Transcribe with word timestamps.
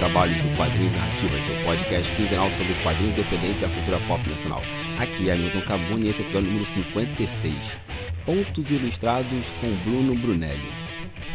Trabalhos 0.00 0.40
do 0.40 0.56
Quadrinhos 0.56 0.94
Narrativas, 0.94 1.44
seu 1.44 1.54
podcast 1.62 2.16
quinzenal 2.16 2.50
sobre 2.52 2.72
quadrinhos 2.82 3.12
independentes 3.12 3.60
e 3.60 3.64
a 3.66 3.68
cultura 3.68 4.00
pop 4.08 4.30
nacional. 4.30 4.62
Aqui 4.98 5.28
é 5.28 5.36
Milton 5.36 5.60
Cabuni, 5.60 6.08
esse 6.08 6.22
episódio 6.22 6.48
número 6.48 6.64
56. 6.64 7.54
Pontos 8.24 8.70
ilustrados 8.70 9.50
com 9.60 9.70
Bruno 9.84 10.14
Brunelli. 10.14 10.72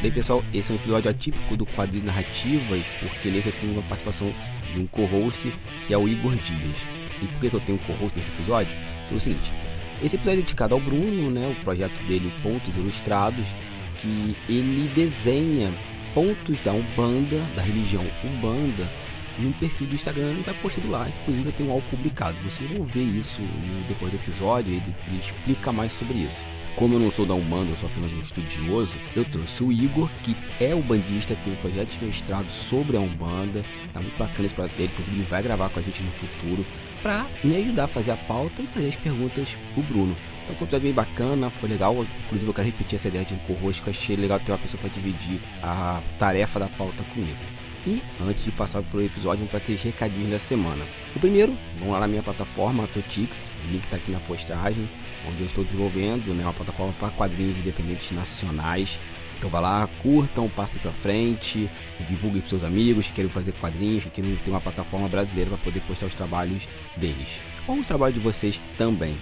Bem, 0.02 0.12
pessoal, 0.12 0.44
esse 0.52 0.72
é 0.72 0.74
um 0.74 0.78
episódio 0.80 1.12
atípico 1.12 1.56
do 1.56 1.64
Quadrinhos 1.64 2.08
Narrativas, 2.08 2.88
porque 3.00 3.30
nesse 3.30 3.50
eu 3.50 3.54
tenho 3.54 3.74
uma 3.74 3.84
participação 3.84 4.34
de 4.74 4.80
um 4.80 4.88
co-host, 4.88 5.54
que 5.86 5.94
é 5.94 5.98
o 6.00 6.08
Igor 6.08 6.34
Dias. 6.34 6.80
E 7.22 7.28
por 7.28 7.40
que 7.40 7.56
eu 7.56 7.62
tenho 7.62 7.78
um 7.78 7.86
co-host 7.86 8.18
nesse 8.18 8.32
episódio? 8.32 8.76
Pelo 9.08 9.20
seguinte, 9.20 9.54
esse 10.02 10.16
episódio 10.16 10.40
é 10.40 10.42
dedicado 10.42 10.74
ao 10.74 10.82
Bruno, 10.82 11.30
né, 11.30 11.56
o 11.56 11.64
projeto 11.64 12.04
dele 12.08 12.34
Pontos 12.42 12.76
Ilustrados, 12.76 13.56
que 14.00 14.36
ele 14.50 14.88
desenha 14.96 15.72
pontos 16.16 16.62
da 16.62 16.72
Umbanda, 16.72 17.38
da 17.56 17.62
religião 17.62 18.06
Umbanda, 18.24 18.90
no 19.38 19.52
perfil 19.54 19.88
do 19.88 19.96
Instagram 19.96 20.36
e 20.40 20.44
vai 20.44 20.54
postando 20.56 20.90
lá. 20.90 21.10
Inclusive 21.10 21.50
eu 21.50 21.54
tenho 21.54 21.72
algo 21.72 21.86
publicado. 21.90 22.38
Vocês 22.42 22.72
vão 22.72 22.86
ver 22.86 23.04
isso 23.04 23.42
no 23.42 23.84
decorrer 23.88 24.12
do 24.12 24.24
episódio, 24.24 24.74
ele, 24.74 24.96
ele 25.08 25.20
explica 25.20 25.74
mais 25.74 25.92
sobre 25.92 26.20
isso. 26.20 26.44
Como 26.78 26.96
eu 26.96 27.00
não 27.00 27.12
sou 27.12 27.26
da 27.26 27.34
Umbanda, 27.34 27.72
eu 27.72 27.78
sou 27.78 27.90
apenas 27.90 28.12
um 28.12 28.20
estudioso, 28.20 28.98
eu 29.16 29.24
trouxe 29.26 29.64
o 29.64 29.72
Igor, 29.72 30.10
que 30.24 30.36
é 30.60 30.74
o 30.74 30.82
bandista, 30.82 31.36
tem 31.44 31.54
um 31.54 31.58
projeto 31.58 31.98
de 31.98 32.06
mestrado 32.06 32.50
sobre 32.50 32.98
a 32.98 33.00
Umbanda. 33.00 33.64
Tá 33.94 34.02
muito 34.02 34.18
bacana 34.18 34.46
esse 34.46 34.56
projeto 34.56 34.78
dele, 34.78 34.92
inclusive 34.94 35.18
ele 35.18 35.28
vai 35.28 35.44
gravar 35.44 35.70
com 35.70 35.80
a 35.80 35.84
gente 35.84 36.02
no 36.02 36.12
futuro 36.12 36.66
para 37.02 37.28
me 37.44 37.56
ajudar 37.58 37.86
a 37.86 37.88
fazer 37.88 38.12
a 38.12 38.18
pauta 38.18 38.62
e 38.62 38.68
fazer 38.68 38.88
as 38.88 38.96
perguntas 38.96 39.58
pro 39.74 39.84
Bruno. 39.84 40.16
Então 40.46 40.56
foi 40.56 40.66
um 40.66 40.68
episódio 40.68 40.84
bem 40.84 40.94
bacana, 40.94 41.50
foi 41.50 41.68
legal. 41.68 42.06
Inclusive 42.26 42.50
eu 42.50 42.54
quero 42.54 42.68
repetir 42.68 42.96
essa 42.96 43.08
ideia 43.08 43.26
de 43.26 43.34
um 43.34 43.38
co-host 43.40 43.82
que 43.82 43.90
eu 43.90 43.92
achei 43.92 44.16
legal 44.16 44.40
ter 44.40 44.52
uma 44.52 44.60
pessoa 44.60 44.80
para 44.80 44.90
dividir 44.90 45.42
a 45.62 46.02
tarefa 46.20 46.60
da 46.60 46.68
pauta 46.68 47.04
comigo. 47.04 47.40
E 47.88 48.02
antes 48.22 48.44
de 48.44 48.52
passar 48.52 48.82
para 48.82 48.98
o 48.98 49.02
episódio, 49.02 49.46
para 49.48 49.58
aqueles 49.58 49.82
recadinhos 49.82 50.30
da 50.30 50.40
semana. 50.40 50.86
O 51.16 51.20
primeiro, 51.20 51.56
vamos 51.78 51.94
lá 51.94 52.00
na 52.00 52.08
minha 52.08 52.24
plataforma, 52.24 52.88
Totix, 52.88 53.50
o 53.64 53.72
link 53.72 53.84
está 53.84 53.98
aqui 53.98 54.12
na 54.12 54.20
postagem, 54.20 54.90
onde 55.28 55.42
eu 55.42 55.46
estou 55.46 55.64
desenvolvendo 55.64 56.34
né, 56.34 56.44
uma 56.44 56.54
plataforma 56.54 56.94
para 56.94 57.10
quadrinhos 57.10 57.58
independentes 57.58 58.12
nacionais. 58.12 59.00
Então 59.38 59.50
vai 59.50 59.62
lá, 59.62 59.88
curtam, 60.02 60.50
passem 60.50 60.82
para 60.82 60.92
frente, 60.92 61.70
divulguem 62.08 62.42
para 62.42 62.50
seus 62.50 62.64
amigos 62.64 63.08
que 63.08 63.14
querem 63.14 63.30
fazer 63.30 63.52
quadrinhos, 63.54 64.04
que 64.04 64.10
querem 64.10 64.36
ter 64.38 64.50
uma 64.50 64.62
plataforma 64.62 65.08
brasileira 65.08 65.52
para 65.52 65.60
poder 65.60 65.82
postar 65.82 66.06
os 66.06 66.16
trabalhos 66.16 66.68
deles. 66.98 67.44
Ou 67.68 67.80
o 67.80 67.84
trabalho 67.84 68.14
de 68.14 68.20
vocês 68.20 68.60
também. 68.78 69.18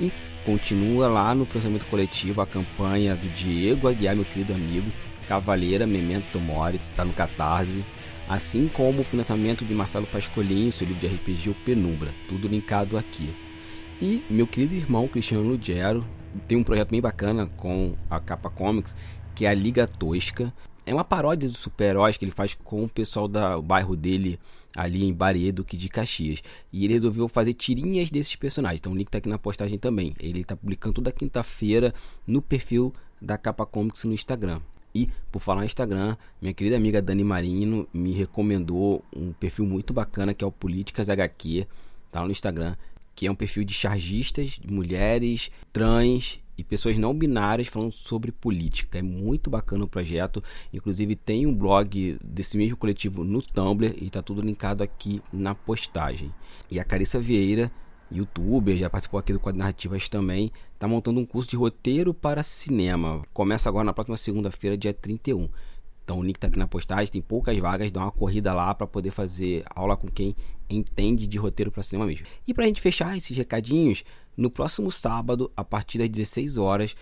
E 0.00 0.12
Continua 0.48 1.08
lá 1.08 1.34
no 1.34 1.44
financiamento 1.44 1.84
coletivo 1.84 2.40
a 2.40 2.46
campanha 2.46 3.14
do 3.14 3.28
Diego 3.28 3.86
Aguiar, 3.86 4.16
meu 4.16 4.24
querido 4.24 4.54
amigo, 4.54 4.90
Cavaleira 5.26 5.86
Memento 5.86 6.40
Mori, 6.40 6.78
está 6.78 7.04
no 7.04 7.12
Catarse. 7.12 7.84
Assim 8.26 8.66
como 8.66 9.02
o 9.02 9.04
financiamento 9.04 9.62
de 9.62 9.74
Marcelo 9.74 10.06
Pascolinho, 10.06 10.72
seu 10.72 10.88
livro 10.88 11.06
de 11.06 11.14
RPG, 11.14 11.50
o 11.50 11.54
Penumbra, 11.54 12.14
tudo 12.30 12.48
linkado 12.48 12.96
aqui. 12.96 13.28
E 14.00 14.24
meu 14.30 14.46
querido 14.46 14.74
irmão 14.74 15.06
Cristiano 15.06 15.46
Lugero 15.46 16.02
tem 16.46 16.56
um 16.56 16.64
projeto 16.64 16.92
bem 16.92 17.02
bacana 17.02 17.44
com 17.44 17.94
a 18.08 18.18
Capa 18.18 18.48
Comics, 18.48 18.96
que 19.34 19.44
é 19.44 19.50
a 19.50 19.54
Liga 19.54 19.86
Tosca. 19.86 20.50
É 20.86 20.94
uma 20.94 21.04
paródia 21.04 21.46
dos 21.46 21.58
super-heróis 21.58 22.16
que 22.16 22.24
ele 22.24 22.32
faz 22.32 22.56
com 22.64 22.84
o 22.84 22.88
pessoal 22.88 23.28
do 23.28 23.60
bairro 23.60 23.94
dele, 23.94 24.40
ali 24.76 25.04
em 25.04 25.12
Barê, 25.12 25.50
Duque 25.52 25.76
de 25.76 25.88
Caxias. 25.88 26.42
E 26.72 26.84
ele 26.84 26.94
resolveu 26.94 27.28
fazer 27.28 27.54
tirinhas 27.54 28.10
desses 28.10 28.34
personagens. 28.36 28.80
Então 28.80 28.92
o 28.92 28.96
link 28.96 29.10
tá 29.10 29.18
aqui 29.18 29.28
na 29.28 29.38
postagem 29.38 29.78
também. 29.78 30.14
Ele 30.20 30.44
tá 30.44 30.56
publicando 30.56 30.94
toda 30.94 31.12
quinta-feira 31.12 31.94
no 32.26 32.40
perfil 32.42 32.92
da 33.20 33.36
Capa 33.36 33.66
Comics 33.66 34.04
no 34.04 34.12
Instagram. 34.12 34.60
E 34.94 35.08
por 35.30 35.40
falar 35.40 35.60
no 35.60 35.66
Instagram, 35.66 36.16
minha 36.40 36.54
querida 36.54 36.76
amiga 36.76 37.02
Dani 37.02 37.22
Marino 37.24 37.86
me 37.92 38.12
recomendou 38.12 39.04
um 39.14 39.32
perfil 39.32 39.66
muito 39.66 39.92
bacana 39.92 40.32
que 40.32 40.44
é 40.44 40.46
o 40.46 40.52
Políticas 40.52 41.08
HQ, 41.08 41.66
tá 42.10 42.24
no 42.24 42.30
Instagram, 42.30 42.74
que 43.14 43.26
é 43.26 43.30
um 43.30 43.34
perfil 43.34 43.64
de 43.64 43.74
chargistas, 43.74 44.58
de 44.60 44.72
mulheres, 44.72 45.50
trans 45.72 46.40
e 46.58 46.64
pessoas 46.64 46.98
não 46.98 47.14
binárias 47.14 47.68
falando 47.68 47.92
sobre 47.92 48.32
política. 48.32 48.98
É 48.98 49.02
muito 49.02 49.48
bacana 49.48 49.84
o 49.84 49.88
projeto. 49.88 50.42
Inclusive 50.74 51.14
tem 51.14 51.46
um 51.46 51.54
blog 51.54 52.18
desse 52.22 52.58
mesmo 52.58 52.76
coletivo 52.76 53.22
no 53.22 53.40
Tumblr 53.40 53.94
e 53.96 54.08
está 54.08 54.20
tudo 54.20 54.42
linkado 54.42 54.82
aqui 54.82 55.22
na 55.32 55.54
postagem. 55.54 56.34
E 56.68 56.80
a 56.80 56.84
Carissa 56.84 57.20
Vieira, 57.20 57.70
youtuber, 58.10 58.76
já 58.76 58.90
participou 58.90 59.20
aqui 59.20 59.32
do 59.32 59.38
Quadro 59.38 59.60
Narrativas 59.60 60.08
também, 60.08 60.50
está 60.74 60.88
montando 60.88 61.20
um 61.20 61.24
curso 61.24 61.48
de 61.48 61.56
roteiro 61.56 62.12
para 62.12 62.42
cinema. 62.42 63.22
Começa 63.32 63.68
agora 63.68 63.84
na 63.84 63.92
próxima 63.92 64.16
segunda-feira, 64.16 64.76
dia 64.76 64.92
31. 64.92 65.48
Então 66.02 66.18
o 66.18 66.22
link 66.24 66.36
está 66.36 66.48
aqui 66.48 66.58
na 66.58 66.66
postagem, 66.66 67.12
tem 67.12 67.22
poucas 67.22 67.56
vagas, 67.58 67.92
dá 67.92 68.00
uma 68.00 68.10
corrida 68.10 68.52
lá 68.52 68.74
para 68.74 68.86
poder 68.86 69.10
fazer 69.10 69.62
aula 69.76 69.96
com 69.96 70.08
quem 70.08 70.34
entende 70.68 71.26
de 71.26 71.38
roteiro 71.38 71.70
para 71.70 71.82
cinema 71.82 72.06
mesmo. 72.06 72.26
E 72.46 72.54
para 72.54 72.64
a 72.64 72.66
gente 72.66 72.80
fechar 72.80 73.16
esses 73.16 73.36
recadinhos, 73.36 74.04
no 74.36 74.50
próximo 74.50 74.90
sábado, 74.92 75.50
a 75.56 75.64
partir 75.64 75.98
das 75.98 76.08
16 76.08 76.58
horas, 76.58 76.96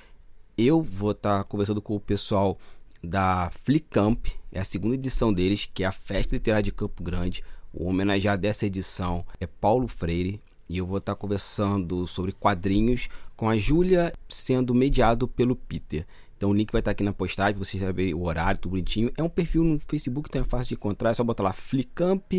eu 0.57 0.83
vou 0.83 1.11
estar 1.11 1.39
tá 1.39 1.45
conversando 1.45 1.83
com 1.83 1.95
o 1.95 2.01
pessoal 2.01 2.59
da 3.03 3.51
Flicamp, 3.65 4.27
é 4.51 4.59
a 4.59 4.65
segunda 4.65 4.95
edição 4.95 5.33
deles, 5.33 5.69
que 5.73 5.85
é 5.85 5.87
a 5.87 5.93
Festa 5.93 6.35
Literária 6.35 6.63
de 6.63 6.73
Campo 6.73 7.03
Grande. 7.03 7.45
O 7.73 7.85
homenageado 7.85 8.41
dessa 8.41 8.65
edição 8.65 9.25
é 9.39 9.47
Paulo 9.47 9.87
Freire. 9.87 10.41
E 10.69 10.79
eu 10.79 10.87
vou 10.87 10.99
estar 10.99 11.15
tá 11.15 11.21
conversando 11.21 12.07
sobre 12.07 12.33
quadrinhos 12.33 13.09
com 13.37 13.49
a 13.49 13.57
Júlia, 13.57 14.13
sendo 14.29 14.75
mediado 14.75 15.29
pelo 15.29 15.55
Peter. 15.55 16.07
Então 16.37 16.51
o 16.51 16.55
link 16.55 16.73
vai 16.73 16.81
estar 16.81 16.91
aqui 16.91 17.05
na 17.05 17.13
postagem, 17.13 17.57
você 17.57 17.79
saber 17.79 18.15
o 18.15 18.25
horário, 18.25 18.59
tudo 18.59 18.73
bonitinho. 18.73 19.13
É 19.17 19.23
um 19.23 19.29
perfil 19.29 19.63
no 19.63 19.79
Facebook, 19.79 20.29
então 20.29 20.43
é 20.43 20.45
fácil 20.45 20.69
de 20.69 20.75
encontrar. 20.75 21.11
É 21.11 21.15
só 21.15 21.23
botar 21.23 21.45
lá 21.45 21.53
Flicamp 21.53 22.33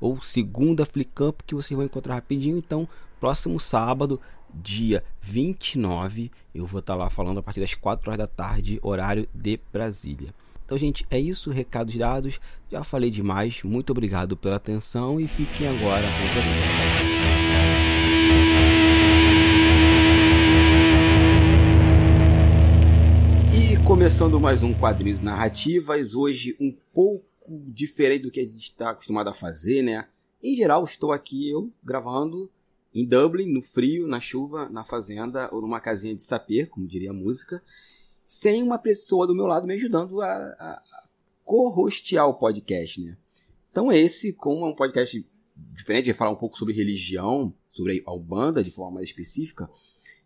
ou 0.00 0.20
segunda 0.22 0.86
Flicamp 0.86 1.40
que 1.46 1.54
você 1.54 1.74
vai 1.74 1.86
encontrar 1.86 2.14
rapidinho. 2.14 2.56
Então, 2.56 2.88
próximo 3.20 3.60
sábado, 3.60 4.20
dia 4.52 5.04
29, 5.20 6.30
eu 6.54 6.66
vou 6.66 6.80
estar 6.80 6.94
lá 6.94 7.10
falando 7.10 7.38
a 7.38 7.42
partir 7.42 7.60
das 7.60 7.74
4 7.74 8.10
horas 8.10 8.18
da 8.18 8.26
tarde, 8.26 8.80
horário 8.82 9.28
de 9.34 9.60
Brasília. 9.72 10.34
Então, 10.64 10.78
gente, 10.78 11.04
é 11.10 11.18
isso, 11.18 11.50
recados 11.50 11.96
dados. 11.96 12.40
Já 12.70 12.84
falei 12.84 13.10
demais. 13.10 13.62
Muito 13.64 13.90
obrigado 13.90 14.36
pela 14.36 14.56
atenção 14.56 15.20
e 15.20 15.26
fiquem 15.26 15.66
agora 15.66 16.06
com 16.06 16.26
o 16.26 16.32
programa. 16.32 17.10
começando 23.90 24.38
mais 24.38 24.62
um 24.62 24.72
Quadrinhos 24.72 25.20
Narrativas, 25.20 26.14
hoje 26.14 26.56
um 26.60 26.72
pouco 26.94 27.29
diferente 27.66 28.22
do 28.22 28.30
que 28.30 28.40
a 28.40 28.44
gente 28.44 28.58
está 28.58 28.90
acostumado 28.90 29.28
a 29.28 29.34
fazer, 29.34 29.82
né? 29.82 30.08
Em 30.42 30.56
geral, 30.56 30.84
estou 30.84 31.12
aqui 31.12 31.50
eu 31.50 31.70
gravando 31.82 32.50
em 32.94 33.04
Dublin, 33.04 33.52
no 33.52 33.62
frio, 33.62 34.06
na 34.06 34.20
chuva, 34.20 34.68
na 34.68 34.82
fazenda 34.82 35.48
ou 35.52 35.60
numa 35.60 35.80
casinha 35.80 36.14
de 36.14 36.22
saper, 36.22 36.68
como 36.68 36.86
diria 36.86 37.10
a 37.10 37.14
música, 37.14 37.62
sem 38.26 38.62
uma 38.62 38.78
pessoa 38.78 39.26
do 39.26 39.34
meu 39.34 39.46
lado 39.46 39.66
me 39.66 39.74
ajudando 39.74 40.20
a, 40.20 40.26
a, 40.28 40.82
co-hostear 41.44 42.28
o 42.28 42.34
podcast, 42.34 43.00
né? 43.00 43.16
Então 43.70 43.92
esse, 43.92 44.32
como 44.32 44.64
é 44.64 44.68
um 44.68 44.74
podcast 44.74 45.24
diferente, 45.56 46.06
de 46.06 46.14
falar 46.14 46.30
um 46.30 46.36
pouco 46.36 46.56
sobre 46.56 46.74
religião, 46.74 47.52
sobre 47.70 48.02
a 48.06 48.12
Ubanda 48.12 48.64
de 48.64 48.70
forma 48.70 48.96
mais 48.96 49.08
específica, 49.08 49.68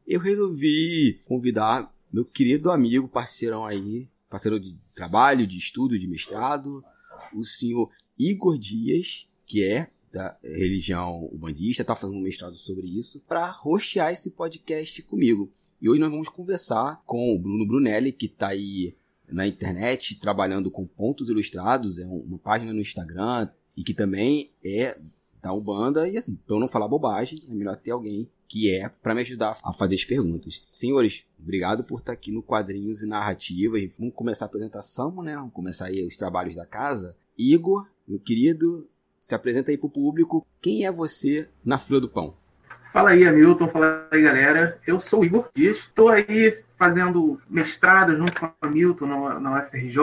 eu 0.06 0.20
resolvi 0.20 1.20
convidar 1.26 1.92
meu 2.12 2.24
querido 2.24 2.70
amigo, 2.70 3.08
parceirão 3.08 3.64
aí, 3.64 4.08
parceiro 4.30 4.60
de 4.60 4.76
trabalho, 4.94 5.46
de 5.46 5.58
estudo, 5.58 5.98
de 5.98 6.06
mestrado, 6.06 6.84
o 7.32 7.44
senhor 7.44 7.90
Igor 8.18 8.58
Dias, 8.58 9.26
que 9.46 9.64
é 9.64 9.88
da 10.12 10.36
religião 10.42 11.28
ubandista, 11.32 11.82
está 11.82 11.96
fazendo 11.96 12.18
um 12.18 12.22
mestrado 12.22 12.54
sobre 12.56 12.86
isso, 12.86 13.20
para 13.26 13.50
rostear 13.50 14.12
esse 14.12 14.30
podcast 14.30 15.02
comigo. 15.02 15.50
E 15.80 15.88
hoje 15.88 16.00
nós 16.00 16.10
vamos 16.10 16.28
conversar 16.28 17.02
com 17.04 17.34
o 17.34 17.38
Bruno 17.38 17.66
Brunelli, 17.66 18.12
que 18.12 18.26
está 18.26 18.48
aí 18.48 18.94
na 19.28 19.46
internet 19.46 20.18
trabalhando 20.20 20.70
com 20.70 20.86
pontos 20.86 21.28
ilustrados, 21.28 21.98
é 21.98 22.06
uma 22.06 22.38
página 22.38 22.72
no 22.72 22.80
Instagram 22.80 23.48
e 23.76 23.82
que 23.82 23.92
também 23.92 24.50
é 24.64 24.96
da 25.44 25.52
Ubanda. 25.52 26.08
E 26.08 26.16
assim, 26.16 26.34
para 26.34 26.56
eu 26.56 26.60
não 26.60 26.68
falar 26.68 26.88
bobagem, 26.88 27.42
é 27.48 27.54
melhor 27.54 27.76
ter 27.76 27.90
alguém 27.90 28.28
que 28.48 28.74
é 28.74 28.88
para 28.88 29.14
me 29.14 29.20
ajudar 29.20 29.56
a 29.62 29.72
fazer 29.72 29.94
as 29.94 30.04
perguntas. 30.04 30.66
Senhores, 30.70 31.24
obrigado 31.38 31.84
por 31.84 32.00
estar 32.00 32.12
aqui 32.12 32.30
no 32.30 32.42
Quadrinhos 32.42 33.02
e 33.02 33.06
Narrativas. 33.06 33.90
Vamos 33.98 34.14
começar 34.14 34.44
a 34.44 34.48
apresentação, 34.48 35.22
né? 35.22 35.34
Vamos 35.36 35.52
começar 35.52 35.86
aí 35.86 36.04
os 36.06 36.16
trabalhos 36.16 36.54
da 36.54 36.66
casa. 36.66 37.16
Igor, 37.36 37.86
meu 38.06 38.18
querido, 38.18 38.88
se 39.18 39.34
apresenta 39.34 39.70
aí 39.70 39.78
pro 39.78 39.88
público. 39.88 40.46
Quem 40.60 40.86
é 40.86 40.92
você 40.92 41.48
na 41.64 41.78
fila 41.78 42.00
do 42.00 42.08
pão? 42.08 42.36
Fala 42.92 43.10
aí, 43.10 43.26
Hamilton. 43.26 43.68
Fala 43.68 44.06
aí, 44.10 44.22
galera. 44.22 44.78
Eu 44.86 45.00
sou 45.00 45.20
o 45.20 45.24
Igor 45.24 45.48
Dias. 45.54 45.78
Estou 45.78 46.08
aí 46.08 46.62
fazendo 46.78 47.40
mestrado 47.50 48.16
junto 48.16 48.38
com 48.38 48.46
o 48.46 48.52
Hamilton 48.62 49.06
na 49.40 49.64
UFRJ. 49.64 49.98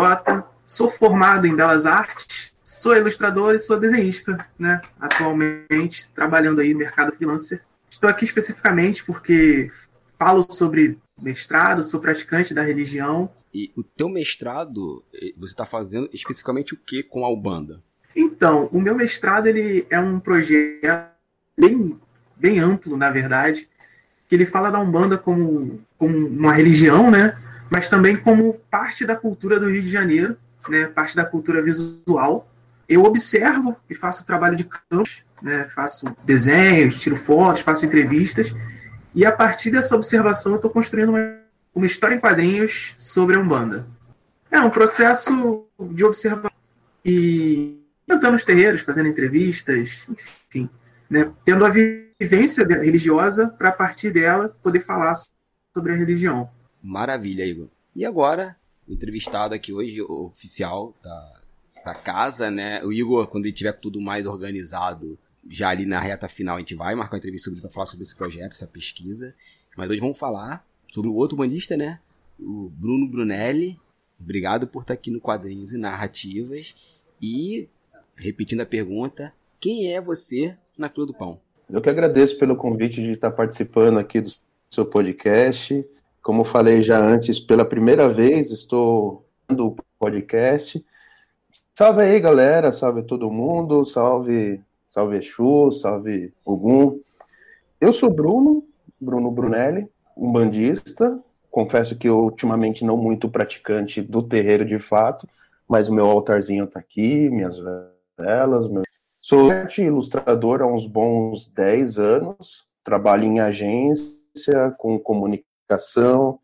Sou 0.65 0.91
formado 0.91 1.47
em 1.47 1.55
Belas 1.55 1.85
Artes. 1.85 2.53
Sou 2.71 2.95
ilustrador 2.95 3.53
e 3.53 3.59
sou 3.59 3.77
desenhista, 3.77 4.47
né? 4.57 4.79
Atualmente, 4.97 6.09
trabalhando 6.15 6.61
aí 6.61 6.71
no 6.71 6.79
mercado 6.79 7.13
freelancer. 7.13 7.61
Estou 7.89 8.09
aqui 8.09 8.23
especificamente 8.23 9.03
porque 9.03 9.69
falo 10.17 10.41
sobre 10.49 10.97
mestrado, 11.21 11.83
sou 11.83 11.99
praticante 11.99 12.53
da 12.53 12.61
religião. 12.61 13.29
E 13.53 13.73
o 13.75 13.83
teu 13.83 14.07
mestrado, 14.07 15.03
eh, 15.13 15.33
você 15.37 15.51
está 15.51 15.65
fazendo 15.65 16.09
especificamente 16.13 16.73
o 16.73 16.77
que 16.77 17.03
com 17.03 17.25
a 17.25 17.29
Ubanda? 17.29 17.83
Então, 18.15 18.69
o 18.71 18.79
meu 18.79 18.95
mestrado 18.95 19.47
ele 19.47 19.85
é 19.89 19.99
um 19.99 20.17
projeto 20.17 21.11
bem, 21.57 21.99
bem 22.37 22.59
amplo, 22.59 22.95
na 22.95 23.09
verdade, 23.09 23.67
que 24.29 24.33
ele 24.33 24.45
fala 24.45 24.69
da 24.69 24.79
Umbanda 24.79 25.17
como, 25.17 25.81
como 25.97 26.25
uma 26.25 26.53
religião, 26.53 27.11
né? 27.11 27.37
Mas 27.69 27.89
também 27.89 28.15
como 28.15 28.53
parte 28.71 29.05
da 29.05 29.17
cultura 29.17 29.59
do 29.59 29.69
Rio 29.69 29.81
de 29.81 29.89
Janeiro, 29.89 30.37
né? 30.69 30.85
Parte 30.85 31.17
da 31.17 31.25
cultura 31.25 31.61
visual. 31.61 32.47
Eu 32.91 33.03
observo 33.03 33.77
e 33.89 33.95
faço 33.95 34.25
trabalho 34.25 34.57
de 34.57 34.65
campo, 34.65 35.09
né? 35.41 35.69
Faço 35.73 36.13
desenhos, 36.25 36.99
tiro 36.99 37.15
fotos, 37.15 37.61
faço 37.61 37.85
entrevistas 37.85 38.53
e 39.13 39.25
a 39.25 39.31
partir 39.31 39.71
dessa 39.71 39.95
observação 39.95 40.53
eu 40.53 40.57
estou 40.57 40.71
construindo 40.71 41.09
uma, 41.09 41.39
uma 41.73 41.85
história 41.85 42.15
em 42.15 42.19
quadrinhos 42.19 42.93
sobre 42.97 43.35
a 43.35 43.39
Umbanda. 43.39 43.87
É 44.49 44.59
um 44.59 44.69
processo 44.69 45.65
de 45.79 46.03
observação 46.03 46.51
e 47.03 47.79
cantando 48.07 48.33
nos 48.33 48.45
terreiros, 48.45 48.81
fazendo 48.81 49.09
entrevistas, 49.09 50.01
enfim, 50.49 50.69
né, 51.09 51.31
tendo 51.43 51.65
a 51.65 51.69
vivência 51.69 52.65
religiosa 52.65 53.49
para 53.49 53.69
a 53.69 53.73
partir 53.73 54.11
dela 54.11 54.49
poder 54.61 54.81
falar 54.81 55.13
sobre 55.73 55.93
a 55.93 55.95
religião. 55.95 56.49
Maravilha, 56.83 57.45
Igor. 57.45 57.69
E 57.95 58.05
agora, 58.05 58.55
entrevistado 58.87 59.53
aqui 59.53 59.71
hoje, 59.73 60.01
oficial 60.01 60.93
da, 61.01 61.40
da 61.83 61.93
casa, 61.93 62.51
né? 62.51 62.83
O 62.83 62.91
Igor, 62.91 63.27
quando 63.27 63.45
ele 63.45 63.53
tiver 63.53 63.73
tudo 63.73 64.01
mais 64.01 64.25
organizado, 64.25 65.17
já 65.49 65.69
ali 65.69 65.85
na 65.85 65.99
reta 65.99 66.27
final, 66.27 66.57
a 66.57 66.59
gente 66.59 66.75
vai 66.75 66.93
marcar 66.95 67.15
uma 67.15 67.19
entrevista 67.19 67.51
para 67.51 67.69
falar 67.69 67.85
sobre 67.85 68.03
esse 68.03 68.15
projeto, 68.15 68.53
essa 68.53 68.67
pesquisa. 68.67 69.33
Mas 69.75 69.89
hoje 69.89 69.99
vamos 69.99 70.17
falar 70.17 70.65
sobre 70.91 71.09
o 71.09 71.15
outro 71.15 71.37
bandista, 71.37 71.75
né? 71.75 71.99
O 72.39 72.69
Bruno 72.69 73.07
Brunelli. 73.07 73.79
Obrigado 74.19 74.67
por 74.67 74.81
estar 74.81 74.93
aqui 74.93 75.09
no 75.09 75.19
Quadrinhos 75.19 75.73
e 75.73 75.77
Narrativas. 75.77 76.75
E 77.21 77.67
repetindo 78.15 78.61
a 78.61 78.65
pergunta, 78.65 79.33
quem 79.59 79.93
é 79.93 80.01
você 80.01 80.55
na 80.77 80.89
fila 80.89 81.07
do 81.07 81.13
pão? 81.13 81.39
Eu 81.69 81.81
que 81.81 81.89
agradeço 81.89 82.37
pelo 82.37 82.55
convite 82.55 83.01
de 83.01 83.11
estar 83.11 83.31
participando 83.31 83.97
aqui 83.97 84.19
do 84.21 84.29
seu 84.69 84.85
podcast. 84.85 85.85
Como 86.21 86.43
falei 86.43 86.83
já 86.83 86.99
antes, 86.99 87.39
pela 87.39 87.65
primeira 87.65 88.07
vez 88.09 88.51
estou 88.51 89.25
no 89.49 89.75
podcast. 89.97 90.83
Salve 91.73 92.01
aí, 92.01 92.19
galera, 92.19 92.69
salve 92.71 93.01
todo 93.01 93.31
mundo, 93.31 93.85
salve, 93.85 94.61
salve 94.89 95.17
Exu, 95.17 95.71
salve 95.71 96.33
Ogum. 96.45 96.99
Eu 97.79 97.93
sou 97.93 98.09
Bruno, 98.09 98.65
Bruno 98.99 99.31
Brunelli, 99.31 99.87
um 100.15 100.31
bandista. 100.31 101.17
Confesso 101.49 101.97
que 101.97 102.09
eu 102.09 102.19
ultimamente 102.19 102.83
não 102.83 102.97
muito 102.97 103.29
praticante 103.29 104.01
do 104.01 104.21
terreiro 104.21 104.65
de 104.65 104.79
fato, 104.79 105.27
mas 105.67 105.87
o 105.87 105.93
meu 105.93 106.07
altarzinho 106.07 106.65
está 106.65 106.79
aqui, 106.79 107.29
minhas 107.29 107.57
velas. 108.17 108.67
Meu... 108.67 108.83
Sou 109.21 109.49
ilustrador 109.77 110.61
há 110.61 110.67
uns 110.67 110.85
bons 110.85 111.47
10 111.47 111.97
anos, 111.97 112.65
trabalho 112.83 113.23
em 113.23 113.39
agência, 113.39 114.75
com 114.77 114.99
comunicação, 114.99 116.37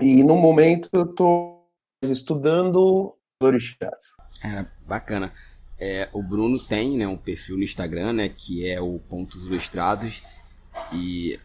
e 0.00 0.24
no 0.24 0.36
momento 0.36 0.88
eu 0.94 1.04
estou 1.04 1.68
estudando 2.02 3.14
orixás. 3.40 4.23
É, 4.44 4.66
bacana. 4.86 5.32
É, 5.78 6.08
o 6.12 6.22
Bruno 6.22 6.58
tem 6.58 6.96
né, 6.96 7.08
um 7.08 7.16
perfil 7.16 7.56
no 7.56 7.64
Instagram, 7.64 8.12
né, 8.12 8.28
que 8.28 8.68
é 8.68 8.80
o 8.80 8.98
Pontos 9.08 9.46
Ilustrados, 9.46 10.22
e 10.92 11.38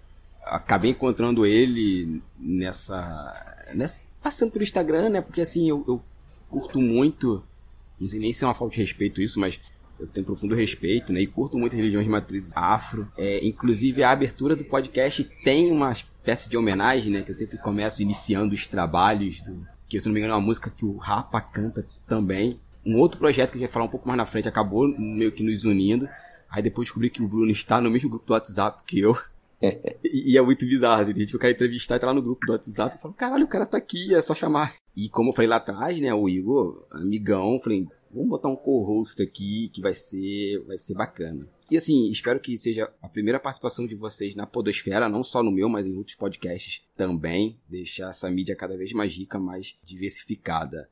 acabei 0.43 0.91
encontrando 0.91 1.45
ele 1.45 2.21
nessa, 2.37 3.65
nessa 3.73 4.05
passando 4.21 4.51
pelo 4.51 4.63
Instagram, 4.63 5.09
né, 5.09 5.21
porque 5.21 5.41
assim, 5.41 5.69
eu, 5.69 5.83
eu 5.87 6.01
curto 6.49 6.79
muito 6.79 7.43
não 7.99 8.07
sei 8.07 8.19
nem 8.19 8.31
se 8.31 8.43
é 8.43 8.47
uma 8.47 8.53
falta 8.53 8.75
de 8.75 8.81
respeito 8.81 9.21
isso, 9.21 9.39
mas 9.39 9.59
eu 9.99 10.07
tenho 10.07 10.25
profundo 10.25 10.55
respeito, 10.55 11.11
né? 11.11 11.21
E 11.21 11.27
curto 11.27 11.57
muito 11.57 11.75
religiões 11.75 12.05
de 12.05 12.11
matriz 12.11 12.51
afro. 12.55 13.11
É, 13.17 13.45
inclusive, 13.45 14.01
a 14.01 14.11
abertura 14.11 14.55
do 14.55 14.63
podcast 14.63 15.23
tem 15.43 15.69
uma 15.69 15.91
espécie 15.91 16.49
de 16.49 16.55
homenagem, 16.55 17.11
né? 17.11 17.21
Que 17.21 17.31
eu 17.31 17.35
sempre 17.35 17.57
começo 17.57 18.01
iniciando 18.01 18.55
os 18.55 18.65
trabalhos 18.65 19.41
do... 19.41 19.67
Que, 19.89 19.99
se 19.99 20.05
não 20.05 20.13
me 20.13 20.19
engano, 20.19 20.33
é 20.33 20.37
uma 20.37 20.45
música 20.45 20.69
que 20.69 20.85
o 20.85 20.95
Rapa 20.95 21.41
canta 21.41 21.85
também. 22.07 22.57
Um 22.85 22.97
outro 22.97 23.19
projeto 23.19 23.51
que 23.51 23.57
a 23.57 23.59
gente 23.59 23.67
vai 23.67 23.73
falar 23.73 23.85
um 23.85 23.89
pouco 23.89 24.07
mais 24.07 24.17
na 24.17 24.25
frente 24.25 24.47
acabou 24.47 24.87
meio 24.87 25.31
que 25.31 25.43
nos 25.43 25.65
unindo. 25.65 26.07
Aí 26.49 26.63
depois 26.63 26.87
descobri 26.87 27.09
que 27.09 27.21
o 27.21 27.27
Bruno 27.27 27.51
está 27.51 27.79
no 27.79 27.91
mesmo 27.91 28.09
grupo 28.09 28.25
do 28.25 28.33
WhatsApp 28.33 28.81
que 28.85 28.99
eu. 28.99 29.17
e, 30.03 30.37
é 30.37 30.41
muito 30.41 30.65
bizarro, 30.65 31.01
assim, 31.01 31.11
a 31.11 31.19
gente 31.19 31.37
vai 31.37 31.51
entrevistar 31.51 31.97
e 31.97 31.99
tá 31.99 32.07
lá 32.07 32.13
no 32.13 32.21
grupo 32.21 32.45
do 32.45 32.53
WhatsApp 32.53 32.97
e 32.97 33.01
fala, 33.01 33.13
caralho, 33.13 33.45
o 33.45 33.49
cara 33.49 33.65
tá 33.65 33.77
aqui, 33.77 34.15
é 34.15 34.21
só 34.21 34.33
chamar. 34.33 34.75
E 34.95 35.09
como 35.09 35.29
eu 35.29 35.33
falei 35.33 35.49
lá 35.49 35.57
atrás, 35.57 35.99
né, 35.99 36.13
o 36.13 36.29
Igor, 36.29 36.85
amigão, 36.91 37.59
falei, 37.61 37.85
vamos 38.11 38.29
botar 38.29 38.47
um 38.47 38.55
co-host 38.55 39.21
aqui 39.21 39.69
que 39.69 39.81
vai 39.81 39.93
ser, 39.93 40.63
vai 40.65 40.77
ser 40.77 40.93
bacana. 40.93 41.47
E 41.69 41.77
assim, 41.77 42.09
espero 42.09 42.39
que 42.39 42.57
seja 42.57 42.91
a 43.01 43.07
primeira 43.07 43.39
participação 43.39 43.85
de 43.85 43.95
vocês 43.95 44.33
na 44.33 44.47
Podosfera, 44.47 45.07
não 45.07 45.23
só 45.23 45.43
no 45.43 45.51
meu, 45.51 45.69
mas 45.69 45.85
em 45.85 45.95
outros 45.95 46.15
podcasts 46.15 46.81
também. 46.95 47.59
Deixar 47.69 48.09
essa 48.09 48.29
mídia 48.31 48.55
cada 48.55 48.75
vez 48.75 48.91
mais 48.91 49.13
rica, 49.15 49.37
mais 49.37 49.75
diversificada. 49.83 50.89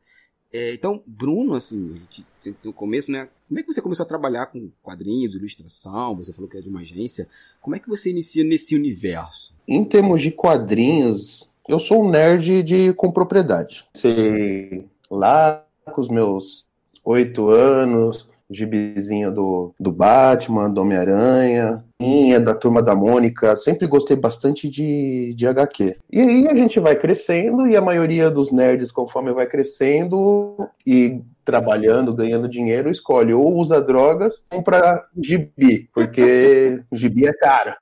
É, 0.51 0.73
então, 0.73 1.03
Bruno, 1.05 1.55
assim, 1.55 1.93
a 1.93 1.97
gente 1.97 2.25
sempre 2.39 2.59
no 2.63 2.73
começo, 2.73 3.11
né? 3.11 3.27
Como 3.47 3.59
é 3.59 3.63
que 3.63 3.73
você 3.73 3.81
começou 3.81 4.03
a 4.03 4.07
trabalhar 4.07 4.47
com 4.47 4.69
quadrinhos, 4.81 5.35
ilustração? 5.35 6.15
Você 6.17 6.33
falou 6.33 6.49
que 6.49 6.57
é 6.57 6.61
de 6.61 6.69
uma 6.69 6.81
agência. 6.81 7.27
Como 7.61 7.75
é 7.75 7.79
que 7.79 7.89
você 7.89 8.09
inicia 8.09 8.43
nesse 8.43 8.75
universo? 8.75 9.53
Em 9.67 9.83
termos 9.83 10.21
de 10.21 10.31
quadrinhos, 10.31 11.51
eu 11.67 11.79
sou 11.79 12.03
um 12.03 12.09
nerd 12.09 12.63
de 12.63 12.93
com 12.93 13.11
propriedade. 13.11 13.85
Sei 13.93 14.85
lá 15.11 15.65
com 15.85 16.01
os 16.01 16.09
meus 16.09 16.65
oito 17.03 17.49
anos, 17.49 18.27
gibizinho 18.49 19.31
do, 19.31 19.73
do 19.79 19.91
Batman, 19.91 20.69
do 20.69 20.81
Homem-Aranha, 20.81 21.83
da 22.43 22.53
Turma 22.53 22.81
da 22.81 22.95
Mônica, 22.95 23.55
sempre 23.55 23.87
gostei 23.87 24.15
bastante 24.15 24.69
de, 24.69 25.33
de 25.35 25.47
HQ. 25.47 25.97
E 26.11 26.19
aí 26.19 26.47
a 26.47 26.55
gente 26.55 26.79
vai 26.79 26.95
crescendo 26.95 27.67
e 27.67 27.75
a 27.75 27.81
maioria 27.81 28.29
dos 28.29 28.51
nerds, 28.51 28.91
conforme 28.91 29.33
vai 29.33 29.47
crescendo 29.47 30.69
e 30.85 31.21
trabalhando, 31.43 32.13
ganhando 32.13 32.47
dinheiro, 32.47 32.89
escolhe 32.89 33.33
ou 33.33 33.55
usa 33.55 33.81
drogas 33.81 34.43
ou 34.51 34.57
compra 34.57 35.05
gibi, 35.21 35.89
porque 35.93 36.81
gibi 36.91 37.27
é 37.27 37.33
caro. 37.33 37.73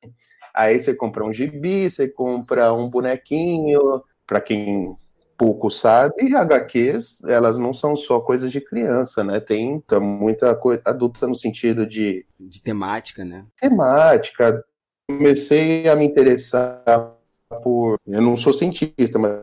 Aí 0.54 0.80
você 0.80 0.94
compra 0.94 1.26
um 1.26 1.34
gibi, 1.34 1.90
você 1.90 2.08
compra 2.08 2.74
um 2.74 2.90
bonequinho, 2.90 4.02
para 4.26 4.42
quem 4.42 4.96
pouco 5.38 5.70
sabe, 5.70 6.36
HQs, 6.36 7.24
elas 7.26 7.58
não 7.58 7.74
são 7.74 7.96
só 7.96 8.20
coisas 8.20 8.52
de 8.52 8.62
criança, 8.62 9.24
né? 9.24 9.40
Tem 9.40 9.84
muita 10.02 10.56
coisa 10.56 10.82
adulta 10.86 11.28
no 11.28 11.36
sentido 11.36 11.86
de... 11.86 12.26
De 12.40 12.62
temática, 12.62 13.24
né? 13.26 13.46
Temática. 13.60 14.64
Comecei 15.08 15.88
a 15.90 15.96
me 15.96 16.06
interessar 16.06 17.14
por... 17.64 18.00
Eu 18.08 18.22
não 18.22 18.38
sou 18.38 18.54
cientista, 18.54 19.20
mas... 19.20 19.40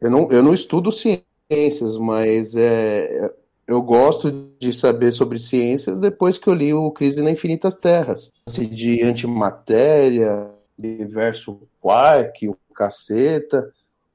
Eu 0.00 0.10
não, 0.10 0.30
eu 0.30 0.42
não 0.42 0.54
estudo 0.54 0.92
ciências, 0.92 1.96
mas 1.98 2.54
é, 2.54 3.32
eu 3.66 3.82
gosto 3.82 4.52
de 4.58 4.72
saber 4.72 5.12
sobre 5.12 5.38
ciências 5.38 5.98
depois 5.98 6.38
que 6.38 6.48
eu 6.48 6.54
li 6.54 6.72
o 6.72 6.90
Crise 6.90 7.20
na 7.20 7.30
Infinitas 7.30 7.74
Terras. 7.74 8.30
De 8.48 9.02
antimatéria, 9.02 10.50
universo 10.78 11.60
quark, 11.80 12.48
o 12.48 12.56
caceta 12.74 13.68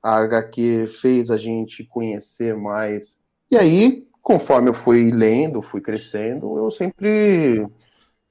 a 0.04 0.18
HQ 0.18 0.88
fez 0.88 1.32
a 1.32 1.38
gente 1.38 1.86
conhecer 1.86 2.56
mais. 2.56 3.18
E 3.50 3.56
aí, 3.56 4.06
conforme 4.22 4.70
eu 4.70 4.74
fui 4.74 5.12
lendo, 5.12 5.62
fui 5.62 5.80
crescendo, 5.80 6.58
eu 6.58 6.70
sempre, 6.70 7.66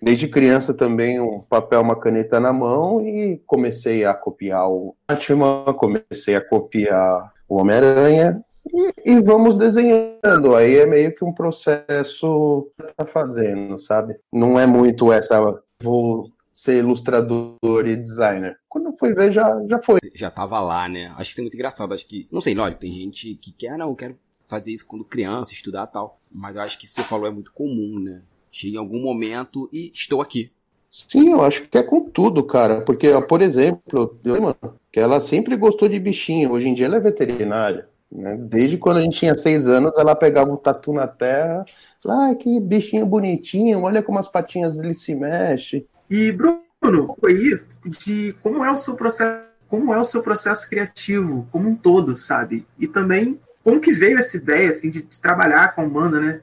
desde 0.00 0.28
criança 0.28 0.74
também, 0.74 1.18
um 1.18 1.40
papel, 1.40 1.80
uma 1.80 1.98
caneta 1.98 2.38
na 2.38 2.52
mão 2.52 3.00
e 3.00 3.40
comecei 3.46 4.04
a 4.04 4.12
copiar 4.12 4.68
o 4.70 4.94
Batman, 5.08 5.64
comecei 5.74 6.36
a 6.36 6.46
copiar 6.46 7.32
o 7.48 7.56
Homem-Aranha 7.56 8.44
e, 8.66 9.12
e, 9.12 9.20
vamos 9.20 9.56
desenhando. 9.56 10.54
Aí 10.54 10.76
é 10.76 10.86
meio 10.86 11.14
que 11.14 11.24
um 11.24 11.32
processo 11.32 12.70
que 12.76 12.94
tá 12.94 13.06
fazendo, 13.06 13.78
sabe? 13.78 14.16
Não 14.32 14.58
é 14.58 14.66
muito 14.66 15.12
essa 15.12 15.40
vou 15.82 16.30
ser 16.52 16.78
ilustrador 16.78 17.86
e 17.86 17.96
designer. 17.96 18.58
Quando 18.68 18.88
eu 18.88 18.96
fui 18.98 19.14
ver, 19.14 19.32
já, 19.32 19.60
já 19.68 19.80
foi. 19.80 19.98
Já 20.14 20.30
tava 20.30 20.60
lá, 20.60 20.88
né? 20.88 21.10
Acho 21.14 21.24
que 21.24 21.30
isso 21.30 21.40
é 21.40 21.42
muito 21.42 21.54
engraçado. 21.54 21.94
Acho 21.94 22.06
que, 22.06 22.28
não 22.30 22.40
sei, 22.40 22.54
lógico, 22.54 22.80
tem 22.80 22.90
gente 22.90 23.34
que 23.36 23.52
quer, 23.52 23.78
não, 23.78 23.88
eu 23.88 23.96
quero 23.96 24.16
fazer 24.46 24.70
isso 24.70 24.86
quando 24.86 25.04
criança, 25.04 25.52
estudar 25.52 25.86
tal. 25.86 26.20
Mas 26.30 26.56
eu 26.56 26.62
acho 26.62 26.78
que 26.78 26.84
isso 26.84 26.94
que 26.94 27.02
você 27.02 27.08
falou 27.08 27.26
é 27.26 27.30
muito 27.30 27.52
comum, 27.52 27.98
né? 27.98 28.22
Chega 28.50 28.76
em 28.76 28.78
algum 28.78 29.00
momento 29.00 29.68
e 29.72 29.90
estou 29.94 30.20
aqui. 30.20 30.52
Sim, 30.90 31.30
eu 31.30 31.40
acho 31.40 31.62
que 31.62 31.78
é 31.78 31.82
com 31.82 32.02
tudo, 32.02 32.44
cara. 32.44 32.82
Porque, 32.82 33.08
por 33.22 33.40
exemplo, 33.40 34.20
eu, 34.22 34.34
irmã, 34.34 34.54
que 34.92 35.00
ela 35.00 35.20
sempre 35.20 35.56
gostou 35.56 35.88
de 35.88 35.98
bichinho. 35.98 36.52
Hoje 36.52 36.68
em 36.68 36.74
dia 36.74 36.84
ela 36.84 36.96
é 36.96 37.00
veterinária. 37.00 37.88
Né? 38.10 38.36
Desde 38.36 38.76
quando 38.76 38.98
a 38.98 39.00
gente 39.00 39.18
tinha 39.18 39.34
seis 39.34 39.66
anos, 39.66 39.96
ela 39.96 40.14
pegava 40.14 40.52
o 40.52 40.58
tatu 40.58 40.92
na 40.92 41.06
terra. 41.06 41.64
Falava, 42.02 42.32
ah, 42.32 42.34
que 42.34 42.60
bichinho 42.60 43.06
bonitinho, 43.06 43.82
olha 43.82 44.02
como 44.02 44.18
as 44.18 44.28
patinhas 44.28 44.78
ele 44.78 44.92
se 44.92 45.14
mexe. 45.14 45.86
E, 46.12 46.30
Bruno, 46.30 47.16
aí 47.24 47.58
de 47.86 48.34
como 48.42 48.62
é 48.62 48.70
o 48.70 48.76
seu 48.76 48.94
processo, 48.96 49.46
como 49.66 49.94
é 49.94 49.98
o 49.98 50.04
seu 50.04 50.22
processo 50.22 50.68
criativo 50.68 51.48
como 51.50 51.70
um 51.70 51.74
todo, 51.74 52.18
sabe? 52.18 52.66
E 52.78 52.86
também 52.86 53.40
como 53.64 53.80
que 53.80 53.92
veio 53.92 54.18
essa 54.18 54.36
ideia 54.36 54.68
assim 54.68 54.90
de, 54.90 55.04
de 55.04 55.18
trabalhar 55.18 55.74
com 55.74 55.80
a 55.80 55.84
Amanda, 55.84 56.20
né? 56.20 56.42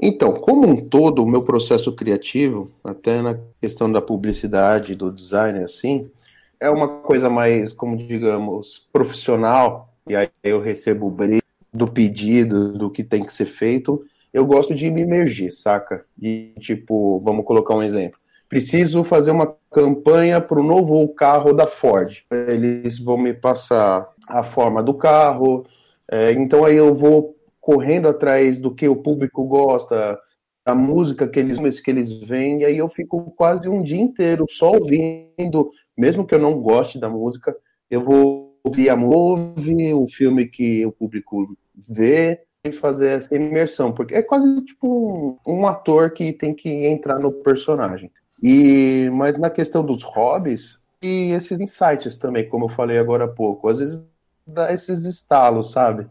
Então, 0.00 0.32
como 0.32 0.66
um 0.66 0.88
todo, 0.88 1.22
o 1.22 1.28
meu 1.28 1.42
processo 1.42 1.94
criativo, 1.94 2.72
até 2.82 3.20
na 3.20 3.38
questão 3.60 3.92
da 3.92 4.00
publicidade, 4.00 4.94
do 4.94 5.12
design, 5.12 5.62
assim, 5.62 6.10
é 6.58 6.70
uma 6.70 6.88
coisa 6.88 7.28
mais, 7.28 7.70
como 7.70 7.98
digamos, 7.98 8.88
profissional, 8.90 9.92
e 10.08 10.16
aí 10.16 10.30
eu 10.42 10.58
recebo 10.58 11.08
o 11.08 11.10
brief 11.10 11.42
do 11.70 11.86
pedido, 11.86 12.72
do 12.78 12.90
que 12.90 13.04
tem 13.04 13.22
que 13.22 13.32
ser 13.34 13.44
feito, 13.46 14.02
eu 14.32 14.46
gosto 14.46 14.74
de 14.74 14.90
me 14.90 15.02
emergir, 15.02 15.52
saca? 15.52 16.06
E, 16.18 16.54
tipo, 16.60 17.20
vamos 17.20 17.44
colocar 17.44 17.74
um 17.74 17.82
exemplo. 17.82 18.21
Preciso 18.52 19.02
fazer 19.02 19.30
uma 19.30 19.56
campanha 19.70 20.38
para 20.38 20.60
o 20.60 20.62
novo 20.62 21.08
carro 21.14 21.54
da 21.54 21.64
Ford. 21.64 22.22
Eles 22.30 22.98
vão 22.98 23.16
me 23.16 23.32
passar 23.32 24.06
a 24.28 24.42
forma 24.42 24.82
do 24.82 24.92
carro, 24.92 25.64
é, 26.06 26.32
então 26.32 26.66
aí 26.66 26.76
eu 26.76 26.94
vou 26.94 27.34
correndo 27.58 28.08
atrás 28.08 28.60
do 28.60 28.74
que 28.74 28.86
o 28.86 28.96
público 28.96 29.42
gosta, 29.44 30.20
a 30.66 30.74
música 30.74 31.26
que 31.26 31.40
eles 31.40 31.80
que 31.80 31.90
eles 31.90 32.12
veem, 32.12 32.60
e 32.60 32.66
aí 32.66 32.76
eu 32.76 32.90
fico 32.90 33.32
quase 33.38 33.70
um 33.70 33.82
dia 33.82 34.02
inteiro 34.02 34.44
só 34.46 34.72
ouvindo, 34.72 35.70
mesmo 35.96 36.26
que 36.26 36.34
eu 36.34 36.38
não 36.38 36.60
goste 36.60 37.00
da 37.00 37.08
música, 37.08 37.56
eu 37.90 38.02
vou 38.02 38.58
ouvir 38.62 38.90
a 38.90 38.96
movie, 38.96 39.94
o 39.94 40.06
filme 40.06 40.46
que 40.46 40.84
o 40.84 40.92
público 40.92 41.56
vê 41.88 42.42
e 42.62 42.70
fazer 42.70 43.16
essa 43.16 43.34
imersão, 43.34 43.92
porque 43.92 44.14
é 44.14 44.20
quase 44.20 44.62
tipo 44.62 45.38
um, 45.46 45.60
um 45.60 45.66
ator 45.66 46.10
que 46.10 46.34
tem 46.34 46.52
que 46.52 46.68
entrar 46.68 47.18
no 47.18 47.32
personagem. 47.32 48.10
E 48.42 49.08
mas 49.12 49.38
na 49.38 49.48
questão 49.48 49.84
dos 49.84 50.02
hobbies 50.02 50.80
e 51.00 51.30
esses 51.32 51.60
insights 51.60 52.16
também, 52.16 52.48
como 52.48 52.64
eu 52.64 52.68
falei 52.68 52.98
agora 52.98 53.24
há 53.24 53.28
pouco, 53.28 53.68
às 53.68 53.78
vezes 53.78 54.08
dá 54.46 54.72
esses 54.72 55.04
estalos, 55.04 55.70
sabe? 55.70 56.06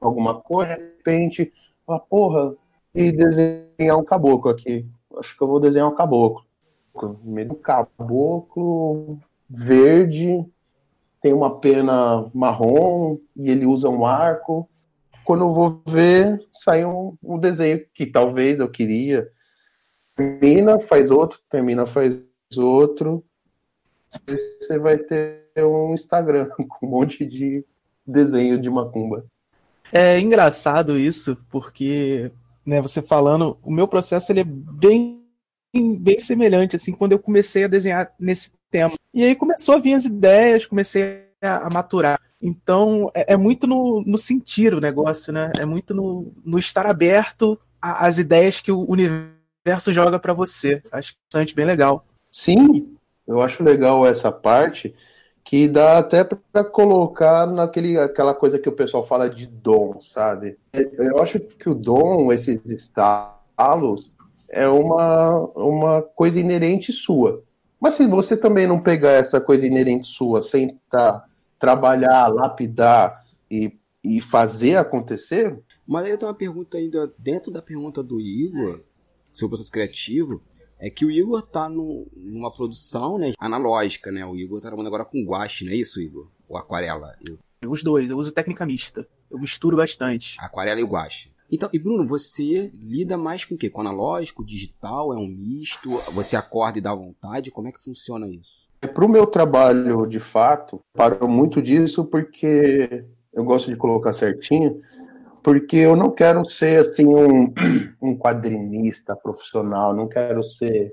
Alguma 0.00 0.40
coisa, 0.40 0.76
de 0.76 0.82
repente, 0.82 1.52
fala, 1.86 2.00
porra, 2.00 2.54
e 2.94 3.12
desenhar 3.12 3.98
um 3.98 4.04
caboclo 4.04 4.50
aqui. 4.50 4.86
Acho 5.18 5.36
que 5.36 5.42
eu 5.42 5.48
vou 5.48 5.60
desenhar 5.60 5.88
um 5.88 5.94
caboclo. 5.94 6.44
Meio 7.22 7.54
caboclo 7.56 9.18
verde, 9.48 10.44
tem 11.20 11.32
uma 11.32 11.58
pena 11.58 12.30
marrom 12.34 13.16
e 13.36 13.50
ele 13.50 13.66
usa 13.66 13.88
um 13.88 14.06
arco. 14.06 14.68
Quando 15.24 15.44
eu 15.44 15.52
vou 15.52 15.82
ver, 15.86 16.40
sai 16.52 16.84
um, 16.84 17.16
um 17.22 17.38
desenho 17.38 17.84
que 17.92 18.06
talvez 18.06 18.60
eu 18.60 18.68
queria. 18.68 19.28
Termina, 20.16 20.80
faz 20.80 21.10
outro, 21.10 21.38
termina, 21.50 21.86
faz 21.86 22.18
outro. 22.56 23.22
Você 24.26 24.78
vai 24.78 24.96
ter 24.96 25.44
um 25.58 25.92
Instagram 25.92 26.48
com 26.56 26.86
um 26.86 26.90
monte 26.90 27.24
de 27.24 27.62
desenho 28.06 28.60
de 28.60 28.70
macumba. 28.70 29.26
É 29.92 30.18
engraçado 30.18 30.98
isso, 30.98 31.36
porque, 31.50 32.32
né, 32.64 32.80
você 32.80 33.02
falando, 33.02 33.58
o 33.62 33.70
meu 33.70 33.86
processo 33.86 34.32
ele 34.32 34.40
é 34.40 34.44
bem 34.44 35.22
bem 35.98 36.18
semelhante 36.18 36.74
assim 36.74 36.90
quando 36.90 37.12
eu 37.12 37.18
comecei 37.18 37.64
a 37.64 37.68
desenhar 37.68 38.10
nesse 38.18 38.52
tema. 38.70 38.94
E 39.12 39.22
aí 39.22 39.34
começou 39.34 39.74
a 39.74 39.78
vir 39.78 39.92
as 39.92 40.06
ideias, 40.06 40.64
comecei 40.64 41.26
a, 41.42 41.66
a 41.66 41.70
maturar. 41.70 42.18
Então 42.40 43.10
é, 43.14 43.34
é, 43.34 43.36
muito 43.36 43.66
no, 43.66 44.02
no 44.06 44.16
sentir 44.16 44.72
o 44.72 44.80
negócio, 44.80 45.34
né? 45.34 45.52
É 45.58 45.66
muito 45.66 45.92
no, 45.92 46.32
no 46.42 46.58
estar 46.58 46.86
aberto 46.86 47.58
às 47.80 48.18
ideias 48.18 48.58
que 48.58 48.72
o 48.72 48.90
universo 48.90 49.35
joga 49.92 50.18
para 50.18 50.34
você. 50.34 50.82
Acho 50.92 51.14
bastante 51.24 51.54
bem 51.54 51.66
legal. 51.66 52.04
Sim, 52.30 52.96
eu 53.26 53.40
acho 53.40 53.64
legal 53.64 54.06
essa 54.06 54.30
parte 54.30 54.94
que 55.42 55.68
dá 55.68 55.98
até 55.98 56.24
para 56.24 56.64
colocar 56.64 57.46
naquele 57.46 57.98
aquela 57.98 58.34
coisa 58.34 58.58
que 58.58 58.68
o 58.68 58.72
pessoal 58.72 59.06
fala 59.06 59.30
de 59.30 59.46
dom, 59.46 59.94
sabe? 60.02 60.58
Eu 60.72 61.22
acho 61.22 61.38
que 61.38 61.68
o 61.68 61.74
dom, 61.74 62.32
esses 62.32 62.60
estalos, 62.66 64.12
é 64.48 64.66
uma, 64.66 65.38
uma 65.54 66.02
coisa 66.02 66.40
inerente 66.40 66.92
sua. 66.92 67.42
Mas 67.80 67.94
se 67.94 68.06
você 68.06 68.36
também 68.36 68.66
não 68.66 68.80
pegar 68.80 69.12
essa 69.12 69.40
coisa 69.40 69.66
inerente 69.66 70.06
sua, 70.06 70.42
sentar, 70.42 71.28
trabalhar, 71.58 72.26
lapidar 72.26 73.24
e, 73.50 73.72
e 74.02 74.20
fazer 74.20 74.76
acontecer. 74.76 75.56
Mas 75.86 76.04
aí 76.04 76.10
eu 76.10 76.18
tenho 76.18 76.30
uma 76.30 76.36
pergunta 76.36 76.76
ainda 76.76 77.12
dentro 77.18 77.52
da 77.52 77.62
pergunta 77.62 78.02
do 78.02 78.20
Igor 78.20 78.80
o 79.44 79.48
processo 79.48 79.70
criativo 79.70 80.42
é 80.78 80.90
que 80.90 81.04
o 81.04 81.10
Igor 81.10 81.42
tá 81.42 81.68
no, 81.68 82.06
numa 82.14 82.52
produção 82.52 83.18
né, 83.18 83.32
analógica, 83.38 84.10
né? 84.10 84.24
O 84.24 84.36
Igor 84.36 84.60
tá 84.60 84.68
trabalhando 84.68 84.88
agora 84.88 85.04
com 85.04 85.24
guache, 85.24 85.64
não 85.64 85.72
é 85.72 85.76
isso, 85.76 86.00
Igor? 86.00 86.28
O 86.48 86.56
aquarela. 86.56 87.14
Eu... 87.26 87.38
Os 87.70 87.82
dois, 87.82 88.10
eu 88.10 88.16
uso 88.16 88.32
técnica 88.32 88.66
mista. 88.66 89.08
Eu 89.30 89.38
misturo 89.38 89.76
bastante. 89.76 90.36
Aquarela 90.38 90.80
e 90.80 90.84
guache. 90.84 91.34
Então, 91.50 91.68
e 91.72 91.78
Bruno, 91.78 92.06
você 92.06 92.70
lida 92.74 93.16
mais 93.16 93.44
com 93.44 93.54
o 93.54 93.58
quê? 93.58 93.70
Com 93.70 93.80
analógico, 93.80 94.44
digital, 94.44 95.12
é 95.12 95.16
um 95.16 95.28
misto? 95.28 95.90
Você 96.12 96.36
acorda 96.36 96.78
e 96.78 96.82
dá 96.82 96.94
vontade? 96.94 97.50
Como 97.50 97.68
é 97.68 97.72
que 97.72 97.82
funciona 97.82 98.28
isso? 98.28 98.68
É 98.82 98.86
Para 98.86 99.04
o 99.04 99.08
meu 99.08 99.26
trabalho, 99.26 100.06
de 100.06 100.20
fato, 100.20 100.80
paro 100.92 101.28
muito 101.28 101.62
disso 101.62 102.04
porque 102.04 103.04
eu 103.32 103.44
gosto 103.44 103.70
de 103.70 103.76
colocar 103.76 104.12
certinho 104.12 104.80
porque 105.46 105.76
eu 105.76 105.94
não 105.94 106.10
quero 106.10 106.44
ser 106.44 106.80
assim 106.80 107.06
um, 107.06 107.54
um 108.02 108.18
quadrinista 108.18 109.14
profissional, 109.14 109.94
não 109.94 110.08
quero 110.08 110.42
ser 110.42 110.92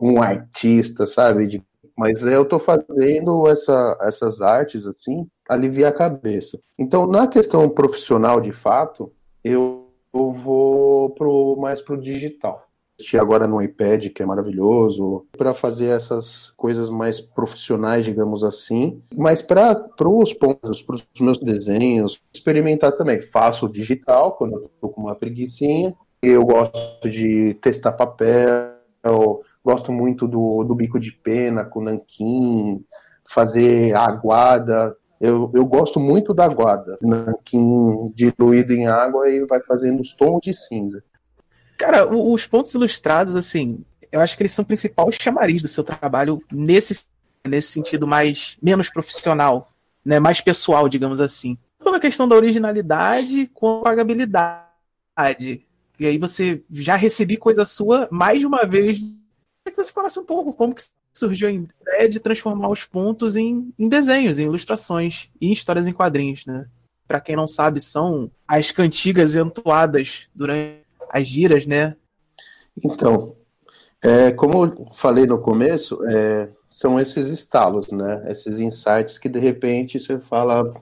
um 0.00 0.22
artista, 0.22 1.04
sabe? 1.04 1.46
De, 1.46 1.62
mas 1.94 2.24
eu 2.24 2.44
estou 2.44 2.58
fazendo 2.58 3.46
essa, 3.46 3.98
essas 4.00 4.40
artes 4.40 4.86
assim, 4.86 5.28
aliviar 5.46 5.92
a 5.92 5.94
cabeça. 5.94 6.58
Então, 6.78 7.06
na 7.06 7.28
questão 7.28 7.68
profissional, 7.68 8.40
de 8.40 8.52
fato, 8.52 9.12
eu, 9.44 9.92
eu 10.14 10.32
vou 10.32 11.10
pro, 11.10 11.54
mais 11.56 11.82
pro 11.82 12.00
digital 12.00 12.66
agora 13.18 13.46
no 13.46 13.60
iPad, 13.60 14.08
que 14.08 14.22
é 14.22 14.26
maravilhoso, 14.26 15.26
para 15.36 15.52
fazer 15.52 15.86
essas 15.86 16.50
coisas 16.56 16.88
mais 16.88 17.20
profissionais, 17.20 18.04
digamos 18.04 18.44
assim. 18.44 19.02
Mas 19.16 19.42
para 19.42 19.84
os 20.00 20.32
pontos, 20.32 20.82
para 20.82 20.96
os 20.96 21.20
meus 21.20 21.38
desenhos, 21.38 22.20
experimentar 22.32 22.92
também. 22.92 23.20
Faço 23.20 23.68
digital, 23.68 24.32
quando 24.32 24.70
estou 24.74 24.90
com 24.90 25.02
uma 25.02 25.14
preguiçinha. 25.14 25.94
Eu 26.22 26.44
gosto 26.44 27.08
de 27.10 27.54
testar 27.60 27.92
papel, 27.92 28.74
gosto 29.62 29.92
muito 29.92 30.26
do, 30.26 30.64
do 30.64 30.74
bico 30.74 30.98
de 30.98 31.12
pena 31.12 31.64
com 31.64 31.82
nanquim, 31.82 32.82
fazer 33.28 33.94
aguada. 33.94 34.96
Eu, 35.20 35.50
eu 35.54 35.64
gosto 35.64 35.98
muito 35.98 36.32
da 36.34 36.44
aguada, 36.44 36.96
nanquim 37.02 38.12
diluído 38.14 38.72
em 38.72 38.86
água 38.86 39.28
e 39.28 39.44
vai 39.46 39.60
fazendo 39.60 40.00
os 40.00 40.12
tons 40.12 40.40
de 40.42 40.54
cinza. 40.54 41.02
Cara, 41.76 42.06
os 42.12 42.46
pontos 42.46 42.74
ilustrados, 42.74 43.34
assim, 43.34 43.84
eu 44.10 44.20
acho 44.20 44.36
que 44.36 44.42
eles 44.42 44.52
são 44.52 44.62
o 44.62 44.66
principal 44.66 45.10
chamariz 45.10 45.60
do 45.60 45.68
seu 45.68 45.82
trabalho 45.82 46.42
nesse, 46.52 47.06
nesse 47.44 47.72
sentido 47.72 48.06
mais 48.06 48.56
menos 48.62 48.88
profissional, 48.88 49.72
né, 50.04 50.20
mais 50.20 50.40
pessoal, 50.40 50.88
digamos 50.88 51.20
assim. 51.20 51.58
Pela 51.82 52.00
questão 52.00 52.28
da 52.28 52.36
originalidade 52.36 53.50
com 53.52 53.80
a 53.80 53.82
pagabilidade. 53.82 55.66
E 55.98 56.06
aí 56.06 56.18
você 56.18 56.62
já 56.70 56.96
recebi 56.96 57.36
coisa 57.36 57.64
sua 57.64 58.08
mais 58.10 58.40
de 58.40 58.46
uma 58.46 58.64
vez. 58.64 59.00
É 59.66 59.70
que 59.70 59.76
você 59.76 59.92
falasse 59.92 60.18
um 60.18 60.24
pouco 60.24 60.52
como 60.52 60.74
que 60.74 60.82
surgiu 61.12 61.48
a 61.48 61.52
ideia 61.52 62.08
de 62.08 62.20
transformar 62.20 62.68
os 62.68 62.84
pontos 62.84 63.36
em, 63.36 63.72
em 63.78 63.88
desenhos, 63.88 64.38
em 64.38 64.44
ilustrações 64.44 65.28
e 65.40 65.48
em 65.48 65.52
histórias 65.52 65.86
em 65.86 65.92
quadrinhos, 65.92 66.44
né? 66.46 66.66
Para 67.06 67.20
quem 67.20 67.36
não 67.36 67.46
sabe, 67.46 67.80
são 67.80 68.30
as 68.48 68.70
cantigas 68.70 69.36
entoadas 69.36 70.26
durante 70.34 70.83
as 71.14 71.28
giras, 71.28 71.64
né? 71.64 71.94
Então, 72.84 73.36
é, 74.02 74.32
como 74.32 74.64
eu 74.64 74.86
falei 74.92 75.26
no 75.26 75.38
começo, 75.38 76.04
é, 76.08 76.48
são 76.68 76.98
esses 76.98 77.28
estalos, 77.28 77.92
né? 77.92 78.24
Esses 78.26 78.58
insights 78.58 79.16
que 79.16 79.28
de 79.28 79.38
repente 79.38 80.00
você 80.00 80.18
fala, 80.18 80.74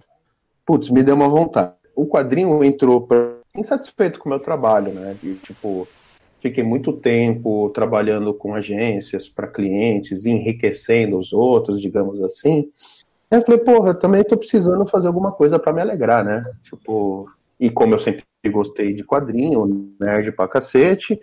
putz, 0.64 0.88
me 0.88 1.02
deu 1.02 1.14
uma 1.14 1.28
vontade. 1.28 1.74
O 1.94 2.06
quadrinho 2.06 2.64
entrou 2.64 3.02
pra... 3.02 3.34
insatisfeito 3.54 4.18
com 4.18 4.26
o 4.26 4.30
meu 4.30 4.40
trabalho, 4.40 4.90
né? 4.92 5.14
De, 5.22 5.34
tipo, 5.34 5.86
fiquei 6.40 6.64
muito 6.64 6.94
tempo 6.94 7.68
trabalhando 7.74 8.32
com 8.32 8.54
agências 8.54 9.28
para 9.28 9.46
clientes, 9.46 10.24
enriquecendo 10.24 11.18
os 11.18 11.34
outros, 11.34 11.78
digamos 11.78 12.22
assim. 12.22 12.70
Aí 13.30 13.38
eu 13.38 13.42
falei, 13.42 13.60
porra, 13.60 13.90
eu 13.90 13.98
também 13.98 14.24
tô 14.24 14.34
precisando 14.38 14.86
fazer 14.86 15.08
alguma 15.08 15.30
coisa 15.30 15.58
para 15.58 15.74
me 15.74 15.82
alegrar, 15.82 16.24
né? 16.24 16.42
Tipo, 16.64 17.30
e 17.60 17.68
como 17.68 17.94
eu 17.94 17.98
sempre 17.98 18.24
gostei 18.50 18.94
de 18.94 19.04
quadrinho, 19.04 19.94
nerd 20.00 20.32
pra 20.32 20.48
cacete, 20.48 21.18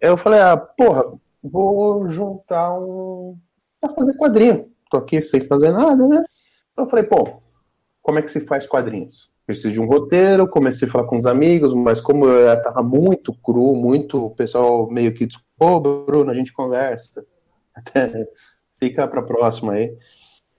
eu 0.00 0.16
falei, 0.16 0.40
ah, 0.40 0.56
porra, 0.56 1.04
vou 1.42 2.06
juntar 2.08 2.78
um. 2.78 3.38
pra 3.80 3.92
fazer 3.94 4.16
quadrinho. 4.16 4.70
Tô 4.90 4.98
aqui 4.98 5.22
sem 5.22 5.40
fazer 5.42 5.70
nada, 5.70 6.06
né? 6.06 6.22
Eu 6.76 6.86
falei, 6.88 7.04
pô, 7.04 7.42
como 8.02 8.18
é 8.18 8.22
que 8.22 8.30
se 8.30 8.40
faz 8.40 8.66
quadrinhos? 8.66 9.30
Preciso 9.46 9.72
de 9.72 9.80
um 9.80 9.86
roteiro, 9.86 10.48
comecei 10.48 10.88
a 10.88 10.90
falar 10.90 11.06
com 11.06 11.18
os 11.18 11.26
amigos, 11.26 11.74
mas 11.74 12.00
como 12.00 12.26
eu 12.26 12.62
tava 12.62 12.82
muito 12.82 13.32
cru, 13.34 13.74
muito, 13.74 14.26
o 14.26 14.30
pessoal 14.30 14.90
meio 14.90 15.12
que 15.12 15.26
disse, 15.26 15.40
Bruno, 15.58 16.30
a 16.30 16.34
gente 16.34 16.52
conversa. 16.52 17.24
Até 17.74 18.26
fica 18.78 19.06
pra 19.06 19.22
próxima 19.22 19.72
aí. 19.72 19.96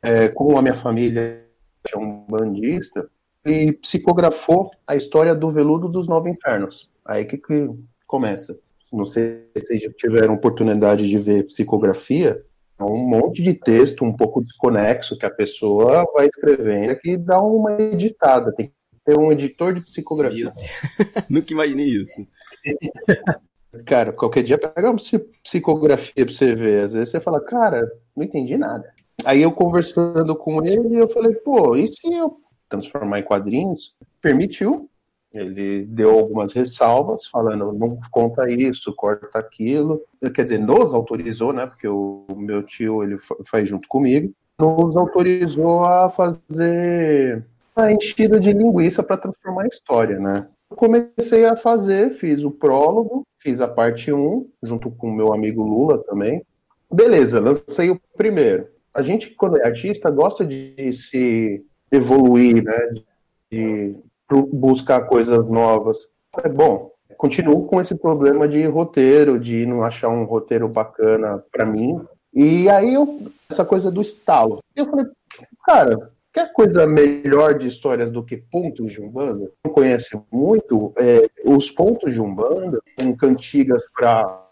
É, 0.01 0.27
como 0.27 0.57
a 0.57 0.61
minha 0.61 0.75
família 0.75 1.45
é 1.91 1.97
um 1.97 2.25
bandista, 2.27 3.09
e 3.45 3.73
psicografou 3.73 4.69
a 4.87 4.95
história 4.95 5.35
do 5.35 5.49
Veludo 5.49 5.87
dos 5.87 6.07
Nove 6.07 6.29
Infernos. 6.29 6.89
Aí 7.05 7.25
que, 7.25 7.37
que 7.37 7.69
começa. 8.07 8.57
Não 8.91 9.05
sei 9.05 9.43
se 9.55 9.67
vocês 9.67 9.81
já 9.83 9.89
tiveram 9.91 10.33
oportunidade 10.33 11.07
de 11.07 11.17
ver 11.17 11.45
psicografia, 11.45 12.41
é 12.79 12.83
um 12.83 12.97
monte 12.97 13.41
de 13.41 13.53
texto 13.53 14.03
um 14.03 14.13
pouco 14.15 14.43
desconexo 14.43 15.17
que 15.17 15.25
a 15.25 15.29
pessoa 15.29 16.05
vai 16.13 16.27
escrevendo 16.27 16.97
que 16.99 17.17
dá 17.17 17.39
uma 17.41 17.73
editada. 17.73 18.53
Tem 18.53 18.67
que 18.67 18.73
ter 19.05 19.17
um 19.17 19.31
editor 19.31 19.73
de 19.73 19.81
psicografia. 19.81 20.51
Nunca 21.29 21.53
imaginei 21.53 21.87
isso. 21.87 22.25
Cara, 23.85 24.13
qualquer 24.13 24.43
dia 24.43 24.57
pega 24.57 24.89
uma 24.89 24.99
psicografia 25.43 26.25
pra 26.25 26.33
você 26.33 26.55
ver. 26.55 26.83
Às 26.83 26.93
vezes 26.93 27.09
você 27.09 27.19
fala, 27.19 27.41
cara, 27.41 27.85
não 28.15 28.23
entendi 28.23 28.55
nada. 28.55 28.89
Aí 29.25 29.41
eu 29.41 29.51
conversando 29.51 30.33
com 30.33 30.63
ele, 30.63 30.95
eu 30.97 31.09
falei, 31.09 31.35
pô, 31.35 31.75
e 31.75 31.85
se 31.87 32.13
eu 32.13 32.37
transformar 32.69 33.19
em 33.19 33.23
quadrinhos? 33.23 33.95
Permitiu. 34.21 34.89
Ele 35.33 35.85
deu 35.85 36.11
algumas 36.11 36.53
ressalvas, 36.53 37.27
falando, 37.27 37.73
não 37.73 37.99
conta 38.09 38.49
isso, 38.49 38.93
corta 38.95 39.37
aquilo. 39.37 40.01
Quer 40.33 40.43
dizer, 40.43 40.59
nos 40.59 40.93
autorizou, 40.93 41.51
né? 41.51 41.65
Porque 41.65 41.87
o 41.87 42.25
meu 42.35 42.63
tio, 42.63 43.03
ele 43.03 43.17
faz 43.45 43.67
junto 43.67 43.87
comigo. 43.89 44.33
Nos 44.57 44.95
autorizou 44.95 45.83
a 45.83 46.09
fazer 46.09 47.45
a 47.75 47.91
enchida 47.91 48.39
de 48.39 48.53
linguiça 48.53 49.03
para 49.03 49.17
transformar 49.17 49.63
a 49.63 49.67
história, 49.67 50.17
né? 50.17 50.47
comecei 50.75 51.45
a 51.45 51.55
fazer, 51.55 52.11
fiz 52.11 52.43
o 52.43 52.51
prólogo, 52.51 53.25
fiz 53.39 53.61
a 53.61 53.67
parte 53.67 54.11
1, 54.11 54.49
junto 54.63 54.91
com 54.91 55.09
o 55.09 55.13
meu 55.13 55.33
amigo 55.33 55.63
Lula 55.63 56.03
também. 56.03 56.43
Beleza, 56.91 57.39
lancei 57.39 57.89
o 57.89 57.99
primeiro. 58.15 58.67
A 58.93 59.01
gente, 59.01 59.31
quando 59.31 59.57
é 59.57 59.65
artista, 59.65 60.09
gosta 60.09 60.45
de 60.45 60.91
se 60.93 61.63
evoluir, 61.95 62.63
né? 62.63 62.93
De 63.51 63.95
buscar 64.53 65.01
coisas 65.01 65.45
novas. 65.47 65.97
É 66.43 66.49
bom, 66.49 66.91
continuo 67.17 67.65
com 67.65 67.79
esse 67.79 67.95
problema 67.95 68.47
de 68.47 68.65
roteiro, 68.65 69.39
de 69.39 69.65
não 69.65 69.83
achar 69.83 70.09
um 70.09 70.25
roteiro 70.25 70.67
bacana 70.67 71.43
para 71.51 71.65
mim. 71.65 71.99
E 72.33 72.69
aí 72.69 72.93
eu, 72.93 73.21
essa 73.49 73.63
coisa 73.63 73.89
do 73.89 74.01
estalo. 74.01 74.59
Eu 74.75 74.89
falei, 74.89 75.05
cara, 75.65 76.11
Quer 76.35 76.51
coisa 76.51 76.85
melhor 76.85 77.57
de 77.57 77.65
histórias 77.65 78.11
do 78.11 78.21
que 78.21 78.35
pontos 78.35 78.91
de 78.91 79.01
Umbanda? 79.01 79.49
Não 79.63 79.71
conhece 79.71 80.19
muito 80.29 80.93
é, 80.97 81.29
os 81.45 81.71
pontos 81.71 82.13
de 82.13 82.19
Umbanda, 82.19 82.77
com 82.97 83.15
cantigas 83.15 83.81
para 83.97 84.45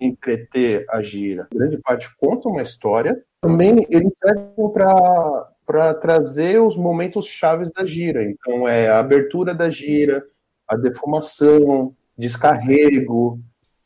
entreter 0.00 0.84
a 0.88 1.00
gira. 1.00 1.46
grande 1.54 1.78
parte 1.78 2.10
conta 2.16 2.48
uma 2.48 2.62
história. 2.62 3.16
Também 3.40 3.86
eles 3.90 4.12
servem 4.18 4.72
para 4.72 5.48
trazer 5.94 6.60
os 6.60 6.76
momentos 6.76 7.26
chaves 7.26 7.70
da 7.70 7.84
gira. 7.86 8.22
Então, 8.24 8.66
é 8.66 8.88
a 8.88 8.98
abertura 8.98 9.54
da 9.54 9.70
gira, 9.70 10.24
a 10.68 10.76
defumação, 10.76 11.94
descarrego. 12.16 13.40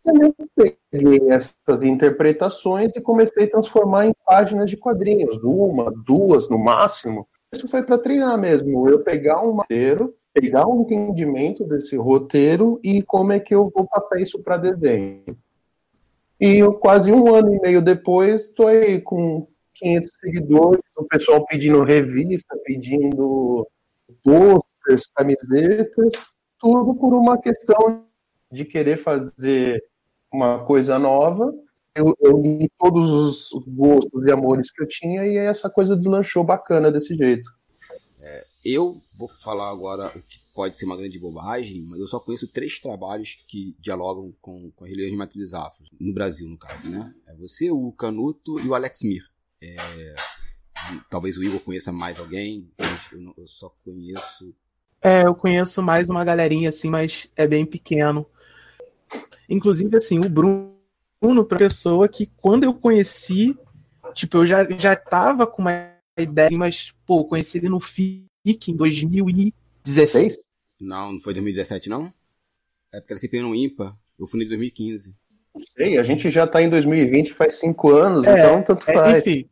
Eu 0.04 0.34
peguei 0.54 1.20
essas 1.30 1.82
interpretações 1.82 2.92
e 2.94 3.00
comecei 3.00 3.44
a 3.44 3.50
transformar 3.50 4.06
em 4.06 4.14
páginas 4.26 4.68
de 4.68 4.76
quadrinhos, 4.76 5.38
uma, 5.42 5.90
duas 6.04 6.48
no 6.48 6.58
máximo, 6.58 7.26
isso 7.54 7.68
foi 7.68 7.84
para 7.84 7.98
treinar 7.98 8.36
mesmo. 8.36 8.88
Eu 8.88 9.00
pegar 9.00 9.40
um 9.40 9.52
roteiro, 9.52 10.14
pegar 10.32 10.66
um 10.66 10.82
entendimento 10.82 11.64
desse 11.64 11.96
roteiro 11.96 12.80
e 12.82 13.00
como 13.02 13.32
é 13.32 13.38
que 13.38 13.54
eu 13.54 13.70
vou 13.74 13.86
passar 13.86 14.20
isso 14.20 14.42
para 14.42 14.56
desenho. 14.56 15.38
E 16.40 16.56
eu, 16.56 16.74
quase 16.74 17.12
um 17.12 17.32
ano 17.32 17.54
e 17.54 17.60
meio 17.60 17.80
depois, 17.80 18.48
estou 18.48 18.66
aí 18.66 19.00
com 19.00 19.46
500 19.74 20.10
seguidores, 20.20 20.82
o 20.96 21.04
pessoal 21.04 21.44
pedindo 21.46 21.82
revista, 21.84 22.56
pedindo 22.64 23.66
posters, 24.22 25.06
camisetas, 25.14 26.28
tudo 26.58 26.94
por 26.94 27.14
uma 27.14 27.40
questão 27.40 28.06
de 28.50 28.64
querer 28.64 28.96
fazer 28.96 29.82
uma 30.32 30.64
coisa 30.64 30.98
nova 30.98 31.52
eu, 31.94 32.16
eu 32.20 32.40
li 32.40 32.68
todos 32.78 33.08
os 33.08 33.64
gostos 33.68 34.24
e 34.26 34.32
amores 34.32 34.70
que 34.70 34.82
eu 34.82 34.88
tinha 34.88 35.24
e 35.24 35.37
essa 35.37 35.70
coisa 35.70 35.96
deslanchou 35.96 36.42
bacana 36.42 36.90
desse 36.90 37.14
jeito. 37.14 37.48
É, 38.20 38.44
eu 38.64 39.00
vou 39.16 39.28
falar 39.28 39.70
agora 39.70 40.08
o 40.08 40.22
que 40.22 40.38
pode 40.54 40.76
ser 40.76 40.87
uma 40.87 40.96
grande 40.96 41.18
bobagem, 41.20 41.82
mas 41.88 42.00
eu 42.00 42.08
só 42.08 42.18
conheço 42.18 42.48
três 42.48 42.80
trabalhos 42.80 43.37
que 43.46 43.76
dialogam 43.78 44.34
com, 44.40 44.72
com 44.72 44.84
a 44.84 44.88
religião 44.88 45.10
de 45.10 45.16
matrizes 45.16 45.54
afro, 45.54 45.84
no 46.00 46.12
Brasil, 46.12 46.48
no 46.48 46.58
caso, 46.58 46.90
né? 46.90 47.14
É 47.28 47.34
você, 47.34 47.70
o 47.70 47.92
Canuto 47.92 48.58
e 48.58 48.68
o 48.68 48.74
Alex 48.74 49.02
Mir. 49.02 49.22
É, 49.77 50.14
talvez 51.09 51.37
o 51.38 51.42
Igor 51.42 51.61
conheça 51.61 51.92
mais 51.92 52.18
alguém, 52.18 52.70
eu, 53.12 53.20
não, 53.20 53.35
eu 53.37 53.46
só 53.46 53.74
conheço. 53.85 54.55
É, 55.03 55.27
eu 55.27 55.35
conheço 55.35 55.83
mais 55.83 56.09
uma 56.09 56.24
galerinha 56.24 56.68
assim, 56.68 56.90
mas 56.90 57.29
é 57.37 57.46
bem 57.46 57.64
pequeno. 57.64 58.27
Inclusive, 59.48 59.96
assim, 59.96 60.18
o 60.18 60.29
Bruno 60.29 60.74
Bruno 61.24 61.42
pra 61.42 61.57
pessoa 61.57 62.07
que 62.07 62.27
quando 62.37 62.64
eu 62.64 62.74
conheci, 62.74 63.57
tipo, 64.12 64.38
eu 64.38 64.46
já, 64.46 64.68
já 64.79 64.94
tava 64.94 65.46
com 65.46 65.62
uma 65.62 65.90
ideia, 66.18 66.50
mas, 66.53 66.92
pô, 67.07 67.24
conheci 67.24 67.57
ele 67.57 67.70
no 67.70 67.81
FIC 67.81 68.29
em 68.68 68.77
2016. 68.77 70.38
Não, 70.79 71.12
não 71.12 71.20
foi 71.20 71.33
2017, 71.33 71.88
não? 71.88 72.12
É 72.92 73.00
porque 73.00 73.14
ele 73.14 73.20
se 73.20 73.40
no 73.40 73.55
IMPA. 73.55 73.96
Eu 74.18 74.27
fui 74.27 74.44
em 74.44 74.48
2015. 74.48 75.14
Sei, 75.74 75.96
a 75.98 76.03
gente 76.03 76.31
já 76.31 76.46
tá 76.46 76.61
em 76.61 76.68
2020 76.68 77.33
faz 77.33 77.59
cinco 77.59 77.90
anos, 77.90 78.27
é, 78.27 78.33
então 78.33 78.62
tanto 78.62 78.90
é, 78.90 78.92
faz. 78.92 79.18
enfim, 79.27 79.48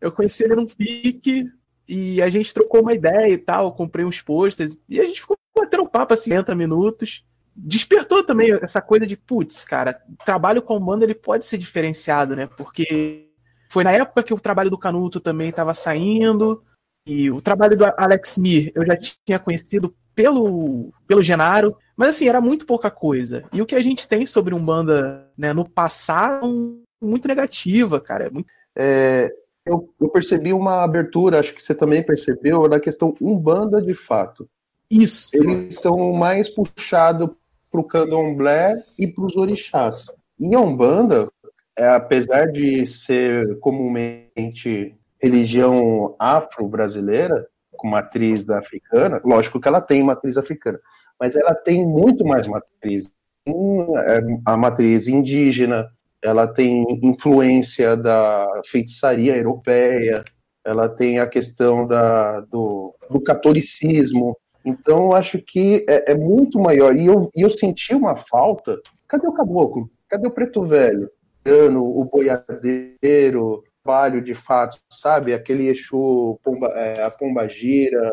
eu 0.00 0.12
conheci 0.12 0.44
ele 0.44 0.54
no 0.54 0.68
FIC 0.68 1.46
e 1.88 2.20
a 2.22 2.28
gente 2.28 2.52
trocou 2.52 2.82
uma 2.82 2.94
ideia 2.94 3.32
e 3.32 3.38
tal, 3.38 3.74
comprei 3.74 4.04
uns 4.04 4.20
posters 4.20 4.78
e 4.88 5.00
a 5.00 5.04
gente 5.04 5.20
ficou 5.20 5.36
batendo 5.56 5.82
um 5.82 5.88
papo 5.88 6.14
assim, 6.14 6.30
30 6.30 6.54
minutos 6.54 7.24
despertou 7.60 8.22
também 8.22 8.52
essa 8.62 8.80
coisa 8.80 9.04
de, 9.04 9.16
putz, 9.16 9.64
cara, 9.64 10.00
trabalho 10.24 10.62
com 10.62 10.78
banda 10.78 11.04
ele 11.04 11.14
pode 11.14 11.44
ser 11.44 11.58
diferenciado, 11.58 12.36
né? 12.36 12.46
Porque 12.46 13.30
foi 13.68 13.82
na 13.82 13.90
época 13.90 14.22
que 14.22 14.32
o 14.32 14.38
trabalho 14.38 14.70
do 14.70 14.78
Canuto 14.78 15.18
também 15.18 15.48
estava 15.48 15.74
saindo, 15.74 16.62
e 17.04 17.30
o 17.30 17.40
trabalho 17.40 17.76
do 17.76 17.84
Alex 17.96 18.38
Mir 18.38 18.70
eu 18.74 18.86
já 18.86 18.96
tinha 18.96 19.38
conhecido 19.38 19.94
pelo, 20.14 20.92
pelo 21.06 21.22
Genaro, 21.22 21.76
mas 21.96 22.10
assim, 22.10 22.28
era 22.28 22.40
muito 22.40 22.64
pouca 22.64 22.90
coisa. 22.90 23.44
E 23.52 23.60
o 23.60 23.66
que 23.66 23.74
a 23.74 23.82
gente 23.82 24.06
tem 24.06 24.24
sobre 24.24 24.54
Umbanda 24.54 25.28
né, 25.36 25.52
no 25.52 25.68
passado 25.68 26.80
muito 27.00 27.26
negativa, 27.26 28.00
cara. 28.00 28.26
É 28.26 28.30
muito... 28.30 28.52
É, 28.76 29.32
eu, 29.68 29.88
eu, 30.00 30.08
percebi 30.08 30.52
uma 30.52 30.82
abertura, 30.82 31.38
acho 31.38 31.54
que 31.54 31.62
você 31.62 31.74
também 31.74 32.02
percebeu, 32.02 32.68
na 32.68 32.80
questão 32.80 33.14
Umbanda 33.20 33.80
de 33.80 33.94
fato. 33.94 34.48
Isso. 34.90 35.28
Eles 35.34 35.74
estão 35.74 36.12
mais 36.12 36.48
puxados 36.48 37.30
para 37.70 37.80
o 37.80 37.84
candomblé 37.84 38.74
e 38.98 39.06
para 39.06 39.24
os 39.24 39.36
orixás. 39.36 40.06
E 40.40 40.54
a 40.54 40.60
Umbanda, 40.60 41.30
é, 41.76 41.88
apesar 41.88 42.46
de 42.46 42.86
ser 42.86 43.58
comumente 43.60 44.96
religião 45.20 46.14
afro-brasileira, 46.18 47.46
com 47.72 47.88
matriz 47.88 48.48
africana, 48.50 49.20
lógico 49.24 49.60
que 49.60 49.68
ela 49.68 49.80
tem 49.80 50.02
matriz 50.02 50.36
africana, 50.36 50.80
mas 51.20 51.36
ela 51.36 51.54
tem 51.54 51.86
muito 51.86 52.24
mais 52.24 52.46
matriz. 52.46 53.12
É, 53.46 54.20
a 54.44 54.56
matriz 54.56 55.08
indígena, 55.08 55.88
ela 56.22 56.46
tem 56.46 56.84
influência 57.02 57.96
da 57.96 58.46
feitiçaria 58.66 59.36
europeia, 59.36 60.24
ela 60.64 60.88
tem 60.88 61.18
a 61.18 61.26
questão 61.26 61.86
da, 61.86 62.40
do, 62.40 62.94
do 63.10 63.20
catolicismo, 63.20 64.36
então, 64.64 65.12
acho 65.12 65.40
que 65.40 65.86
é, 65.88 66.12
é 66.12 66.14
muito 66.14 66.58
maior. 66.60 66.94
E 66.94 67.06
eu, 67.06 67.30
e 67.34 67.40
eu 67.40 67.48
senti 67.48 67.94
uma 67.94 68.16
falta. 68.16 68.78
Cadê 69.06 69.26
o 69.26 69.32
caboclo? 69.32 69.90
Cadê 70.08 70.28
o 70.28 70.30
preto 70.30 70.62
velho? 70.62 71.10
O 71.46 72.04
boiadeiro, 72.04 73.64
trabalho 73.82 74.20
de 74.20 74.34
fato, 74.34 74.78
sabe? 74.90 75.32
Aquele 75.32 75.68
eixo 75.68 76.38
pomba, 76.42 76.66
é, 76.74 77.02
a 77.02 77.10
pomba 77.10 77.48
gira, 77.48 78.12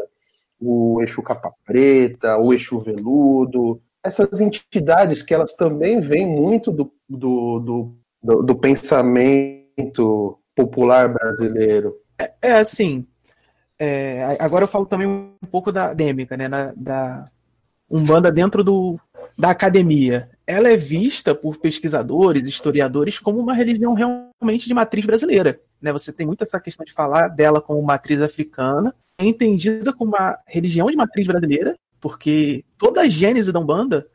o 0.58 1.02
eixo 1.02 1.22
capa 1.22 1.52
preta, 1.65 2.38
o 2.38 2.54
eixo 2.54 2.80
veludo. 2.80 3.82
Essas 4.06 4.39
entidades 4.39 5.22
que 5.22 5.34
elas 5.34 5.54
também 5.56 6.00
vêm 6.00 6.28
muito 6.28 6.72
do, 6.72 6.94
do, 7.10 7.96
do, 8.22 8.44
do, 8.44 8.56
pensamento 8.56 10.39
popular 10.56 11.12
brasileiro. 11.12 11.96
É, 12.20 12.32
é 12.41 12.52
assim, 12.54 13.06
é, 13.80 14.38
agora 14.39 14.63
eu 14.63 14.68
falo 14.70 14.86
também 14.86 15.08
um 15.08 15.48
pouco 15.52 15.72
da 15.72 15.86
acadêmica, 15.86 16.38
né? 16.38 16.48
Na, 16.48 16.74
da 16.76 17.26
Umbanda 17.89 18.32
dentro 18.32 18.63
do, 18.63 19.00
da 19.38 19.50
academia. 19.52 20.30
Ela 20.48 20.70
é 20.70 20.78
vista 20.78 21.36
por 21.36 21.58
pesquisadores, 21.58 22.48
historiadores, 22.48 23.20
como 23.20 23.39
uma 23.39 23.54
religião 23.54 23.94
realmente 23.94 24.68
de 24.68 24.74
matriz 24.74 25.06
brasileira. 25.06 25.60
Né? 25.82 25.91
Você 25.91 26.12
tem 26.12 26.26
muito 26.26 26.44
essa 26.44 26.60
questão 26.60 26.86
de 26.86 26.94
falar 26.94 27.28
dela 27.28 27.62
como 27.62 27.82
matriz 27.82 28.22
africana, 28.22 28.94
é 29.18 29.26
entendida 29.26 29.94
como 29.94 30.12
uma 30.12 30.38
religião 30.48 30.89
de 30.89 30.98
matriz 30.98 31.28
brasileira, 31.28 31.76
porque 31.99 32.63
toda 32.77 33.01
a 33.01 33.10
gênese 33.10 33.51
da 33.51 33.60
Umbanda 33.60 34.08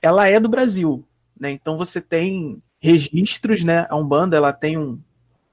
ela 0.00 0.28
é 0.28 0.38
do 0.38 0.48
Brasil. 0.48 1.04
Né? 1.38 1.50
Então 1.52 1.76
você 1.76 2.00
tem 2.00 2.62
registros, 2.80 3.62
né? 3.62 3.86
A 3.88 3.96
Umbanda 3.96 4.36
ela 4.36 4.52
tem 4.52 4.78
um, 4.78 5.00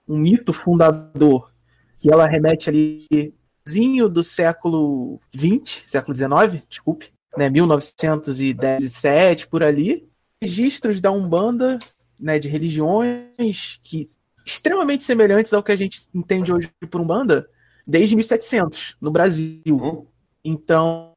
um 0.08 0.17
mito 0.17 0.54
fundador 0.54 1.52
que 2.00 2.12
ela 2.12 2.28
remete 2.28 2.69
ali 2.69 3.34
do 4.12 4.24
século 4.24 5.19
XX, 5.36 5.84
século 5.88 6.15
XIX, 6.15 6.63
desculpe, 6.69 7.12
né, 7.36 7.50
1917 7.50 9.48
por 9.48 9.63
ali, 9.63 10.08
registros 10.41 11.02
da 11.02 11.12
Umbanda, 11.12 11.80
né, 12.19 12.38
de 12.38 12.48
religiões 12.48 13.80
que 13.84 14.08
extremamente 14.45 15.04
semelhantes 15.04 15.52
ao 15.52 15.63
que 15.63 15.71
a 15.71 15.76
gente 15.76 16.08
entende 16.13 16.54
hoje 16.54 16.69
por 16.91 17.02
Umbanda 17.02 17.50
desde 17.88 18.15
1700 18.15 18.95
no 19.02 19.10
Brasil. 19.10 20.08
Então, 20.46 21.12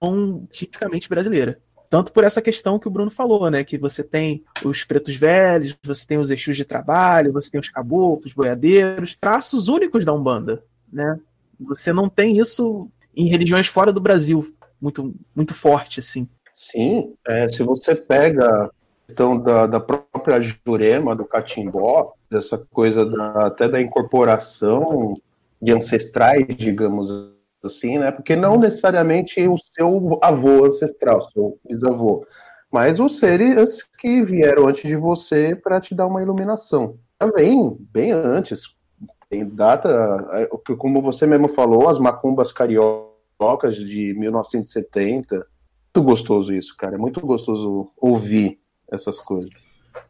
tipicamente 0.51 1.07
brasileira. 1.07 1.61
Tanto 1.91 2.13
por 2.13 2.25
essa 2.25 2.41
questão 2.41 2.79
que 2.79 2.89
o 2.89 2.91
Bruno 2.91 3.11
falou, 3.11 3.51
né? 3.51 3.63
Que 3.63 3.77
você 3.77 4.03
tem 4.03 4.43
os 4.65 4.85
pretos 4.85 5.17
velhos, 5.17 5.77
você 5.85 6.07
tem 6.07 6.19
os 6.19 6.31
eixos 6.31 6.57
de 6.57 6.65
trabalho, 6.65 7.33
você 7.33 7.51
tem 7.51 7.61
os 7.61 7.69
caboclos, 7.69 8.33
boiadeiros, 8.33 9.17
traços 9.21 9.69
únicos 9.69 10.05
da 10.05 10.13
Umbanda, 10.13 10.65
né? 10.91 11.19
Você 11.61 11.93
não 11.93 12.09
tem 12.09 12.39
isso 12.39 12.89
em 13.15 13.29
religiões 13.29 13.67
fora 13.67 13.93
do 13.93 14.01
Brasil, 14.01 14.55
muito, 14.81 15.15
muito 15.35 15.55
forte, 15.55 16.01
assim. 16.01 16.29
Sim, 16.53 17.15
é, 17.27 17.49
se 17.49 17.63
você 17.63 17.95
pega 17.95 18.65
a 18.65 18.71
questão 19.07 19.39
da, 19.41 19.67
da 19.67 19.81
própria 19.81 20.41
Jurema, 20.41 21.17
do 21.17 21.25
Catimbó, 21.25 22.13
dessa 22.31 22.59
coisa 22.71 23.05
da, 23.05 23.47
até 23.47 23.69
da 23.69 23.81
incorporação 23.81 25.15
de 25.61 25.73
ancestrais, 25.73 26.47
digamos 26.57 27.09
assim, 27.63 27.99
né? 27.99 28.11
Porque 28.11 28.37
não 28.37 28.59
necessariamente 28.59 29.47
o 29.49 29.57
seu 29.57 30.19
avô 30.23 30.65
ancestral, 30.65 31.31
seu 31.31 31.59
bisavô, 31.67 32.27
mas 32.71 33.01
os 33.01 33.19
seres 33.19 33.83
que 33.99 34.23
vieram 34.23 34.69
antes 34.69 34.83
de 34.83 34.97
você 34.97 35.57
para 35.57 35.81
te 35.81 35.95
dar 35.95 36.07
uma 36.07 36.23
iluminação. 36.23 36.99
Também, 37.19 37.77
bem 37.93 38.13
antes, 38.13 38.63
tem 39.29 39.47
data, 39.47 39.89
é, 40.33 40.49
como 40.77 41.03
você 41.03 41.27
mesmo 41.27 41.49
falou, 41.49 41.89
as 41.89 41.99
macumbas 41.99 42.53
cariocas 42.53 43.77
de 43.77 44.15
1970. 44.15 45.35
Muito 45.37 46.03
gostoso 46.03 46.53
isso, 46.55 46.77
cara. 46.77 46.95
É 46.95 46.99
muito 46.99 47.21
gostoso 47.21 47.91
ouvir 47.97 48.59
essas 48.91 49.19
coisas. 49.21 49.51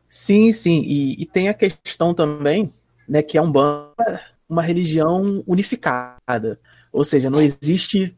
Sim, 0.08 0.52
sim. 0.52 0.82
E, 0.82 1.22
e 1.22 1.26
tem 1.26 1.48
a 1.48 1.54
questão 1.54 2.14
também, 2.14 2.72
né, 3.08 3.22
que 3.22 3.38
é 3.38 3.42
um 3.42 3.50
banda, 3.50 4.20
uma 4.48 4.62
religião 4.62 5.42
unificada. 5.46 6.60
Ou 6.98 7.04
seja, 7.04 7.30
não 7.30 7.40
existe 7.40 8.12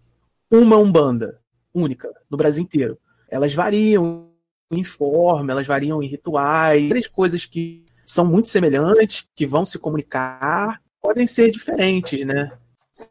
uma 0.50 0.78
Umbanda 0.78 1.38
única 1.74 2.10
no 2.30 2.36
Brasil 2.38 2.62
inteiro. 2.62 2.98
Elas 3.28 3.52
variam 3.52 4.30
em 4.70 4.82
forma, 4.82 5.52
elas 5.52 5.66
variam 5.66 6.02
em 6.02 6.06
rituais, 6.06 6.88
três 6.88 7.06
coisas 7.06 7.44
que 7.44 7.84
são 8.06 8.24
muito 8.24 8.48
semelhantes, 8.48 9.28
que 9.36 9.46
vão 9.46 9.66
se 9.66 9.78
comunicar, 9.78 10.80
podem 10.98 11.26
ser 11.26 11.50
diferentes, 11.50 12.26
né? 12.26 12.52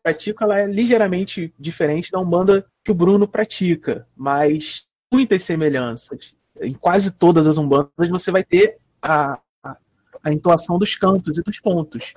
Pratico 0.02 0.44
ela 0.44 0.60
é 0.60 0.66
ligeiramente 0.66 1.54
diferente 1.60 2.12
da 2.12 2.20
Umbanda 2.20 2.66
que 2.84 2.92
o 2.92 2.96
Bruno 2.96 3.28
pratica, 3.28 4.08
mas 4.18 4.88
muitas 5.14 5.44
semelhanças. 5.44 6.34
Em 6.60 6.74
quase 6.74 7.16
todas 7.16 7.46
as 7.46 7.60
Umbandas 7.60 8.10
você 8.10 8.32
vai 8.32 8.44
ter 8.44 8.80
a, 9.00 9.40
a, 9.64 9.78
a 10.24 10.34
entoação 10.34 10.80
dos 10.80 10.96
cantos 10.96 11.38
e 11.38 11.44
dos 11.44 11.60
pontos. 11.60 12.16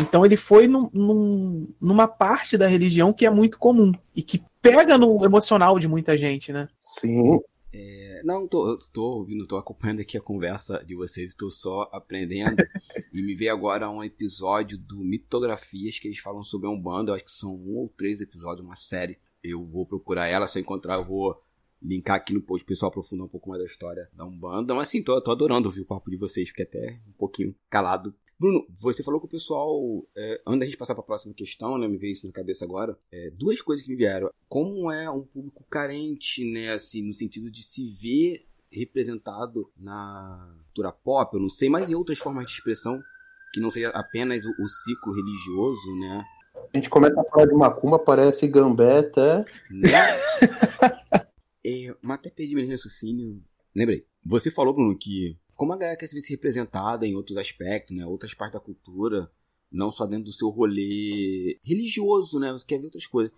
Então 0.00 0.24
ele 0.24 0.36
foi 0.36 0.68
num, 0.68 0.88
num, 0.92 1.74
numa 1.80 2.06
parte 2.06 2.56
da 2.56 2.66
religião 2.66 3.12
que 3.12 3.26
é 3.26 3.30
muito 3.30 3.58
comum 3.58 3.92
e 4.14 4.22
que 4.22 4.42
pega 4.62 4.96
no 4.96 5.24
emocional 5.24 5.78
de 5.78 5.88
muita 5.88 6.16
gente, 6.16 6.52
né? 6.52 6.68
Sim. 6.80 7.40
É, 7.72 8.22
não, 8.24 8.48
tô, 8.48 8.78
tô 8.92 9.02
ouvindo, 9.18 9.46
tô 9.46 9.56
acompanhando 9.56 10.00
aqui 10.00 10.16
a 10.16 10.22
conversa 10.22 10.82
de 10.84 10.94
vocês, 10.94 11.30
estou 11.30 11.50
só 11.50 11.88
aprendendo. 11.92 12.56
e 13.12 13.22
me 13.22 13.34
veio 13.34 13.52
agora 13.52 13.90
um 13.90 14.02
episódio 14.02 14.78
do 14.78 14.98
Mitografias 14.98 15.98
que 15.98 16.08
eles 16.08 16.18
falam 16.18 16.42
sobre 16.42 16.68
um 16.68 16.80
bando, 16.80 17.12
acho 17.12 17.24
que 17.24 17.32
são 17.32 17.54
um 17.54 17.76
ou 17.76 17.88
três 17.96 18.20
episódios, 18.20 18.64
uma 18.64 18.76
série. 18.76 19.18
Eu 19.42 19.64
vou 19.64 19.86
procurar 19.86 20.26
ela, 20.26 20.46
se 20.46 20.58
eu 20.58 20.62
encontrar, 20.62 20.94
eu 20.94 21.04
vou 21.04 21.40
linkar 21.80 22.16
aqui 22.16 22.34
no 22.34 22.42
post, 22.42 22.66
pessoal 22.66 22.88
aprofundar 22.88 23.26
um 23.26 23.30
pouco 23.30 23.48
mais 23.48 23.60
da 23.60 23.66
história 23.66 24.08
da 24.12 24.24
Umbanda. 24.24 24.74
Mas 24.74 24.88
assim, 24.88 25.02
tô, 25.02 25.20
tô 25.20 25.30
adorando 25.30 25.68
ouvir 25.68 25.82
o 25.82 25.86
papo 25.86 26.10
de 26.10 26.16
vocês, 26.16 26.48
fiquei 26.48 26.64
até 26.64 27.00
um 27.08 27.12
pouquinho 27.12 27.54
calado 27.70 28.14
Bruno, 28.38 28.64
você 28.78 29.02
falou 29.02 29.18
que 29.18 29.26
o 29.26 29.30
pessoal, 29.30 30.06
é, 30.16 30.40
antes 30.46 30.60
da 30.60 30.66
gente 30.66 30.76
passar 30.76 30.94
para 30.94 31.02
a 31.02 31.06
próxima 31.06 31.34
questão, 31.34 31.76
né, 31.76 31.88
me 31.88 31.98
veio 31.98 32.12
isso 32.12 32.26
na 32.26 32.32
cabeça 32.32 32.64
agora, 32.64 32.96
é, 33.10 33.30
duas 33.30 33.60
coisas 33.60 33.84
que 33.84 33.90
me 33.90 33.96
vieram. 33.96 34.30
Como 34.48 34.92
é 34.92 35.10
um 35.10 35.22
público 35.22 35.64
carente, 35.68 36.44
né, 36.44 36.72
assim, 36.72 37.02
no 37.02 37.12
sentido 37.12 37.50
de 37.50 37.64
se 37.64 37.90
ver 37.90 38.46
representado 38.70 39.70
na 39.76 40.54
cultura 40.66 40.92
pop, 40.92 41.34
eu 41.34 41.40
não 41.40 41.48
sei, 41.48 41.68
mas 41.68 41.90
em 41.90 41.94
outras 41.94 42.18
formas 42.18 42.46
de 42.46 42.52
expressão 42.52 43.02
que 43.52 43.60
não 43.60 43.70
seja 43.70 43.88
apenas 43.88 44.44
o, 44.44 44.50
o 44.62 44.68
ciclo 44.68 45.12
religioso, 45.12 45.98
né? 45.98 46.24
A 46.72 46.76
gente 46.76 46.90
começa 46.90 47.20
a 47.20 47.24
falar 47.24 47.46
de 47.46 47.54
macumba, 47.54 47.98
parece 47.98 48.46
gambé 48.46 48.98
até. 48.98 49.44
Né? 49.70 49.88
é, 51.64 51.96
mas 52.02 52.18
até 52.18 52.30
perdi 52.30 52.54
meu 52.54 52.68
raciocínio. 52.68 53.42
Lembrei. 53.74 54.06
Você 54.24 54.50
falou, 54.50 54.74
Bruno, 54.74 54.96
que 54.96 55.36
como 55.58 55.72
a 55.72 55.76
galera 55.76 55.98
quer 55.98 56.06
se 56.06 56.14
ver 56.14 56.24
representada 56.30 57.04
em 57.04 57.16
outros 57.16 57.36
aspectos, 57.36 57.94
né? 57.94 58.06
Outras 58.06 58.32
partes 58.32 58.54
da 58.54 58.64
cultura, 58.64 59.28
não 59.72 59.90
só 59.90 60.06
dentro 60.06 60.26
do 60.26 60.32
seu 60.32 60.50
rolê 60.50 61.58
religioso, 61.64 62.38
né? 62.38 62.52
Você 62.52 62.64
quer 62.64 62.78
ver 62.78 62.84
outras 62.84 63.08
coisas. 63.08 63.32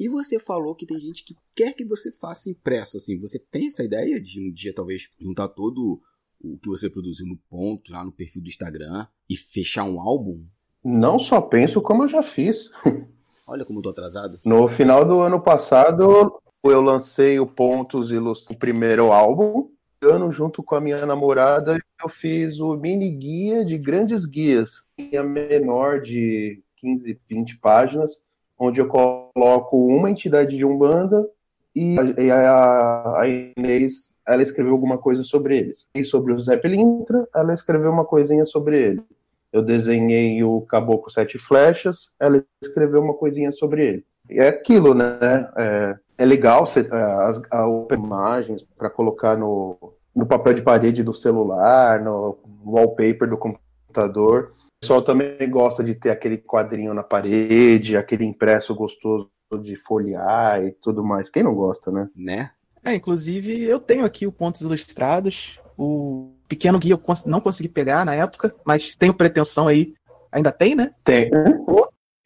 E 0.00 0.08
você 0.08 0.40
falou 0.40 0.74
que 0.74 0.86
tem 0.86 0.98
gente 0.98 1.22
que 1.22 1.36
quer 1.54 1.74
que 1.74 1.84
você 1.84 2.10
faça 2.10 2.48
impresso, 2.48 2.96
assim. 2.96 3.20
Você 3.20 3.38
tem 3.38 3.66
essa 3.66 3.84
ideia 3.84 4.18
de 4.18 4.40
um 4.40 4.50
dia 4.50 4.72
talvez 4.74 5.10
juntar 5.20 5.48
todo 5.48 6.00
o 6.40 6.56
que 6.56 6.70
você 6.70 6.88
produziu 6.88 7.26
no 7.26 7.36
ponto, 7.50 7.92
lá 7.92 8.02
no 8.02 8.12
perfil 8.12 8.40
do 8.40 8.48
Instagram, 8.48 9.06
e 9.28 9.36
fechar 9.36 9.84
um 9.84 10.00
álbum? 10.00 10.42
Não 10.82 11.18
só 11.18 11.38
penso, 11.38 11.82
como 11.82 12.04
eu 12.04 12.08
já 12.08 12.22
fiz. 12.22 12.70
Olha 13.46 13.66
como 13.66 13.80
eu 13.80 13.82
tô 13.82 13.90
atrasado. 13.90 14.40
No 14.42 14.68
final 14.68 15.04
do 15.04 15.20
ano 15.20 15.38
passado, 15.38 16.40
eu 16.64 16.80
lancei 16.80 17.38
o 17.38 17.46
Pontos 17.46 18.10
Ilustros, 18.10 18.56
o 18.56 18.58
primeiro 18.58 19.12
álbum, 19.12 19.68
ano, 20.02 20.30
junto 20.30 20.62
com 20.62 20.74
a 20.74 20.80
minha 20.80 21.04
namorada, 21.04 21.78
eu 22.02 22.08
fiz 22.08 22.60
o 22.60 22.76
mini 22.76 23.10
guia 23.10 23.64
de 23.64 23.76
grandes 23.76 24.24
guias, 24.24 24.86
a 25.16 25.22
menor 25.22 26.00
de 26.00 26.62
15, 26.76 27.18
20 27.28 27.58
páginas, 27.58 28.22
onde 28.58 28.80
eu 28.80 28.88
coloco 28.88 29.86
uma 29.86 30.10
entidade 30.10 30.56
de 30.56 30.64
Umbanda 30.64 31.28
e 31.74 31.96
a, 32.30 33.20
a 33.20 33.28
Inês, 33.28 34.14
ela 34.26 34.42
escreveu 34.42 34.72
alguma 34.72 34.98
coisa 34.98 35.22
sobre 35.22 35.58
eles. 35.58 35.88
E 35.94 36.04
sobre 36.04 36.32
o 36.32 36.40
Zé 36.40 36.56
Pelintra, 36.56 37.26
ela 37.34 37.54
escreveu 37.54 37.90
uma 37.90 38.04
coisinha 38.04 38.44
sobre 38.44 38.82
ele. 38.82 39.02
Eu 39.52 39.62
desenhei 39.62 40.42
o 40.42 40.60
Caboclo 40.62 41.10
Sete 41.10 41.38
Flechas, 41.38 42.12
ela 42.20 42.44
escreveu 42.60 43.00
uma 43.00 43.14
coisinha 43.14 43.50
sobre 43.50 43.86
ele. 43.86 44.04
É 44.30 44.48
aquilo, 44.48 44.94
né? 44.94 45.18
É, 45.56 45.96
é 46.18 46.24
legal 46.24 46.66
você, 46.66 46.80
é, 46.80 47.02
as, 47.24 47.40
as 47.50 47.68
imagens 47.92 48.62
para 48.76 48.90
colocar 48.90 49.36
no, 49.36 49.76
no 50.14 50.26
papel 50.26 50.54
de 50.54 50.62
parede 50.62 51.02
do 51.02 51.14
celular, 51.14 52.02
no 52.02 52.38
wallpaper 52.64 53.28
do 53.28 53.36
computador. 53.36 54.52
O 54.76 54.80
pessoal 54.80 55.02
também 55.02 55.48
gosta 55.50 55.82
de 55.82 55.94
ter 55.94 56.10
aquele 56.10 56.38
quadrinho 56.38 56.94
na 56.94 57.02
parede, 57.02 57.96
aquele 57.96 58.24
impresso 58.24 58.74
gostoso 58.74 59.30
de 59.62 59.76
folhear 59.76 60.62
e 60.62 60.72
tudo 60.72 61.02
mais. 61.02 61.30
Quem 61.30 61.42
não 61.42 61.54
gosta, 61.54 61.90
né? 61.90 62.08
Né? 62.14 62.50
É, 62.84 62.94
inclusive 62.94 63.64
eu 63.64 63.80
tenho 63.80 64.04
aqui 64.04 64.26
o 64.26 64.32
Pontos 64.32 64.60
Ilustrados, 64.60 65.60
o 65.76 66.32
pequeno 66.48 66.78
guia 66.78 66.94
eu 66.94 67.02
não 67.26 67.40
consegui 67.40 67.68
pegar 67.68 68.04
na 68.04 68.14
época, 68.14 68.54
mas 68.64 68.94
tenho 68.98 69.14
pretensão 69.14 69.68
aí. 69.68 69.94
Ainda 70.30 70.52
tem, 70.52 70.74
né? 70.74 70.92
Tem. 71.04 71.30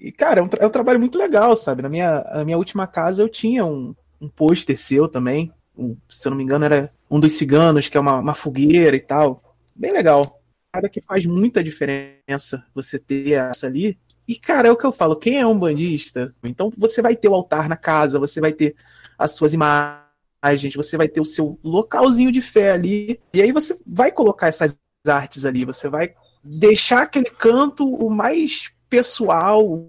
E, 0.02 0.10
cara, 0.10 0.40
é 0.40 0.42
um, 0.42 0.48
é 0.58 0.66
um 0.66 0.70
trabalho 0.70 0.98
muito 0.98 1.16
legal, 1.16 1.54
sabe? 1.54 1.80
Na 1.80 1.88
minha, 1.88 2.24
na 2.24 2.44
minha 2.44 2.58
última 2.58 2.88
casa 2.88 3.22
eu 3.22 3.28
tinha 3.28 3.64
um, 3.64 3.94
um 4.20 4.28
pôster 4.28 4.76
seu 4.76 5.06
também. 5.06 5.52
Um, 5.78 5.96
se 6.08 6.26
eu 6.26 6.30
não 6.30 6.36
me 6.36 6.42
engano, 6.42 6.64
era 6.64 6.92
um 7.08 7.20
dos 7.20 7.34
ciganos, 7.34 7.88
que 7.88 7.96
é 7.96 8.00
uma, 8.00 8.16
uma 8.16 8.34
fogueira 8.34 8.96
e 8.96 9.00
tal. 9.00 9.40
Bem 9.76 9.92
legal. 9.92 10.42
Cara 10.72 10.88
que 10.88 11.00
faz 11.00 11.24
muita 11.24 11.62
diferença 11.62 12.66
você 12.74 12.98
ter 12.98 13.34
essa 13.34 13.68
ali. 13.68 13.96
E, 14.26 14.34
cara, 14.34 14.66
é 14.66 14.72
o 14.72 14.76
que 14.76 14.84
eu 14.84 14.90
falo, 14.90 15.14
quem 15.14 15.38
é 15.38 15.46
um 15.46 15.56
bandista? 15.56 16.34
Então 16.42 16.68
você 16.76 17.00
vai 17.00 17.14
ter 17.14 17.28
o 17.28 17.34
altar 17.34 17.68
na 17.68 17.76
casa, 17.76 18.18
você 18.18 18.40
vai 18.40 18.52
ter 18.52 18.74
as 19.16 19.36
suas 19.36 19.54
imagens, 19.54 20.74
você 20.74 20.96
vai 20.96 21.06
ter 21.06 21.20
o 21.20 21.24
seu 21.24 21.60
localzinho 21.62 22.32
de 22.32 22.40
fé 22.40 22.72
ali. 22.72 23.20
E 23.32 23.40
aí 23.40 23.52
você 23.52 23.78
vai 23.86 24.10
colocar 24.10 24.48
essas 24.48 24.76
artes 25.06 25.44
ali, 25.44 25.64
você 25.64 25.88
vai 25.88 26.12
deixar 26.42 27.02
aquele 27.02 27.30
canto 27.30 27.88
o 27.88 28.10
mais 28.10 28.72
pessoal 28.92 29.88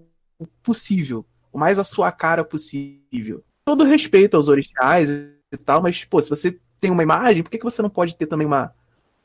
possível, 0.62 1.26
o 1.52 1.58
mais 1.58 1.78
a 1.78 1.84
sua 1.84 2.10
cara 2.10 2.42
possível. 2.42 3.44
Todo 3.66 3.84
respeito 3.84 4.34
aos 4.34 4.48
orixás 4.48 5.10
e 5.10 5.58
tal, 5.62 5.82
mas, 5.82 6.06
pô, 6.06 6.22
se 6.22 6.30
você 6.30 6.58
tem 6.80 6.90
uma 6.90 7.02
imagem, 7.02 7.42
por 7.42 7.50
que, 7.50 7.58
que 7.58 7.64
você 7.64 7.82
não 7.82 7.90
pode 7.90 8.16
ter 8.16 8.26
também 8.26 8.46
uma, 8.46 8.72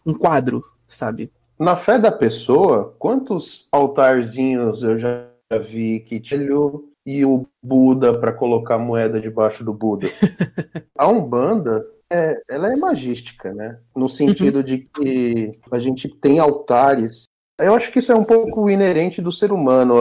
um 0.05 0.13
quadro, 0.13 0.65
sabe? 0.85 1.31
Na 1.57 1.77
fé 1.77 1.97
da 1.97 2.11
pessoa, 2.11 2.93
quantos 2.99 3.69
altarzinhos 3.71 4.83
eu 4.83 4.97
já 4.97 5.25
vi 5.61 6.01
que 6.01 6.19
tilho 6.19 6.89
e 7.05 7.23
o 7.23 7.47
Buda 7.63 8.19
para 8.19 8.33
colocar 8.33 8.77
moeda 8.77 9.21
debaixo 9.21 9.63
do 9.63 9.73
Buda? 9.73 10.07
a 10.97 11.07
Umbanda, 11.07 11.81
é, 12.11 12.37
ela 12.49 12.73
é 12.73 12.75
magística, 12.75 13.53
né? 13.53 13.79
No 13.95 14.09
sentido 14.09 14.57
uhum. 14.57 14.63
de 14.63 14.79
que 14.79 15.51
a 15.71 15.79
gente 15.79 16.09
tem 16.09 16.37
altares 16.37 17.29
eu 17.59 17.75
acho 17.75 17.91
que 17.91 17.99
isso 17.99 18.11
é 18.11 18.15
um 18.15 18.23
pouco 18.23 18.69
inerente 18.69 19.21
do 19.21 19.31
ser 19.31 19.51
humano. 19.51 19.95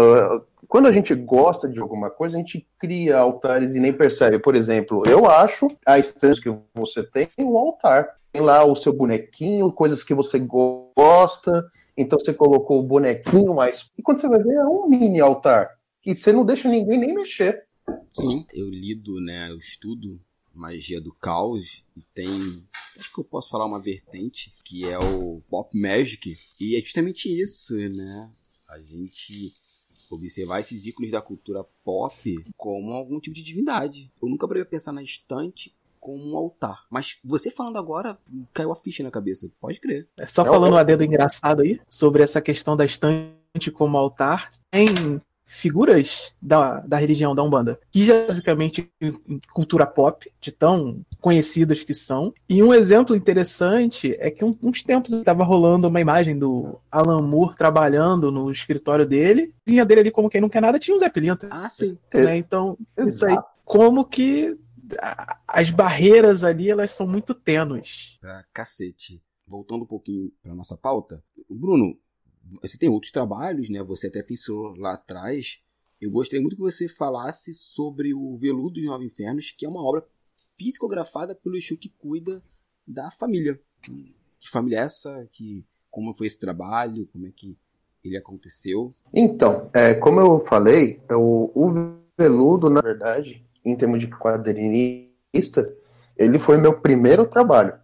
Quando 0.66 0.86
a 0.86 0.92
gente 0.92 1.14
gosta 1.14 1.68
de 1.68 1.80
alguma 1.80 2.10
coisa, 2.10 2.36
a 2.36 2.40
gente 2.40 2.66
cria 2.78 3.18
altares 3.18 3.74
e 3.74 3.80
nem 3.80 3.92
percebe. 3.92 4.38
Por 4.38 4.54
exemplo, 4.54 5.02
eu 5.06 5.28
acho 5.28 5.66
a 5.84 5.98
estante 5.98 6.40
que 6.40 6.54
você 6.74 7.02
tem 7.02 7.28
um 7.38 7.56
altar. 7.56 8.16
lá 8.34 8.64
o 8.64 8.76
seu 8.76 8.92
bonequinho, 8.92 9.72
coisas 9.72 10.04
que 10.04 10.14
você 10.14 10.38
gosta, 10.38 11.66
então 11.96 12.18
você 12.18 12.32
colocou 12.32 12.78
o 12.78 12.86
bonequinho 12.86 13.54
mais. 13.54 13.90
E 13.98 14.02
quando 14.02 14.20
você 14.20 14.28
vai 14.28 14.42
ver, 14.42 14.54
é 14.54 14.64
um 14.64 14.86
mini 14.86 15.20
altar, 15.20 15.70
que 16.02 16.14
você 16.14 16.32
não 16.32 16.44
deixa 16.44 16.68
ninguém 16.68 16.98
nem 16.98 17.14
mexer. 17.14 17.64
Sim, 18.14 18.46
eu 18.52 18.68
lido, 18.68 19.20
né, 19.20 19.48
eu 19.50 19.56
estudo 19.56 20.20
magia 20.58 21.00
do 21.00 21.12
caos 21.12 21.84
e 21.96 22.02
tem, 22.14 22.28
acho 22.98 23.12
que 23.12 23.20
eu 23.20 23.24
posso 23.24 23.50
falar 23.50 23.66
uma 23.66 23.80
vertente, 23.80 24.52
que 24.64 24.84
é 24.84 24.98
o 24.98 25.40
pop 25.48 25.78
magic, 25.78 26.36
e 26.60 26.76
é 26.76 26.80
justamente 26.80 27.28
isso, 27.28 27.74
né? 27.76 28.30
A 28.68 28.78
gente 28.80 29.52
observar 30.10 30.60
esses 30.60 30.86
ícones 30.86 31.12
da 31.12 31.20
cultura 31.20 31.64
pop 31.84 32.44
como 32.56 32.92
algum 32.92 33.20
tipo 33.20 33.34
de 33.34 33.42
divindade. 33.42 34.10
Eu 34.20 34.28
nunca 34.28 34.48
parei 34.48 34.64
pensar 34.64 34.92
na 34.92 35.02
estante 35.02 35.74
como 36.00 36.32
um 36.32 36.36
altar. 36.36 36.86
Mas 36.90 37.18
você 37.24 37.50
falando 37.50 37.76
agora, 37.76 38.18
caiu 38.52 38.72
a 38.72 38.76
ficha 38.76 39.02
na 39.02 39.10
cabeça. 39.10 39.50
Pode 39.60 39.80
crer. 39.80 40.08
É 40.16 40.26
só 40.26 40.44
falando 40.44 40.74
um 40.74 40.78
adendo 40.78 41.04
engraçado 41.04 41.62
aí, 41.62 41.80
sobre 41.88 42.22
essa 42.22 42.40
questão 42.40 42.76
da 42.76 42.84
estante 42.84 43.70
como 43.72 43.96
altar. 43.96 44.50
Tem 44.70 45.20
figuras 45.48 46.32
da, 46.40 46.80
da 46.80 46.98
religião 46.98 47.34
da 47.34 47.42
Umbanda, 47.42 47.80
que 47.90 48.06
basicamente 48.06 48.88
cultura 49.52 49.86
pop, 49.86 50.30
de 50.40 50.52
tão 50.52 51.00
conhecidas 51.20 51.82
que 51.82 51.94
são. 51.94 52.32
E 52.48 52.62
um 52.62 52.72
exemplo 52.72 53.16
interessante 53.16 54.14
é 54.20 54.30
que 54.30 54.44
um, 54.44 54.56
uns 54.62 54.82
tempos 54.82 55.12
estava 55.12 55.42
rolando 55.42 55.88
uma 55.88 56.00
imagem 56.00 56.38
do 56.38 56.78
Alan 56.92 57.22
Moore 57.22 57.56
trabalhando 57.56 58.30
no 58.30 58.52
escritório 58.52 59.06
dele, 59.06 59.52
tinha 59.66 59.84
dele 59.84 60.02
ali 60.02 60.10
como 60.10 60.28
quem 60.28 60.40
não 60.40 60.48
quer 60.48 60.60
nada, 60.60 60.78
tinha 60.78 60.94
um 60.94 61.00
Zé 61.00 61.08
Pilintra. 61.08 61.48
Ah, 61.50 61.68
sim. 61.68 61.98
Né? 62.12 62.36
Então, 62.36 62.76
Exato. 62.96 63.08
isso 63.08 63.26
aí, 63.26 63.38
como 63.64 64.04
que 64.04 64.56
as 65.46 65.70
barreiras 65.70 66.44
ali, 66.44 66.70
elas 66.70 66.90
são 66.90 67.06
muito 67.06 67.34
tênues. 67.34 68.18
Pra 68.20 68.44
cacete. 68.52 69.22
Voltando 69.46 69.84
um 69.84 69.86
pouquinho 69.86 70.30
para 70.42 70.54
nossa 70.54 70.76
pauta, 70.76 71.24
Bruno, 71.48 71.96
você 72.62 72.78
tem 72.78 72.88
outros 72.88 73.12
trabalhos, 73.12 73.68
né? 73.68 73.82
Você 73.82 74.08
até 74.08 74.22
pensou 74.22 74.74
lá 74.76 74.94
atrás. 74.94 75.60
Eu 76.00 76.10
gostaria 76.10 76.40
muito 76.40 76.56
que 76.56 76.62
você 76.62 76.88
falasse 76.88 77.52
sobre 77.52 78.14
o 78.14 78.36
Veludo 78.36 78.74
dos 78.74 78.84
Nove 78.84 79.06
Infernos, 79.06 79.50
que 79.50 79.66
é 79.66 79.68
uma 79.68 79.82
obra 79.82 80.06
psicografada 80.56 81.34
pelo 81.34 81.56
Exu 81.56 81.76
que 81.76 81.88
cuida 81.88 82.42
da 82.86 83.10
família. 83.10 83.60
Que 83.82 84.48
família 84.48 84.78
é 84.78 84.82
essa? 84.82 85.28
Que, 85.30 85.64
como 85.90 86.14
foi 86.14 86.26
esse 86.26 86.38
trabalho? 86.38 87.08
Como 87.12 87.26
é 87.26 87.30
que 87.30 87.56
ele 88.04 88.16
aconteceu? 88.16 88.94
Então, 89.12 89.70
é, 89.72 89.94
como 89.94 90.20
eu 90.20 90.38
falei, 90.38 91.00
o, 91.10 91.50
o 91.54 91.98
Veludo, 92.16 92.70
na 92.70 92.80
verdade, 92.80 93.44
em 93.64 93.76
termos 93.76 94.00
de 94.00 94.08
quadrinista, 94.08 95.72
ele 96.16 96.38
foi 96.38 96.56
meu 96.56 96.80
primeiro 96.80 97.26
trabalho. 97.26 97.78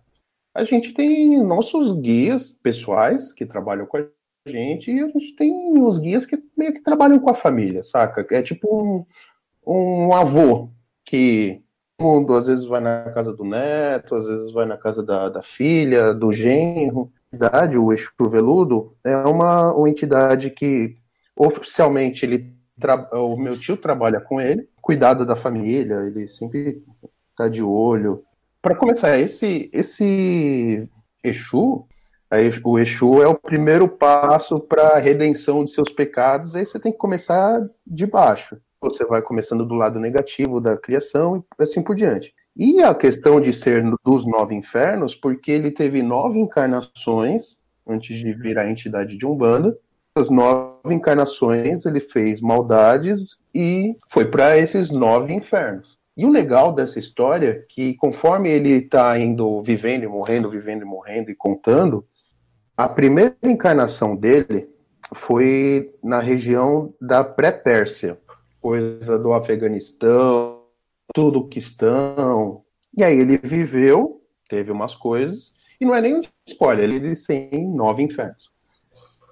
A 0.54 0.64
gente 0.64 0.92
tem 0.92 1.42
nossos 1.42 1.92
guias 2.00 2.52
pessoais 2.52 3.32
que 3.32 3.44
trabalham 3.44 3.86
com 3.86 3.96
a 3.96 4.06
gente 4.46 4.90
e 4.90 5.00
a 5.00 5.08
gente 5.08 5.34
tem 5.34 5.80
os 5.80 5.98
guias 5.98 6.26
que 6.26 6.42
meio 6.56 6.74
que 6.74 6.82
trabalham 6.82 7.18
com 7.18 7.30
a 7.30 7.34
família, 7.34 7.82
saca? 7.82 8.26
É 8.30 8.42
tipo 8.42 8.68
um, 8.76 9.06
um 9.66 10.12
avô 10.12 10.70
que 11.04 11.62
mundo 12.00 12.34
às 12.34 12.46
vezes 12.46 12.64
vai 12.64 12.80
na 12.80 13.10
casa 13.12 13.34
do 13.34 13.44
neto, 13.44 14.14
às 14.14 14.26
vezes 14.26 14.52
vai 14.52 14.66
na 14.66 14.76
casa 14.76 15.02
da, 15.02 15.28
da 15.28 15.42
filha, 15.42 16.12
do 16.12 16.32
genro. 16.32 17.12
A 17.32 17.64
o 17.78 17.92
Exu 17.92 18.12
Veludo, 18.30 18.94
é 19.04 19.16
uma, 19.16 19.74
uma 19.74 19.88
entidade 19.88 20.50
que 20.50 20.96
oficialmente 21.36 22.24
ele 22.24 22.54
o 23.12 23.36
meu 23.36 23.58
tio 23.58 23.76
trabalha 23.76 24.20
com 24.20 24.40
ele, 24.40 24.68
cuidado 24.80 25.24
da 25.24 25.36
família, 25.36 26.04
ele 26.06 26.26
sempre 26.26 26.82
tá 27.36 27.48
de 27.48 27.62
olho. 27.62 28.24
Para 28.60 28.74
começar, 28.74 29.18
esse 29.18 29.70
esse 29.72 30.88
Exu, 31.22 31.86
o 32.64 32.78
Exu 32.78 33.22
é 33.22 33.26
o 33.26 33.34
primeiro 33.34 33.88
passo 33.88 34.60
para 34.60 34.88
a 34.88 34.98
redenção 34.98 35.64
de 35.64 35.70
seus 35.70 35.90
pecados, 35.90 36.54
aí 36.54 36.64
você 36.64 36.78
tem 36.78 36.92
que 36.92 36.98
começar 36.98 37.60
de 37.86 38.06
baixo. 38.06 38.56
Você 38.80 39.04
vai 39.04 39.22
começando 39.22 39.64
do 39.64 39.74
lado 39.74 39.98
negativo 39.98 40.60
da 40.60 40.76
criação 40.76 41.44
e 41.58 41.62
assim 41.62 41.82
por 41.82 41.96
diante. 41.96 42.34
E 42.56 42.82
a 42.82 42.94
questão 42.94 43.40
de 43.40 43.52
ser 43.52 43.82
dos 44.04 44.26
nove 44.26 44.54
infernos, 44.54 45.14
porque 45.14 45.50
ele 45.50 45.70
teve 45.70 46.02
nove 46.02 46.38
encarnações 46.38 47.58
antes 47.86 48.16
de 48.16 48.32
virar 48.32 48.62
a 48.62 48.70
entidade 48.70 49.16
de 49.16 49.26
Umbanda. 49.26 49.76
As 50.14 50.30
nove 50.30 50.94
encarnações 50.94 51.84
ele 51.86 52.00
fez 52.00 52.40
maldades 52.40 53.38
e 53.54 53.96
foi 54.08 54.26
para 54.26 54.56
esses 54.58 54.90
nove 54.90 55.32
infernos. 55.32 55.98
E 56.16 56.24
o 56.24 56.30
legal 56.30 56.72
dessa 56.72 57.00
história 57.00 57.48
é 57.48 57.64
que 57.68 57.94
conforme 57.94 58.48
ele 58.48 58.70
está 58.70 59.18
indo 59.18 59.60
vivendo 59.62 60.04
e 60.04 60.06
morrendo, 60.06 60.48
vivendo 60.48 60.82
e 60.82 60.84
morrendo 60.84 61.30
e 61.30 61.34
contando, 61.34 62.06
a 62.76 62.88
primeira 62.88 63.36
encarnação 63.42 64.16
dele 64.16 64.68
foi 65.12 65.94
na 66.02 66.20
região 66.20 66.92
da 67.00 67.22
pré-Pérsia, 67.22 68.18
coisa 68.60 69.18
do 69.18 69.32
Afeganistão, 69.32 70.62
tudo 71.14 71.46
questão. 71.46 72.62
E 72.96 73.04
aí 73.04 73.18
ele 73.18 73.38
viveu, 73.38 74.22
teve 74.48 74.72
umas 74.72 74.94
coisas, 74.94 75.54
e 75.80 75.84
não 75.84 75.94
é 75.94 76.00
nem 76.00 76.16
um 76.16 76.22
spoiler, 76.46 76.90
ele 76.90 77.14
tem 77.16 77.68
nove 77.68 78.02
infernos. 78.02 78.52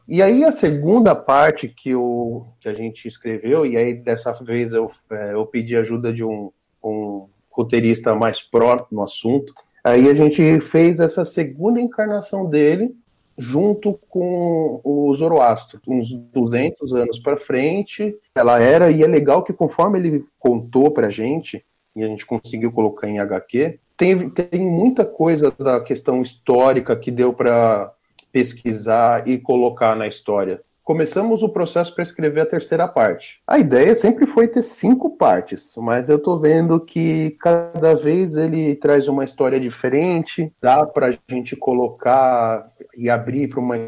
E 0.06 0.20
aí 0.20 0.44
a 0.44 0.52
segunda 0.52 1.14
parte 1.14 1.68
que, 1.68 1.94
o, 1.94 2.44
que 2.60 2.68
a 2.68 2.74
gente 2.74 3.06
escreveu, 3.08 3.64
e 3.64 3.76
aí 3.76 3.94
dessa 3.94 4.32
vez 4.32 4.72
eu, 4.72 4.90
é, 5.10 5.32
eu 5.32 5.46
pedi 5.46 5.76
ajuda 5.76 6.12
de 6.12 6.24
um, 6.24 6.52
um 6.82 7.28
roteirista 7.50 8.14
mais 8.14 8.40
pró 8.40 8.86
no 8.90 9.02
assunto, 9.02 9.52
aí 9.82 10.08
a 10.08 10.14
gente 10.14 10.60
fez 10.60 11.00
essa 11.00 11.24
segunda 11.24 11.80
encarnação 11.80 12.48
dele, 12.48 12.94
junto 13.38 13.98
com 14.08 14.80
o 14.84 15.14
Zoroastro, 15.14 15.80
uns 15.86 16.12
200 16.12 16.92
anos 16.92 17.18
para 17.18 17.36
frente. 17.36 18.14
Ela 18.34 18.60
era, 18.60 18.90
e 18.90 19.02
é 19.02 19.06
legal 19.06 19.42
que 19.42 19.52
conforme 19.52 19.98
ele 19.98 20.24
contou 20.38 20.90
para 20.90 21.08
a 21.08 21.10
gente, 21.10 21.64
e 21.94 22.02
a 22.02 22.06
gente 22.06 22.24
conseguiu 22.24 22.72
colocar 22.72 23.08
em 23.08 23.18
HQ, 23.18 23.78
tem, 23.96 24.30
tem 24.30 24.66
muita 24.66 25.04
coisa 25.04 25.50
da 25.58 25.80
questão 25.80 26.22
histórica 26.22 26.96
que 26.96 27.10
deu 27.10 27.32
para 27.32 27.92
pesquisar 28.32 29.28
e 29.28 29.38
colocar 29.38 29.94
na 29.94 30.06
história 30.06 30.62
começamos 30.82 31.42
o 31.42 31.48
processo 31.48 31.94
para 31.94 32.02
escrever 32.02 32.40
a 32.40 32.46
terceira 32.46 32.88
parte. 32.88 33.40
A 33.46 33.58
ideia 33.58 33.94
sempre 33.94 34.26
foi 34.26 34.48
ter 34.48 34.62
cinco 34.62 35.16
partes, 35.16 35.72
mas 35.76 36.08
eu 36.08 36.16
estou 36.16 36.38
vendo 36.38 36.80
que 36.80 37.36
cada 37.40 37.94
vez 37.94 38.36
ele 38.36 38.74
traz 38.76 39.08
uma 39.08 39.24
história 39.24 39.58
diferente, 39.60 40.52
dá 40.60 40.84
para 40.86 41.08
a 41.08 41.18
gente 41.28 41.56
colocar 41.56 42.70
e 42.96 43.08
abrir 43.08 43.48
para 43.48 43.60
uma 43.60 43.78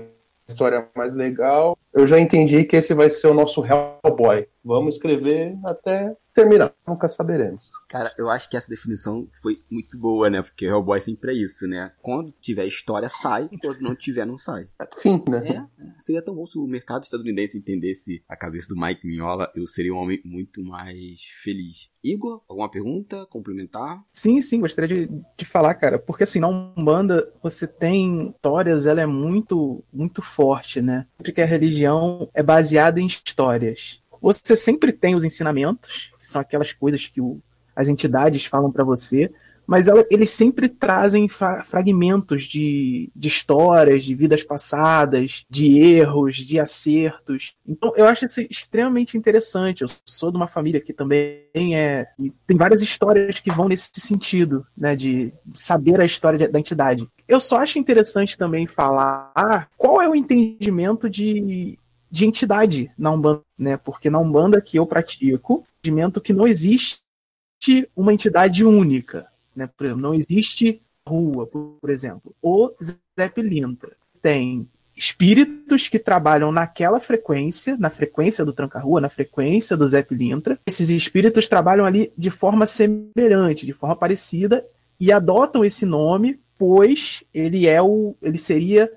história 0.49 0.87
mais 0.95 1.15
legal. 1.15 1.77
Eu 1.93 2.07
já 2.07 2.19
entendi 2.19 2.65
que 2.65 2.77
esse 2.77 2.95
vai 2.95 3.11
ser 3.11 3.29
o 3.29 3.35
nosso 3.35 3.65
Hellboy. 3.65 4.47
Vamos 4.65 4.97
escrever 4.97 5.57
até 5.65 6.15
terminar. 6.35 6.75
Nunca 6.87 7.09
saberemos. 7.09 7.71
Cara, 7.89 8.13
eu 8.19 8.29
acho 8.29 8.51
que 8.51 8.57
essa 8.57 8.69
definição 8.69 9.29
foi 9.41 9.55
muito 9.71 9.97
boa, 9.99 10.29
né? 10.29 10.43
Porque 10.43 10.67
Hellboy 10.67 11.01
sempre 11.01 11.33
é 11.33 11.35
isso, 11.35 11.67
né? 11.67 11.93
Quando 12.03 12.33
tiver 12.41 12.67
história, 12.67 13.09
sai. 13.09 13.49
Quando 13.63 13.81
não 13.81 13.95
tiver, 13.95 14.27
não 14.27 14.39
sai. 14.39 14.69
Fim, 14.99 15.23
né? 15.29 15.49
É, 15.49 15.83
é. 15.83 15.93
Seria 16.01 16.23
tão 16.23 16.35
bom 16.35 16.45
se 16.45 16.59
o 16.59 16.67
mercado 16.67 17.05
estadunidense 17.05 17.57
entendesse 17.57 18.23
a 18.29 18.37
cabeça 18.37 18.69
do 18.69 18.81
Mike 18.81 19.07
Mignola. 19.07 19.51
Eu 19.55 19.67
seria 19.67 19.95
um 19.95 19.99
homem 19.99 20.21
muito 20.25 20.63
mais 20.63 21.21
feliz. 21.43 21.89
Igor, 22.03 22.43
alguma 22.49 22.71
pergunta? 22.71 23.27
Complementar? 23.27 24.03
Sim, 24.13 24.43
sim, 24.43 24.61
gostaria 24.61 25.07
de, 25.07 25.23
de 25.39 25.45
falar, 25.45 25.75
cara. 25.75 25.99
Porque 25.99 26.25
assim, 26.25 26.41
na 26.41 26.49
Umbanda, 26.49 27.33
você 27.43 27.67
tem 27.67 28.31
histórias, 28.31 28.87
ela 28.87 29.01
é 29.01 29.07
muito, 29.07 29.83
muito 29.93 30.21
forte, 30.21 30.83
né? 30.83 31.07
Porque 31.17 31.41
a 31.41 31.47
religião 31.47 32.29
é 32.35 32.43
baseada 32.43 33.01
em 33.01 33.07
histórias. 33.07 34.03
Você 34.25 34.57
sempre 34.57 34.91
tem 34.91 35.15
os 35.15 35.23
ensinamentos, 35.23 36.11
que 36.19 36.27
são 36.27 36.41
aquelas 36.41 36.73
coisas 36.73 37.07
que 37.07 37.21
o, 37.21 37.43
as 37.77 37.89
entidades 37.89 38.47
falam 38.47 38.73
para 38.73 38.83
você, 38.83 39.31
mas 39.67 39.87
ela, 39.87 40.03
eles 40.11 40.31
sempre 40.31 40.67
trazem 40.67 41.29
fra 41.29 41.63
fragmentos 41.63 42.45
de, 42.45 43.11
de 43.15 43.29
histórias, 43.29 44.03
de 44.03 44.15
vidas 44.15 44.43
passadas, 44.43 45.45
de 45.49 45.79
erros, 45.79 46.37
de 46.37 46.59
acertos. 46.59 47.55
Então 47.67 47.93
eu 47.97 48.07
acho 48.07 48.25
isso 48.25 48.41
extremamente 48.51 49.19
interessante. 49.19 49.83
Eu 49.83 49.89
sou 50.07 50.31
de 50.31 50.39
uma 50.39 50.49
família 50.49 50.81
que 50.81 50.93
também 50.95 51.77
é. 51.77 52.07
Tem 52.47 52.57
várias 52.57 52.81
histórias 52.81 53.41
que 53.41 53.51
vão 53.51 53.69
nesse 53.69 53.91
sentido, 53.99 54.67
né? 54.77 54.97
De, 54.97 55.33
de 55.45 55.61
saber 55.61 56.01
a 56.01 56.05
história 56.05 56.49
da 56.49 56.59
entidade. 56.59 57.07
Eu 57.27 57.41
só 57.41 57.59
acho 57.59 57.79
interessante 57.79 58.39
também 58.39 58.67
falar 58.67 59.69
qual 59.77 60.01
é 60.01 60.09
o 60.09 60.15
entendimento 60.15 61.09
de 61.09 61.79
de 62.15 62.25
entidade 62.25 62.93
na 62.97 63.11
Umbanda, 63.11 63.43
né? 63.59 63.77
Porque 63.77 64.09
na 64.09 64.21
Umbanda 64.21 64.61
que 64.61 64.79
eu 64.79 64.87
pratico, 64.87 65.67
entendimento 65.81 66.21
que 66.21 66.33
não 66.33 66.47
existe 66.47 67.03
uma 67.97 68.15
entidade 68.15 68.65
única, 68.65 69.27
né? 69.57 69.67
Por 69.67 69.85
exemplo, 69.85 70.01
não 70.01 70.15
existe 70.15 70.81
rua, 71.05 71.45
por 71.45 71.91
exemplo. 71.91 72.33
O 72.41 72.71
Zé 72.81 73.29
Pilintra 73.29 73.97
tem 74.23 74.69
espíritos 74.97 75.89
que 75.89 75.99
trabalham 75.99 76.53
naquela 76.53 77.01
frequência, 77.01 77.77
na 77.77 77.91
frequência 77.91 78.45
do 78.45 78.53
Tranca-Rua, 78.53 79.01
na 79.01 79.09
frequência 79.09 79.77
do 79.77 79.85
Zé 79.85 80.01
Pilintra. 80.01 80.57
Esses 80.69 80.91
espíritos 80.91 81.49
trabalham 81.49 81.85
ali 81.85 82.13
de 82.17 82.31
forma 82.31 82.65
semelhante, 82.65 83.67
de 83.67 83.73
forma 83.73 83.97
parecida, 83.97 84.65
e 85.01 85.11
adotam 85.11 85.65
esse 85.65 85.85
nome 85.85 86.39
depois 86.55 87.25
ele 87.35 87.67
é 87.67 87.83
o. 87.83 88.17
ele 88.23 88.39
seria 88.39 88.91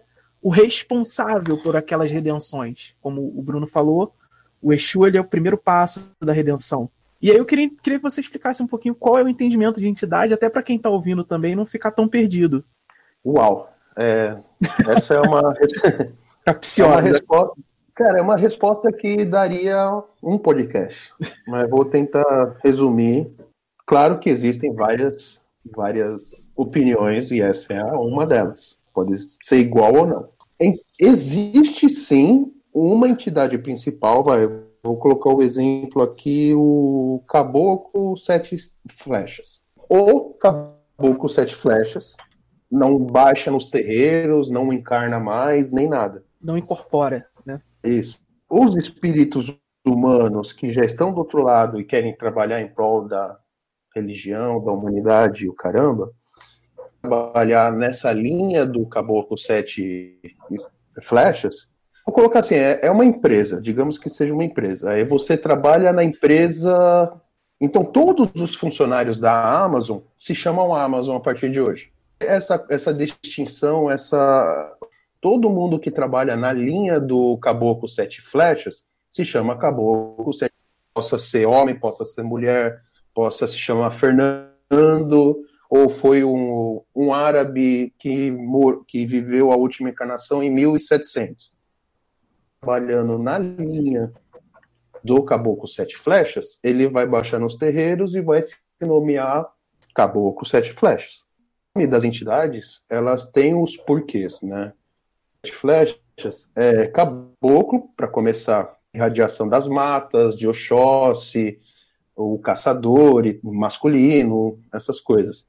o 0.47 0.49
responsável 0.49 1.61
por 1.61 1.75
aquelas 1.75 2.09
redenções. 2.09 2.95
Como 3.01 3.21
o 3.37 3.41
Bruno 3.43 3.67
falou, 3.67 4.13
o 4.61 4.71
Exu 4.71 5.05
ele 5.05 5.17
é 5.17 5.19
o 5.19 5.25
primeiro 5.25 5.57
passo 5.57 6.15
da 6.23 6.31
redenção. 6.31 6.89
E 7.21 7.29
aí 7.29 7.35
eu 7.35 7.43
queria, 7.43 7.69
queria 7.69 7.99
que 7.99 8.09
você 8.09 8.21
explicasse 8.21 8.63
um 8.63 8.67
pouquinho 8.67 8.95
qual 8.95 9.19
é 9.19 9.23
o 9.23 9.27
entendimento 9.27 9.81
de 9.81 9.89
entidade, 9.89 10.33
até 10.33 10.49
para 10.49 10.63
quem 10.63 10.77
está 10.77 10.89
ouvindo 10.89 11.25
também 11.25 11.53
não 11.53 11.65
ficar 11.65 11.91
tão 11.91 12.07
perdido. 12.07 12.63
Uau! 13.25 13.69
É, 13.97 14.37
essa 14.87 15.15
é 15.15 15.19
uma, 15.19 15.53
é 16.47 16.83
uma 16.85 17.01
resposta. 17.01 17.61
Cara, 17.93 18.19
é 18.19 18.21
uma 18.21 18.37
resposta 18.37 18.89
que 18.89 19.25
daria 19.25 20.01
um 20.23 20.37
podcast, 20.37 21.11
mas 21.45 21.69
vou 21.69 21.83
tentar 21.83 22.55
resumir. 22.63 23.29
Claro 23.85 24.17
que 24.17 24.29
existem 24.29 24.73
várias, 24.73 25.41
várias 25.75 26.53
opiniões 26.55 27.31
e 27.31 27.41
essa 27.41 27.73
é 27.73 27.83
uma 27.83 28.25
delas. 28.25 28.77
Pode 28.93 29.17
ser 29.43 29.57
igual 29.57 29.93
ou 29.93 30.07
não. 30.07 30.36
Existe 30.99 31.89
sim 31.89 32.51
uma 32.73 33.07
entidade 33.07 33.57
principal, 33.57 34.23
vai, 34.23 34.47
vou 34.83 34.97
colocar 34.97 35.33
o 35.33 35.41
exemplo 35.41 36.01
aqui, 36.01 36.53
o 36.55 37.23
Caboclo 37.27 38.15
Sete 38.17 38.55
Flechas. 38.89 39.61
O 39.89 40.33
Caboclo 40.33 41.29
Sete 41.29 41.55
Flechas 41.55 42.15
não 42.69 42.97
baixa 42.97 43.49
nos 43.49 43.69
terreiros, 43.69 44.49
não 44.49 44.71
encarna 44.71 45.19
mais, 45.19 45.71
nem 45.71 45.87
nada. 45.87 46.23
Não 46.41 46.57
incorpora, 46.57 47.27
né? 47.45 47.61
Isso. 47.83 48.19
Os 48.49 48.75
espíritos 48.75 49.59
humanos 49.85 50.51
que 50.51 50.69
já 50.71 50.83
estão 50.83 51.13
do 51.13 51.19
outro 51.19 51.41
lado 51.41 51.79
e 51.79 51.85
querem 51.85 52.15
trabalhar 52.15 52.61
em 52.61 52.67
prol 52.67 53.07
da 53.07 53.39
religião, 53.95 54.63
da 54.63 54.71
humanidade, 54.71 55.49
o 55.49 55.53
caramba, 55.53 56.11
trabalhar 57.07 57.71
nessa 57.71 58.11
linha 58.11 58.65
do 58.65 58.85
Caboclo 58.85 59.37
Sete 59.37 60.19
Flechas, 61.01 61.67
vou 62.05 62.13
colocar 62.13 62.39
assim, 62.39 62.55
é, 62.55 62.79
é 62.83 62.91
uma 62.91 63.05
empresa, 63.05 63.61
digamos 63.61 63.97
que 63.97 64.09
seja 64.09 64.33
uma 64.33 64.43
empresa. 64.43 64.91
Aí 64.91 65.03
você 65.03 65.37
trabalha 65.37 65.93
na 65.93 66.03
empresa. 66.03 67.11
Então, 67.59 67.83
todos 67.83 68.29
os 68.35 68.55
funcionários 68.55 69.19
da 69.19 69.63
Amazon 69.63 69.99
se 70.17 70.35
chamam 70.35 70.75
Amazon 70.75 71.15
a 71.15 71.19
partir 71.19 71.49
de 71.49 71.61
hoje. 71.61 71.91
Essa, 72.19 72.65
essa 72.69 72.93
distinção, 72.93 73.89
essa 73.89 74.75
todo 75.21 75.49
mundo 75.49 75.79
que 75.79 75.89
trabalha 75.89 76.35
na 76.35 76.51
linha 76.51 76.99
do 76.99 77.37
Caboclo 77.37 77.87
Sete 77.87 78.21
Flechas 78.21 78.85
se 79.09 79.23
chama 79.23 79.57
Caboclo 79.57 80.33
Sete. 80.33 80.53
Possa 80.93 81.19
ser 81.19 81.45
homem, 81.45 81.75
possa 81.75 82.03
ser 82.03 82.23
mulher, 82.23 82.81
possa 83.13 83.45
se 83.45 83.55
chamar 83.55 83.91
Fernando, 83.91 85.43
ou 85.69 85.89
foi 85.89 86.23
um, 86.23 86.81
um 86.95 87.13
árabe 87.13 87.93
que, 87.99 88.33
que 88.87 89.05
viveu 89.05 89.51
a 89.51 89.55
última 89.55 89.89
encarnação 89.89 90.41
em 90.41 90.49
1700. 90.49 91.53
Trabalhando 92.61 93.17
na 93.17 93.37
linha 93.37 94.11
do 95.03 95.23
Caboclo 95.23 95.67
Sete 95.67 95.97
Flechas, 95.97 96.59
ele 96.63 96.87
vai 96.87 97.05
baixar 97.05 97.39
nos 97.39 97.55
terreiros 97.55 98.15
e 98.15 98.21
vai 98.21 98.41
se 98.41 98.57
nomear 98.81 99.45
Caboclo 99.93 100.45
Sete 100.45 100.71
Flechas. 100.73 101.25
O 101.75 101.79
nome 101.79 101.91
das 101.91 102.03
entidades, 102.03 102.83
elas 102.89 103.29
têm 103.29 103.53
os 103.55 103.75
porquês, 103.77 104.41
né? 104.41 104.73
Sete 105.45 105.55
Flechas 105.55 106.49
é 106.55 106.87
caboclo, 106.87 107.89
para 107.95 108.07
começar, 108.07 108.75
irradiação 108.93 109.47
das 109.47 109.67
matas, 109.67 110.35
de 110.35 110.47
Oxóssi, 110.47 111.59
o 112.15 112.39
caçador 112.39 113.23
masculino, 113.43 114.59
essas 114.73 114.99
coisas 114.99 115.45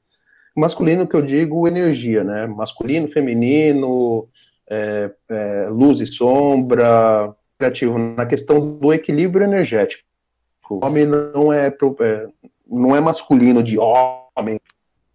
masculino 0.55 1.07
que 1.07 1.15
eu 1.15 1.21
digo 1.21 1.67
energia, 1.67 2.23
né? 2.23 2.47
Masculino, 2.47 3.07
feminino, 3.07 4.27
é, 4.69 5.11
é, 5.29 5.67
luz 5.69 5.99
e 5.99 6.05
sombra, 6.05 7.33
negativo, 7.59 7.97
na 7.97 8.25
questão 8.25 8.77
do 8.77 8.93
equilíbrio 8.93 9.45
energético. 9.45 10.03
O 10.69 10.85
homem 10.85 11.05
não 11.05 11.51
é, 11.51 11.67
é 11.67 12.27
não 12.67 12.95
é 12.95 13.01
masculino 13.01 13.63
de 13.63 13.79
homem, 13.79 14.59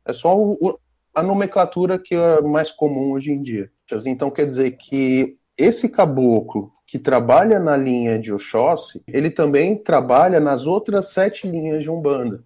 é 0.04 0.12
só 0.12 0.36
o, 0.36 0.78
a 1.14 1.22
nomenclatura 1.22 1.98
que 1.98 2.14
é 2.14 2.40
mais 2.40 2.72
comum 2.72 3.12
hoje 3.12 3.30
em 3.30 3.40
dia. 3.40 3.70
Então 4.06 4.30
quer 4.30 4.46
dizer 4.46 4.72
que 4.72 5.36
esse 5.56 5.88
caboclo 5.88 6.72
que 6.86 6.98
trabalha 6.98 7.58
na 7.58 7.76
linha 7.76 8.18
de 8.18 8.32
Oxóssi, 8.32 9.02
ele 9.08 9.30
também 9.30 9.76
trabalha 9.76 10.38
nas 10.38 10.66
outras 10.66 11.10
sete 11.10 11.46
linhas 11.46 11.82
de 11.82 11.90
Umbanda. 11.90 12.42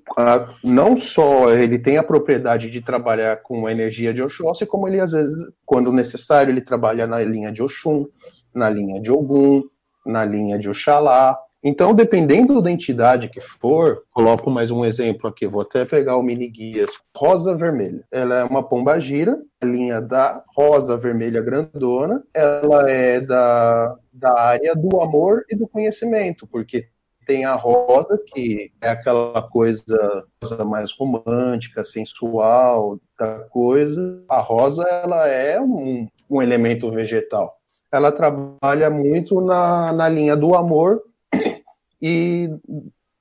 Não 0.65 0.97
só 0.97 1.51
ele 1.51 1.79
tem 1.79 1.99
a 1.99 2.03
propriedade 2.03 2.71
de 2.71 2.81
trabalhar 2.81 3.43
com 3.43 3.67
a 3.67 3.73
energia 3.73 4.15
de 4.15 4.23
Oxóssi, 4.23 4.65
como 4.65 4.89
ele, 4.89 5.01
às 5.01 5.13
vezes, 5.13 5.35
quando 5.67 5.93
necessário, 5.93 6.51
ele 6.51 6.61
trabalha 6.61 7.07
na 7.07 7.21
linha 7.21 7.53
de 7.53 7.63
Oxum, 7.63 8.07
na 8.55 8.71
linha 8.71 9.01
de 9.01 9.11
Ogum, 9.11 9.65
na 10.07 10.25
linha 10.25 10.59
de 10.59 10.69
Oxalá, 10.69 11.37
então, 11.63 11.93
dependendo 11.93 12.63
da 12.63 12.71
entidade 12.71 13.29
que 13.29 13.41
for, 13.41 14.05
coloco 14.13 14.49
mais 14.49 14.71
um 14.71 14.85
exemplo 14.85 15.29
aqui, 15.29 15.47
vou 15.47 15.63
até 15.63 15.85
pegar 15.85 16.17
o 16.17 16.23
mini 16.23 16.49
guias 16.49 16.91
rosa 17.17 17.55
vermelha. 17.55 18.05
Ela 18.13 18.37
é 18.37 18.45
uma 18.45 18.63
pomba 18.63 18.99
gira, 19.01 19.37
linha 19.67 20.01
da 20.01 20.43
rosa 20.57 20.97
vermelha 20.97 21.41
grandona, 21.41 22.23
ela 22.33 22.89
é 22.91 23.21
da, 23.21 23.97
da 24.13 24.39
área 24.39 24.75
do 24.75 25.01
amor 25.01 25.45
e 25.51 25.57
do 25.57 25.67
conhecimento, 25.67 26.47
porque 26.47 26.89
tem 27.29 27.45
a 27.45 27.55
rosa, 27.55 28.19
que 28.27 28.73
é 28.81 28.89
aquela 28.89 29.43
coisa 29.43 30.25
mais 30.67 30.91
romântica, 30.91 31.85
sensual 31.85 32.99
da 33.19 33.41
coisa. 33.51 34.25
A 34.27 34.41
rosa, 34.41 34.83
ela 34.85 35.29
é 35.29 35.61
um, 35.61 36.09
um 36.31 36.41
elemento 36.41 36.91
vegetal. 36.91 37.59
Ela 37.93 38.11
trabalha 38.11 38.89
muito 38.89 39.43
na, 39.43 39.93
na 39.93 40.09
linha 40.09 40.35
do 40.35 40.55
amor 40.55 41.03
e 42.01 42.49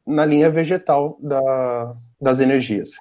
na 0.06 0.26
linha 0.26 0.50
vegetal 0.50 1.18
da, 1.22 1.94
das 2.20 2.40
energias. 2.40 2.92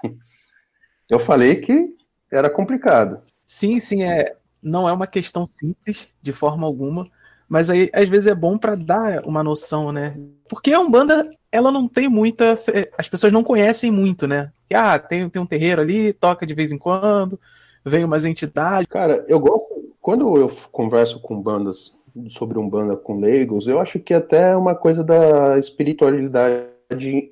Eu 1.09 1.21
falei 1.21 1.55
que 1.57 1.96
era 2.37 2.51
complicado. 2.51 3.21
Sim, 3.45 3.81
sim, 3.81 4.03
é, 4.03 4.37
não 4.63 4.89
é 4.89 4.93
uma 4.93 5.07
questão 5.07 5.47
simples 5.47 6.09
de 6.21 6.33
forma 6.33 6.67
alguma, 6.67 7.09
mas 7.49 7.71
aí 7.71 7.91
às 7.95 8.09
vezes 8.09 8.27
é 8.27 8.35
bom 8.35 8.59
para 8.59 8.75
dar 8.75 9.25
uma 9.25 9.43
noção, 9.43 9.93
né? 9.93 10.17
Porque 10.49 10.73
a 10.73 10.81
Umbanda, 10.81 11.31
ela 11.51 11.71
não 11.71 11.89
tem 11.89 12.09
muita. 12.09 12.53
As 12.99 13.09
pessoas 13.09 13.33
não 13.33 13.45
conhecem 13.45 13.91
muito, 13.91 14.27
né? 14.27 14.51
Ah, 14.75 14.99
tem, 14.99 15.29
tem 15.29 15.41
um 15.41 15.47
terreiro 15.47 15.81
ali, 15.81 16.13
toca 16.13 16.45
de 16.47 16.55
vez 16.55 16.73
em 16.73 16.79
quando, 16.79 17.39
vem 17.85 18.05
umas 18.05 18.25
entidades. 18.25 18.89
Cara, 18.89 19.25
eu 19.29 19.39
gosto. 19.39 19.77
Quando 20.01 20.37
eu 20.37 20.49
converso 20.71 21.21
com 21.21 21.41
bandas 21.41 21.93
sobre 22.29 22.59
Umbanda 22.59 22.97
com 22.97 23.19
leigos, 23.19 23.67
eu 23.67 23.81
acho 23.81 23.99
que 23.99 24.15
até 24.15 24.53
é 24.53 24.57
uma 24.57 24.75
coisa 24.75 25.03
da 25.03 25.59
espiritualidade 25.59 26.77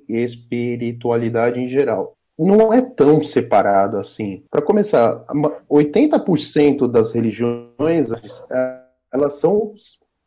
espiritualidade 0.08 1.60
em 1.60 1.68
geral. 1.68 2.13
Não 2.38 2.72
é 2.72 2.80
tão 2.80 3.22
separado 3.22 3.96
assim. 3.96 4.42
Para 4.50 4.62
começar, 4.62 5.24
80% 5.70 6.90
das 6.90 7.12
religiões 7.12 8.08
elas 9.12 9.34
são 9.34 9.72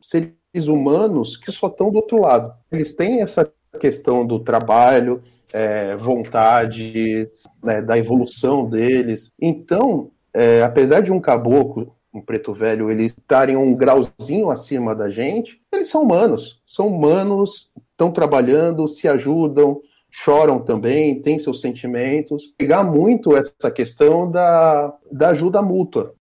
seres 0.00 0.66
humanos 0.66 1.36
que 1.36 1.52
só 1.52 1.66
estão 1.66 1.90
do 1.90 1.96
outro 1.96 2.20
lado. 2.20 2.54
Eles 2.72 2.94
têm 2.94 3.20
essa 3.20 3.50
questão 3.78 4.26
do 4.26 4.40
trabalho, 4.40 5.22
é, 5.52 5.94
vontade, 5.96 7.30
né, 7.62 7.82
da 7.82 7.98
evolução 7.98 8.64
deles. 8.64 9.30
Então, 9.38 10.10
é, 10.32 10.62
apesar 10.62 11.00
de 11.00 11.12
um 11.12 11.20
caboclo 11.20 11.94
um 12.12 12.22
preto 12.22 12.52
velho, 12.52 12.90
eles 12.90 13.12
estarem 13.12 13.56
um 13.56 13.74
grauzinho 13.74 14.50
acima 14.50 14.94
da 14.94 15.08
gente, 15.10 15.60
eles 15.72 15.88
são 15.88 16.02
humanos. 16.02 16.60
São 16.64 16.88
humanos, 16.88 17.70
estão 17.92 18.10
trabalhando, 18.10 18.88
se 18.88 19.06
ajudam, 19.06 19.80
choram 20.10 20.58
também, 20.58 21.20
têm 21.20 21.38
seus 21.38 21.60
sentimentos. 21.60 22.54
Pegar 22.56 22.82
muito 22.84 23.36
essa 23.36 23.70
questão 23.70 24.30
da, 24.30 24.96
da 25.10 25.30
ajuda 25.30 25.62
mútua. 25.62 26.14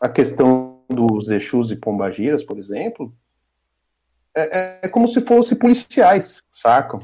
A 0.00 0.08
questão 0.08 0.80
dos 0.88 1.30
Exus 1.30 1.70
e 1.70 1.76
Pombagiras, 1.76 2.44
por 2.44 2.58
exemplo, 2.58 3.12
é, 4.36 4.80
é 4.84 4.88
como 4.88 5.08
se 5.08 5.20
fossem 5.22 5.56
policiais, 5.56 6.42
sacam? 6.50 7.00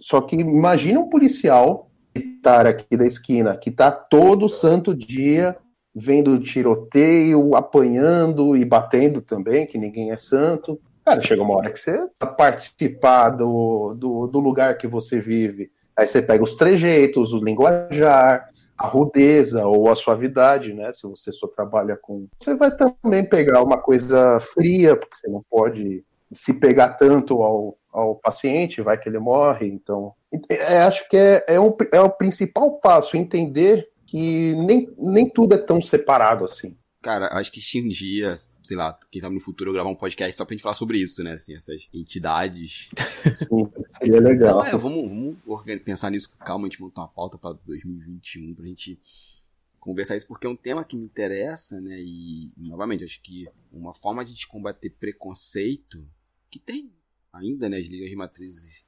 Só 0.00 0.20
que 0.20 0.36
imagina 0.36 1.00
um 1.00 1.08
policial 1.08 1.90
militar 2.14 2.66
aqui 2.66 2.96
da 2.96 3.06
esquina, 3.06 3.56
que 3.56 3.70
está 3.70 3.90
todo 3.90 4.48
santo 4.48 4.94
dia 4.94 5.56
vendo 5.94 6.38
tiroteio, 6.38 7.56
apanhando 7.56 8.56
e 8.56 8.64
batendo 8.64 9.22
também, 9.22 9.66
que 9.66 9.78
ninguém 9.78 10.10
é 10.10 10.16
santo. 10.16 10.78
Cara, 11.06 11.22
chega 11.22 11.40
uma 11.40 11.54
hora 11.54 11.70
que 11.70 11.78
você 11.78 12.10
participar 12.36 13.30
do, 13.30 13.94
do, 13.94 14.26
do 14.26 14.40
lugar 14.40 14.76
que 14.76 14.88
você 14.88 15.20
vive. 15.20 15.70
Aí 15.96 16.04
você 16.04 16.20
pega 16.20 16.42
os 16.42 16.56
trejeitos, 16.56 17.32
o 17.32 17.38
linguajar, 17.38 18.50
a 18.76 18.86
rudeza 18.88 19.64
ou 19.68 19.88
a 19.88 19.94
suavidade, 19.94 20.74
né? 20.74 20.92
Se 20.92 21.06
você 21.06 21.30
só 21.30 21.46
trabalha 21.46 21.96
com. 21.96 22.26
Você 22.40 22.56
vai 22.56 22.72
também 22.72 23.24
pegar 23.24 23.62
uma 23.62 23.78
coisa 23.78 24.40
fria, 24.40 24.96
porque 24.96 25.16
você 25.16 25.28
não 25.28 25.44
pode 25.48 26.04
se 26.32 26.54
pegar 26.54 26.94
tanto 26.94 27.40
ao, 27.40 27.78
ao 27.92 28.16
paciente, 28.16 28.82
vai 28.82 28.98
que 28.98 29.08
ele 29.08 29.20
morre. 29.20 29.68
Então, 29.68 30.12
é, 30.50 30.78
acho 30.78 31.08
que 31.08 31.16
é, 31.16 31.44
é, 31.46 31.60
um, 31.60 31.72
é 31.92 32.00
o 32.00 32.10
principal 32.10 32.80
passo, 32.80 33.16
entender 33.16 33.88
que 34.06 34.56
nem, 34.56 34.92
nem 34.98 35.30
tudo 35.30 35.54
é 35.54 35.58
tão 35.58 35.80
separado 35.80 36.44
assim. 36.44 36.76
Cara, 37.06 37.38
acho 37.38 37.52
que 37.52 37.80
um 37.80 37.86
dia, 37.86 38.34
sei 38.64 38.76
lá, 38.76 38.98
quem 39.12 39.22
sabe 39.22 39.36
no 39.36 39.40
futuro 39.40 39.70
eu 39.70 39.74
gravar 39.74 39.88
um 39.88 39.94
podcast 39.94 40.36
só 40.36 40.44
pra 40.44 40.54
gente 40.54 40.62
falar 40.64 40.74
sobre 40.74 40.98
isso, 40.98 41.22
né? 41.22 41.34
Assim, 41.34 41.54
essas 41.54 41.88
entidades. 41.94 42.90
Sim, 43.32 43.70
seria 43.96 44.20
legal. 44.20 44.66
Então, 44.66 44.76
é, 44.76 44.76
vamos, 44.76 45.38
vamos 45.46 45.82
pensar 45.84 46.10
nisso 46.10 46.28
com 46.28 46.44
calma, 46.44 46.66
a 46.66 46.68
gente 46.68 46.80
montar 46.80 47.02
uma 47.02 47.08
pauta 47.08 47.38
pra 47.38 47.52
2021 47.64 48.56
pra 48.56 48.66
gente 48.66 48.98
conversar 49.78 50.16
isso, 50.16 50.26
porque 50.26 50.48
é 50.48 50.50
um 50.50 50.56
tema 50.56 50.84
que 50.84 50.96
me 50.96 51.06
interessa, 51.06 51.80
né? 51.80 51.96
E, 51.96 52.52
novamente, 52.56 53.04
acho 53.04 53.22
que 53.22 53.48
uma 53.70 53.94
forma 53.94 54.24
de 54.24 54.32
a 54.32 54.34
gente 54.34 54.48
combater 54.48 54.90
preconceito, 54.90 56.04
que 56.50 56.58
tem 56.58 56.92
ainda, 57.32 57.68
né? 57.68 57.78
As 57.78 57.86
ligas 57.86 58.10
de 58.10 58.16
matrizes 58.16 58.84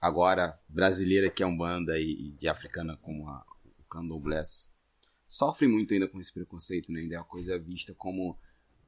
agora 0.00 0.58
brasileira, 0.66 1.28
que 1.28 1.42
é 1.42 1.46
um 1.46 1.54
banda, 1.54 2.00
e, 2.00 2.30
de 2.30 2.48
africana 2.48 2.96
como 3.02 3.28
a, 3.28 3.44
o 3.78 3.84
Candomblé, 3.90 4.40
sofre 5.28 5.68
muito 5.68 5.92
ainda 5.92 6.08
com 6.08 6.18
esse 6.18 6.32
preconceito, 6.32 6.90
né? 6.90 7.00
Ainda 7.00 7.16
é 7.16 7.18
uma 7.18 7.24
coisa 7.24 7.58
vista 7.58 7.94
como 7.94 8.36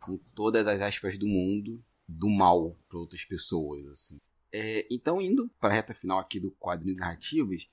com 0.01 0.18
todas 0.34 0.66
as 0.66 0.80
aspas 0.80 1.18
do 1.18 1.28
mundo 1.28 1.80
do 2.09 2.28
mal 2.28 2.76
para 2.88 2.99
outras 2.99 3.22
pessoas, 3.24 3.86
assim. 3.86 4.16
É, 4.53 4.86
então, 4.91 5.20
indo 5.20 5.49
para 5.61 5.68
a 5.68 5.76
reta 5.76 5.95
final 5.95 6.18
aqui 6.18 6.41
do 6.41 6.51
quadrinho 6.53 6.97
narrativas, 6.97 7.68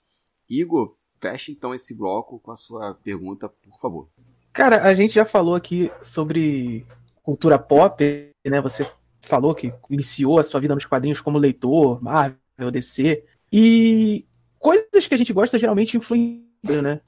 Igor, 0.47 0.95
feche 1.19 1.51
então 1.51 1.73
esse 1.73 1.95
bloco 1.95 2.39
com 2.39 2.51
a 2.51 2.55
sua 2.55 2.93
pergunta, 2.93 3.49
por 3.49 3.79
favor. 3.79 4.09
Cara, 4.53 4.83
a 4.83 4.93
gente 4.93 5.15
já 5.15 5.25
falou 5.25 5.55
aqui 5.55 5.91
sobre 6.01 6.85
cultura 7.23 7.57
pop, 7.57 8.03
né? 8.45 8.61
Você 8.61 8.89
falou 9.21 9.55
que 9.55 9.73
iniciou 9.89 10.39
a 10.39 10.43
sua 10.43 10.59
vida 10.59 10.75
nos 10.75 10.85
quadrinhos 10.85 11.21
como 11.21 11.37
leitor, 11.37 12.01
Marvel, 12.01 12.71
DC, 12.71 13.25
e 13.51 14.25
coisas 14.59 15.07
que 15.07 15.13
a 15.13 15.17
gente 15.17 15.33
gosta 15.33 15.57
geralmente 15.57 15.97
influenciam, 15.97 16.81
né? 16.81 17.01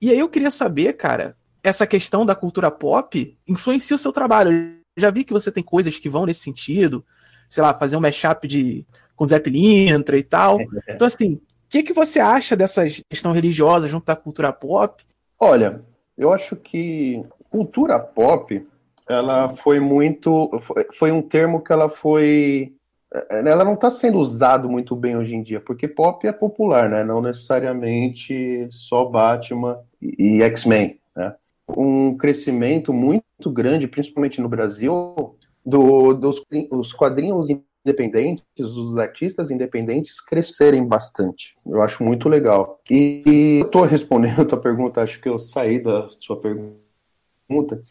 E 0.00 0.10
aí 0.10 0.18
eu 0.18 0.28
queria 0.28 0.50
saber, 0.50 0.94
cara, 0.94 1.36
essa 1.62 1.86
questão 1.86 2.24
da 2.24 2.34
cultura 2.34 2.70
pop 2.70 3.36
influencia 3.46 3.96
o 3.96 3.98
seu 3.98 4.12
trabalho. 4.12 4.52
Eu 4.96 5.00
já 5.00 5.10
vi 5.10 5.24
que 5.24 5.32
você 5.32 5.50
tem 5.50 5.62
coisas 5.62 5.98
que 5.98 6.08
vão 6.08 6.26
nesse 6.26 6.40
sentido, 6.40 7.04
sei 7.48 7.62
lá, 7.62 7.74
fazer 7.74 7.96
um 7.96 8.00
mashup 8.00 8.46
de 8.46 8.86
com 9.14 9.24
Zé 9.24 9.38
Pilintra 9.38 10.16
e 10.18 10.22
tal. 10.22 10.60
Então, 10.88 11.06
assim, 11.06 11.34
o 11.34 11.40
que, 11.68 11.82
que 11.82 11.92
você 11.92 12.20
acha 12.20 12.54
dessa 12.54 12.84
questão 13.10 13.32
religiosa 13.32 13.88
junto 13.88 14.08
à 14.10 14.16
cultura 14.16 14.52
pop? 14.52 15.02
Olha, 15.40 15.82
eu 16.16 16.32
acho 16.32 16.54
que 16.54 17.24
cultura 17.50 17.98
pop, 17.98 18.66
ela 19.08 19.48
foi 19.50 19.80
muito, 19.80 20.50
foi, 20.62 20.86
foi 20.98 21.12
um 21.12 21.22
termo 21.22 21.62
que 21.62 21.72
ela 21.72 21.88
foi 21.88 22.72
é, 22.72 22.85
ela 23.30 23.64
não 23.64 23.74
está 23.74 23.90
sendo 23.90 24.18
usado 24.18 24.68
muito 24.68 24.94
bem 24.94 25.16
hoje 25.16 25.34
em 25.34 25.42
dia, 25.42 25.60
porque 25.60 25.88
pop 25.88 26.26
é 26.26 26.32
popular, 26.32 26.88
né? 26.88 27.04
Não 27.04 27.20
necessariamente 27.20 28.68
só 28.70 29.04
Batman 29.04 29.78
e 30.00 30.42
X-Men, 30.42 30.98
né? 31.14 31.34
Um 31.68 32.16
crescimento 32.16 32.92
muito 32.92 33.50
grande, 33.50 33.88
principalmente 33.88 34.40
no 34.40 34.48
Brasil, 34.48 35.36
do, 35.64 36.14
dos 36.14 36.42
os 36.70 36.92
quadrinhos 36.92 37.48
independentes, 37.84 38.44
os 38.58 38.96
artistas 38.96 39.50
independentes 39.50 40.20
crescerem 40.20 40.86
bastante. 40.86 41.56
Eu 41.64 41.82
acho 41.82 42.02
muito 42.02 42.28
legal. 42.28 42.80
E, 42.90 43.22
e 43.26 43.60
eu 43.60 43.66
estou 43.66 43.84
respondendo 43.84 44.40
a 44.42 44.44
tua 44.44 44.60
pergunta, 44.60 45.02
acho 45.02 45.20
que 45.20 45.28
eu 45.28 45.38
saí 45.38 45.80
da 45.80 46.08
sua 46.20 46.40
pergunta, 46.40 47.82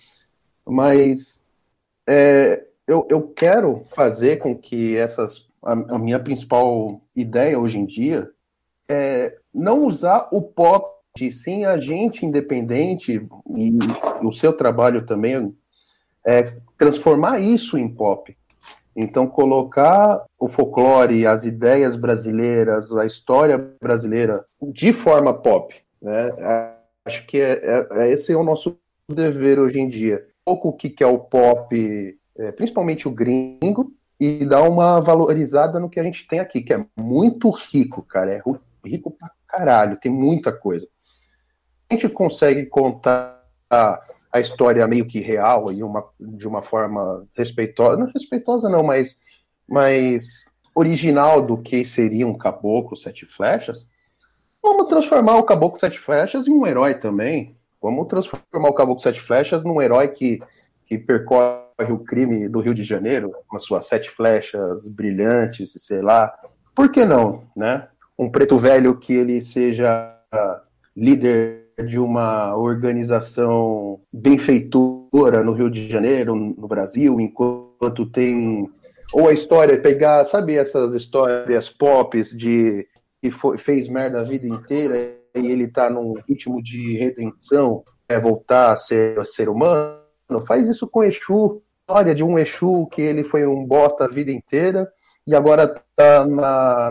mas 0.65 1.43
é, 2.07 2.65
eu, 2.88 3.08
eu 3.10 3.22
quero 3.30 3.84
fazer 3.88 4.38
com 4.38 4.56
que 4.56 4.96
essas. 4.96 5.48
A, 5.64 5.96
a, 5.96 5.98
minha 5.98 6.20
principal 6.20 7.02
ideia 7.16 7.60
hoje 7.60 7.80
em 7.80 7.86
dia 7.86 8.30
é 8.88 9.36
não 9.52 9.86
usar 9.86 10.30
o 10.32 10.42
pop, 10.42 10.88
sim 11.32 11.66
a 11.66 11.80
gente 11.80 12.26
independente, 12.26 13.28
e 13.58 13.78
o 14.22 14.32
seu 14.32 14.54
trabalho 14.54 15.06
também, 15.06 15.56
é 16.24 16.54
transformar 16.78 17.40
isso 17.40 17.78
em 17.78 17.90
pop. 17.90 18.36
Então, 18.96 19.28
colocar 19.28 20.24
o 20.40 20.48
folclore, 20.48 21.26
as 21.26 21.46
ideias 21.46 21.96
brasileiras, 21.96 22.94
a 22.94 23.06
história 23.06 23.58
brasileira 23.82 24.46
de 24.62 24.94
forma 24.94 25.34
pop. 25.34 25.76
Né? 26.02 26.32
Acho 27.04 27.26
que 27.26 27.40
é, 27.42 27.60
é, 27.64 27.88
é 27.92 28.12
esse 28.12 28.32
é 28.32 28.38
o 28.38 28.44
nosso 28.44 28.78
dever 29.12 29.60
hoje 29.60 29.80
em 29.80 29.90
dia. 29.90 30.26
Um 30.48 30.54
pouco 30.54 30.70
o 30.70 30.74
que, 30.74 30.90
que 30.90 31.04
é 31.04 31.08
o 31.08 31.20
pop 31.20 32.18
é, 32.38 32.52
principalmente 32.52 33.08
o 33.08 33.12
gringo, 33.12 33.94
e 34.20 34.46
dar 34.46 34.64
uma 34.64 35.02
valorizada 35.02 35.80
no 35.80 35.90
que 35.90 36.00
a 36.00 36.04
gente 36.04 36.28
tem 36.28 36.40
aqui, 36.40 36.62
que 36.62 36.74
é 36.74 36.86
muito 36.98 37.50
rico, 37.50 38.02
cara. 38.02 38.32
É 38.32 38.42
rico 38.86 39.12
pra 39.12 39.30
caralho, 39.48 40.00
tem 40.00 40.12
muita 40.12 40.52
coisa. 40.52 40.88
A 41.90 41.94
gente 41.94 42.08
consegue 42.10 42.66
contar 42.66 43.44
a 43.70 44.40
história 44.40 44.88
meio 44.88 45.06
que 45.06 45.20
real 45.20 45.72
e 45.72 45.84
uma, 45.84 46.06
de 46.20 46.48
uma 46.48 46.62
forma 46.62 47.28
respeitosa, 47.34 47.98
não 47.98 48.12
respeitosa 48.12 48.70
não, 48.70 48.84
mas, 48.84 49.20
mas 49.68 50.46
original 50.74 51.42
do 51.42 51.58
que 51.58 51.86
seria 51.86 52.28
um 52.28 52.38
caboclo 52.38 52.98
sete 52.98 53.26
flechas, 53.26 53.88
vamos 54.62 54.88
transformar 54.88 55.38
o 55.38 55.44
caboclo 55.44 55.80
sete 55.80 56.00
flechas 56.00 56.48
em 56.48 56.52
um 56.52 56.66
herói 56.66 56.96
também. 56.96 57.56
Vamos 57.82 58.08
transformar 58.08 58.70
o 58.70 58.74
caboclo 58.74 59.02
sete 59.02 59.22
flechas 59.22 59.64
num 59.64 59.82
herói 59.82 60.10
que, 60.10 60.42
que 60.86 60.98
percorre 60.98 61.92
o 61.92 62.00
crime 62.00 62.48
do 62.48 62.60
Rio 62.60 62.74
de 62.74 62.84
Janeiro, 62.84 63.32
com 63.48 63.56
as 63.56 63.64
suas 63.64 63.86
sete 63.86 64.10
flechas 64.10 64.88
brilhantes, 64.88 65.74
sei 65.78 66.02
lá. 66.02 66.34
Por 66.74 66.92
que 66.92 67.04
não, 67.04 67.44
né? 67.56 67.88
Um 68.18 68.30
preto 68.30 68.58
velho 68.58 68.98
que 68.98 69.14
ele 69.14 69.42
seja 69.42 70.16
líder 70.96 71.66
de 71.86 72.00
uma 72.00 72.56
organização 72.56 74.00
benfeitora 74.14 75.44
no 75.44 75.52
Rio 75.52 75.70
de 75.70 75.90
Janeiro, 75.90 76.36
no 76.36 76.68
Brasil, 76.68 77.20
enquanto 77.20 78.06
tem 78.06 78.70
ou 79.14 79.28
a 79.28 79.34
história 79.34 79.80
pegar, 79.80 80.26
sabe 80.26 80.56
essas 80.56 80.94
histórias 80.94 81.70
pop 81.70 82.22
de 82.36 82.88
que 83.22 83.32
foi, 83.32 83.58
fez 83.58 83.88
merda 83.88 84.20
a 84.20 84.24
vida 84.24 84.48
inteira 84.48 85.18
e 85.36 85.48
ele 85.48 85.68
tá 85.68 85.90
num 85.90 86.14
ritmo 86.28 86.62
de 86.62 86.98
redenção, 86.98 87.84
é 88.08 88.20
voltar 88.20 88.72
a 88.72 88.76
ser 88.76 89.26
ser 89.26 89.50
humano, 89.50 90.00
faz 90.47 90.67
isso 90.67 90.88
com 90.88 91.03
Exu, 91.03 91.61
história 91.82 92.15
de 92.15 92.23
um 92.23 92.38
Exu 92.39 92.88
que 92.88 93.01
ele 93.01 93.23
foi 93.23 93.45
um 93.45 93.65
bosta 93.65 94.05
a 94.05 94.07
vida 94.07 94.32
inteira 94.32 94.91
e 95.28 95.36
agora 95.36 95.63
está 95.63 96.26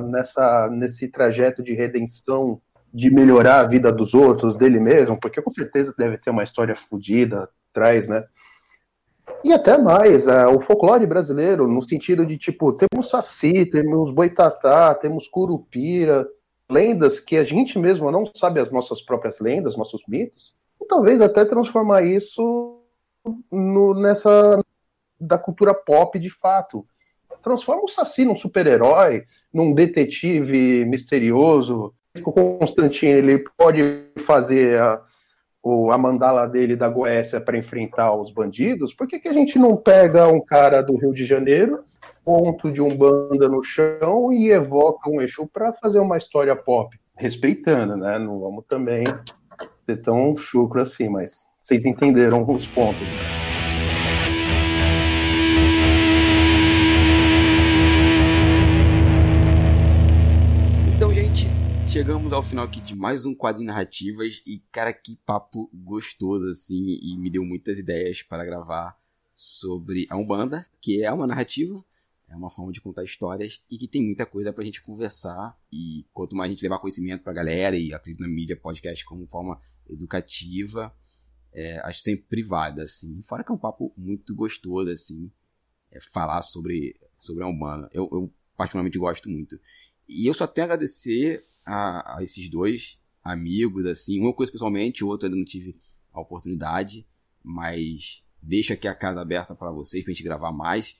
nessa, 0.00 0.68
nesse 0.70 1.08
trajeto 1.08 1.62
de 1.62 1.74
redenção, 1.74 2.60
de 2.92 3.10
melhorar 3.10 3.60
a 3.60 3.66
vida 3.66 3.92
dos 3.92 4.14
outros, 4.14 4.56
dele 4.56 4.80
mesmo, 4.80 5.18
porque 5.18 5.42
com 5.42 5.52
certeza 5.52 5.94
deve 5.96 6.18
ter 6.18 6.30
uma 6.30 6.44
história 6.44 6.74
fodida 6.74 7.48
atrás, 7.70 8.08
né? 8.08 8.24
E 9.42 9.52
até 9.52 9.76
mais, 9.76 10.26
é, 10.26 10.46
o 10.46 10.60
folclore 10.60 11.06
brasileiro, 11.06 11.68
no 11.68 11.82
sentido 11.82 12.24
de, 12.24 12.38
tipo, 12.38 12.72
temos 12.72 13.10
saci, 13.10 13.66
temos 13.66 14.10
boitatá, 14.10 14.94
temos 14.94 15.28
curupira, 15.28 16.26
lendas 16.70 17.20
que 17.20 17.36
a 17.36 17.44
gente 17.44 17.78
mesmo 17.78 18.10
não 18.10 18.24
sabe 18.34 18.60
as 18.60 18.70
nossas 18.70 19.02
próprias 19.02 19.40
lendas, 19.40 19.76
nossos 19.76 20.02
mitos, 20.08 20.54
e 20.80 20.86
talvez 20.86 21.20
até 21.20 21.44
transformar 21.44 22.02
isso 22.02 22.73
no, 23.50 23.94
nessa 23.94 24.62
da 25.20 25.38
cultura 25.38 25.74
pop 25.74 26.18
de 26.18 26.30
fato. 26.30 26.86
Transforma 27.42 27.84
o 27.84 27.88
Saci 27.88 28.24
num 28.24 28.36
super-herói, 28.36 29.24
num 29.52 29.72
detetive 29.72 30.84
misterioso. 30.84 31.94
O 32.24 32.32
Constantine 32.32 33.12
ele 33.12 33.44
pode 33.56 34.06
fazer 34.18 34.80
a, 34.80 35.02
o, 35.62 35.90
a 35.90 35.98
mandala 35.98 36.46
dele 36.46 36.76
da 36.76 36.88
Goécia 36.88 37.40
para 37.40 37.58
enfrentar 37.58 38.14
os 38.14 38.30
bandidos. 38.30 38.94
Por 38.94 39.06
que, 39.06 39.18
que 39.18 39.28
a 39.28 39.32
gente 39.32 39.58
não 39.58 39.76
pega 39.76 40.28
um 40.28 40.40
cara 40.40 40.82
do 40.82 40.96
Rio 40.96 41.12
de 41.12 41.24
Janeiro, 41.24 41.82
ponto 42.24 42.70
de 42.70 42.80
um 42.80 42.96
banda 42.96 43.48
no 43.48 43.62
chão 43.62 44.32
e 44.32 44.50
evoca 44.50 45.10
um 45.10 45.20
Exu 45.20 45.46
para 45.46 45.72
fazer 45.72 45.98
uma 45.98 46.16
história 46.16 46.54
pop? 46.54 46.96
Respeitando, 47.16 47.96
né? 47.96 48.18
Não 48.18 48.40
vamos 48.40 48.64
também 48.68 49.04
ser 49.86 49.96
tão 49.98 50.36
chucro 50.36 50.80
assim, 50.80 51.08
mas 51.08 51.46
vocês 51.64 51.86
entenderam 51.86 52.46
os 52.46 52.66
pontos. 52.66 53.00
Né? 53.00 53.44
chegamos 61.86 62.32
ao 62.32 62.42
final 62.42 62.64
aqui 62.64 62.80
de 62.80 62.96
mais 62.96 63.24
um 63.24 63.32
quadro 63.32 63.60
de 63.60 63.66
narrativas 63.66 64.42
e, 64.44 64.58
cara, 64.72 64.92
que 64.92 65.14
papo 65.24 65.70
gostoso, 65.72 66.48
assim, 66.48 66.98
e 67.00 67.16
me 67.16 67.30
deu 67.30 67.44
muitas 67.44 67.78
ideias 67.78 68.20
para 68.20 68.44
gravar 68.44 68.98
sobre 69.32 70.04
a 70.10 70.16
Umbanda, 70.16 70.66
que 70.80 71.04
é 71.04 71.12
uma 71.12 71.24
narrativa, 71.24 71.84
é 72.28 72.34
uma 72.34 72.50
forma 72.50 72.72
de 72.72 72.80
contar 72.80 73.04
histórias 73.04 73.62
e 73.70 73.78
que 73.78 73.86
tem 73.86 74.02
muita 74.02 74.26
coisa 74.26 74.52
pra 74.52 74.64
gente 74.64 74.82
conversar. 74.82 75.56
E 75.72 76.04
quanto 76.12 76.34
mais 76.34 76.50
a 76.50 76.52
gente 76.52 76.64
levar 76.64 76.80
conhecimento 76.80 77.22
pra 77.22 77.32
galera 77.32 77.76
e 77.76 77.94
acredito 77.94 78.22
na 78.22 78.28
mídia, 78.28 78.56
podcast 78.56 79.04
como 79.04 79.24
forma 79.28 79.60
educativa, 79.88 80.92
é, 81.54 81.78
acho 81.86 82.00
sempre 82.00 82.26
privada, 82.26 82.82
assim. 82.82 83.22
Fora 83.22 83.44
que 83.44 83.52
é 83.52 83.54
um 83.54 83.58
papo 83.58 83.92
muito 83.96 84.34
gostoso, 84.34 84.90
assim, 84.90 85.30
é, 85.92 86.00
falar 86.12 86.42
sobre, 86.42 86.98
sobre 87.16 87.44
a 87.44 87.46
Umbanda. 87.46 87.88
Eu, 87.92 88.08
eu 88.12 88.30
particularmente 88.56 88.98
gosto 88.98 89.30
muito. 89.30 89.58
E 90.08 90.26
eu 90.26 90.34
só 90.34 90.46
tenho 90.46 90.64
a 90.64 90.66
agradecer 90.66 91.44
a, 91.64 92.16
a 92.16 92.22
esses 92.22 92.48
dois, 92.48 92.98
amigos, 93.22 93.86
assim. 93.86 94.20
Um 94.20 94.26
eu 94.26 94.34
conheço 94.34 94.52
pessoalmente, 94.52 95.04
o 95.04 95.08
outro 95.08 95.26
ainda 95.26 95.38
não 95.38 95.44
tive 95.44 95.80
a 96.12 96.20
oportunidade, 96.20 97.06
mas 97.42 98.22
deixo 98.42 98.72
aqui 98.72 98.88
a 98.88 98.94
casa 98.94 99.20
aberta 99.20 99.54
para 99.54 99.70
vocês, 99.70 100.04
pra 100.04 100.12
gente 100.12 100.24
gravar 100.24 100.52
mais. 100.52 100.96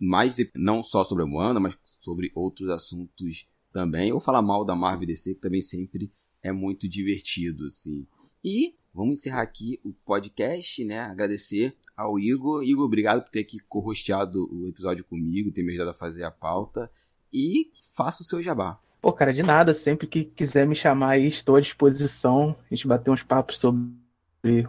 Mais, 0.00 0.36
não 0.54 0.82
só 0.82 1.04
sobre 1.04 1.24
a 1.24 1.26
Moana, 1.26 1.60
mas 1.60 1.78
sobre 2.00 2.32
outros 2.34 2.68
assuntos 2.68 3.46
também. 3.72 4.12
Ou 4.12 4.20
falar 4.20 4.42
mal 4.42 4.64
da 4.64 4.74
Marvel 4.74 5.06
DC, 5.06 5.34
que 5.34 5.40
também 5.40 5.62
sempre 5.62 6.10
é 6.42 6.50
muito 6.50 6.88
divertido, 6.88 7.64
assim. 7.66 8.02
E 8.42 8.74
vamos 8.94 9.18
encerrar 9.18 9.42
aqui 9.42 9.80
o 9.84 9.92
podcast, 9.92 10.84
né? 10.84 11.00
Agradecer 11.00 11.76
ao 11.96 12.18
Igor. 12.18 12.62
Igor, 12.62 12.84
obrigado 12.84 13.22
por 13.22 13.30
ter 13.30 13.40
aqui 13.40 13.58
co-hosteado 13.68 14.48
o 14.52 14.66
episódio 14.68 15.04
comigo, 15.04 15.52
ter 15.52 15.62
me 15.62 15.70
ajudado 15.70 15.90
a 15.90 15.94
fazer 15.94 16.24
a 16.24 16.30
pauta. 16.30 16.90
E 17.32 17.70
faça 17.94 18.22
o 18.22 18.26
seu 18.26 18.42
jabá. 18.42 18.78
Pô, 19.00 19.12
cara, 19.12 19.32
de 19.32 19.42
nada. 19.42 19.72
Sempre 19.74 20.06
que 20.06 20.24
quiser 20.24 20.66
me 20.66 20.74
chamar 20.74 21.10
aí, 21.10 21.26
estou 21.26 21.56
à 21.56 21.60
disposição. 21.60 22.54
A 22.70 22.74
gente 22.74 22.86
bater 22.86 23.10
uns 23.10 23.22
papos 23.22 23.58
sobre 23.58 23.90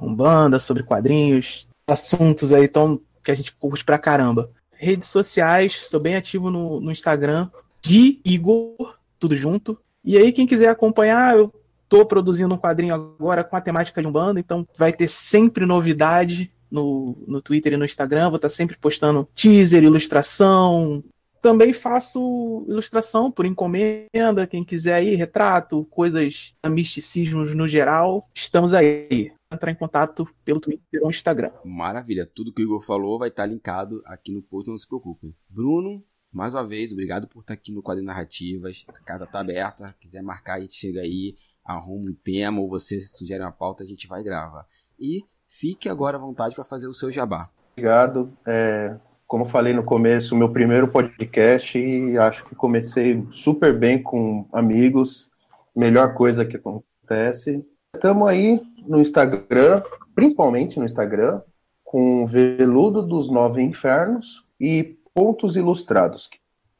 Umbanda, 0.01 0.57
sobre 0.59 0.83
quadrinhos, 0.83 1.67
assuntos 1.87 2.53
aí 2.53 2.67
tão, 2.67 3.01
que 3.23 3.31
a 3.31 3.35
gente 3.35 3.53
curte 3.53 3.83
pra 3.83 3.99
caramba. 3.99 4.49
Redes 4.71 5.09
sociais, 5.09 5.73
estou 5.83 5.99
bem 5.99 6.15
ativo 6.15 6.49
no, 6.49 6.79
no 6.79 6.91
Instagram, 6.91 7.49
de 7.81 8.19
Igor, 8.25 8.97
tudo 9.19 9.35
junto. 9.35 9.77
E 10.03 10.17
aí, 10.17 10.31
quem 10.31 10.47
quiser 10.47 10.69
acompanhar, 10.69 11.37
eu 11.37 11.53
tô 11.93 12.03
produzindo 12.07 12.55
um 12.55 12.57
quadrinho 12.57 12.95
agora 12.95 13.43
com 13.43 13.55
a 13.55 13.61
temática 13.61 14.01
de 14.01 14.07
Umbanda, 14.07 14.39
então 14.39 14.67
vai 14.75 14.91
ter 14.91 15.07
sempre 15.07 15.63
novidade 15.63 16.51
no, 16.71 17.15
no 17.27 17.39
Twitter 17.39 17.73
e 17.73 17.77
no 17.77 17.85
Instagram. 17.85 18.29
Vou 18.29 18.37
estar 18.37 18.49
sempre 18.49 18.75
postando 18.75 19.29
teaser, 19.35 19.83
ilustração. 19.83 21.03
Também 21.39 21.71
faço 21.71 22.65
ilustração 22.67 23.31
por 23.31 23.45
encomenda, 23.45 24.47
quem 24.49 24.63
quiser 24.63 24.95
aí, 24.95 25.13
retrato, 25.13 25.85
coisas 25.85 26.55
misticismos 26.67 27.53
no 27.53 27.67
geral. 27.67 28.27
Estamos 28.33 28.73
aí. 28.73 29.31
Entrar 29.53 29.69
em 29.69 29.75
contato 29.75 30.27
pelo 30.43 30.59
Twitter 30.59 30.99
ou 31.03 31.11
Instagram. 31.11 31.51
Maravilha. 31.63 32.25
Tudo 32.25 32.51
que 32.51 32.63
o 32.63 32.65
Igor 32.65 32.81
falou 32.81 33.19
vai 33.19 33.29
estar 33.29 33.45
linkado 33.45 34.01
aqui 34.03 34.31
no 34.31 34.41
post, 34.41 34.67
não 34.67 34.77
se 34.79 34.87
preocupem. 34.87 35.31
Bruno, 35.47 36.03
mais 36.31 36.55
uma 36.55 36.65
vez, 36.65 36.91
obrigado 36.91 37.27
por 37.27 37.41
estar 37.41 37.53
aqui 37.53 37.71
no 37.71 37.83
Quadrinho 37.83 38.07
Narrativas. 38.07 38.83
A 38.87 38.93
casa 38.93 39.25
está 39.25 39.41
aberta. 39.41 39.95
Quiser 39.99 40.23
marcar, 40.23 40.55
a 40.55 40.61
gente 40.61 40.73
chega 40.73 41.01
aí, 41.01 41.35
arruma 41.63 42.09
um 42.09 42.15
tema 42.23 42.59
ou 42.59 42.69
você 42.69 43.01
sugere 43.01 43.43
uma 43.43 43.51
pauta, 43.51 43.83
a 43.83 43.87
gente 43.87 44.07
vai 44.07 44.23
gravar. 44.23 44.65
E 44.99 45.23
fique 45.47 45.87
agora 45.87 46.17
à 46.17 46.19
vontade 46.19 46.55
para 46.55 46.63
fazer 46.63 46.87
o 46.87 46.93
seu 46.93 47.11
jabá. 47.11 47.49
Obrigado. 47.71 48.31
É, 48.45 48.95
como 49.25 49.45
falei 49.45 49.73
no 49.73 49.83
começo, 49.83 50.35
meu 50.35 50.49
primeiro 50.49 50.87
podcast 50.87 51.77
e 51.77 52.17
acho 52.17 52.45
que 52.45 52.55
comecei 52.55 53.25
super 53.29 53.77
bem 53.77 54.01
com 54.01 54.45
amigos. 54.53 55.31
Melhor 55.75 56.13
coisa 56.13 56.45
que 56.45 56.57
acontece. 56.57 57.65
Estamos 57.95 58.27
aí 58.27 58.61
no 58.85 58.99
Instagram, 58.99 59.81
principalmente 60.13 60.77
no 60.77 60.85
Instagram, 60.85 61.41
com 61.83 62.25
Veludo 62.25 63.01
dos 63.01 63.29
Nove 63.29 63.61
Infernos 63.61 64.45
e 64.59 64.97
Pontos 65.13 65.55
Ilustrados, 65.55 66.29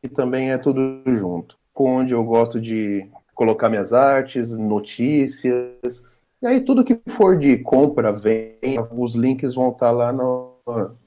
que 0.02 0.10
também 0.10 0.52
é 0.52 0.58
tudo 0.58 1.02
junto. 1.08 1.58
Onde 1.76 2.14
eu 2.14 2.24
gosto 2.24 2.62
de 2.62 3.10
colocar 3.34 3.70
minhas 3.70 3.94
artes, 3.94 4.58
notícias, 4.58 6.06
e 6.42 6.48
aí 6.48 6.62
tudo 6.62 6.84
que 6.84 7.00
for 7.08 7.38
de 7.38 7.58
compra, 7.58 8.12
venda, 8.12 8.88
os 8.92 9.16
links 9.16 9.56
vão 9.56 9.70
estar 9.70 9.92
lá 9.92 10.12
no, 10.12 10.56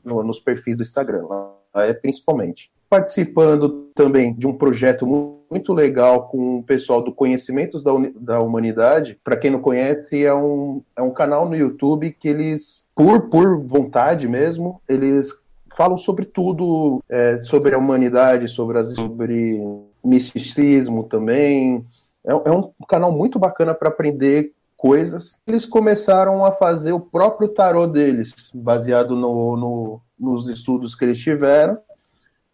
no, 0.05 0.22
nos 0.22 0.41
perfis 0.41 0.77
do 0.77 0.83
Instagram, 0.83 1.27
lá 1.27 1.57
é 1.85 1.93
principalmente. 1.93 2.70
Participando 2.89 3.91
também 3.95 4.33
de 4.33 4.47
um 4.47 4.55
projeto 4.55 5.07
muito 5.51 5.72
legal 5.72 6.29
com 6.29 6.59
o 6.59 6.62
pessoal 6.62 7.03
do 7.03 7.12
Conhecimentos 7.12 7.83
da, 7.83 7.93
da 8.18 8.41
Humanidade. 8.41 9.18
Para 9.22 9.37
quem 9.37 9.51
não 9.51 9.61
conhece, 9.61 10.24
é 10.24 10.35
um, 10.35 10.83
é 10.97 11.03
um 11.03 11.11
canal 11.11 11.49
no 11.49 11.57
YouTube 11.57 12.16
que 12.18 12.29
eles, 12.29 12.89
por, 12.95 13.29
por 13.29 13.61
vontade 13.61 14.29
mesmo, 14.29 14.81
eles 14.89 15.33
falam 15.77 15.99
sobre 15.99 16.24
tudo, 16.24 17.03
é, 17.09 17.39
sobre 17.39 17.74
a 17.74 17.79
humanidade, 17.79 18.49
sobre, 18.49 18.79
as, 18.79 18.95
sobre 18.95 19.61
misticismo 20.03 21.05
também. 21.05 21.85
É, 22.27 22.33
é 22.33 22.53
um 22.53 22.72
canal 22.89 23.12
muito 23.12 23.39
bacana 23.39 23.74
para 23.74 23.89
aprender 23.89 24.53
coisas. 24.77 25.41
Eles 25.47 25.64
começaram 25.64 26.45
a 26.45 26.53
fazer 26.53 26.93
o 26.93 27.01
próprio 27.01 27.49
tarô 27.49 27.87
deles, 27.87 28.51
baseado 28.55 29.14
no, 29.16 29.57
no 29.57 30.01
nos 30.18 30.49
estudos 30.49 30.95
que 30.95 31.05
eles 31.05 31.18
tiveram, 31.18 31.79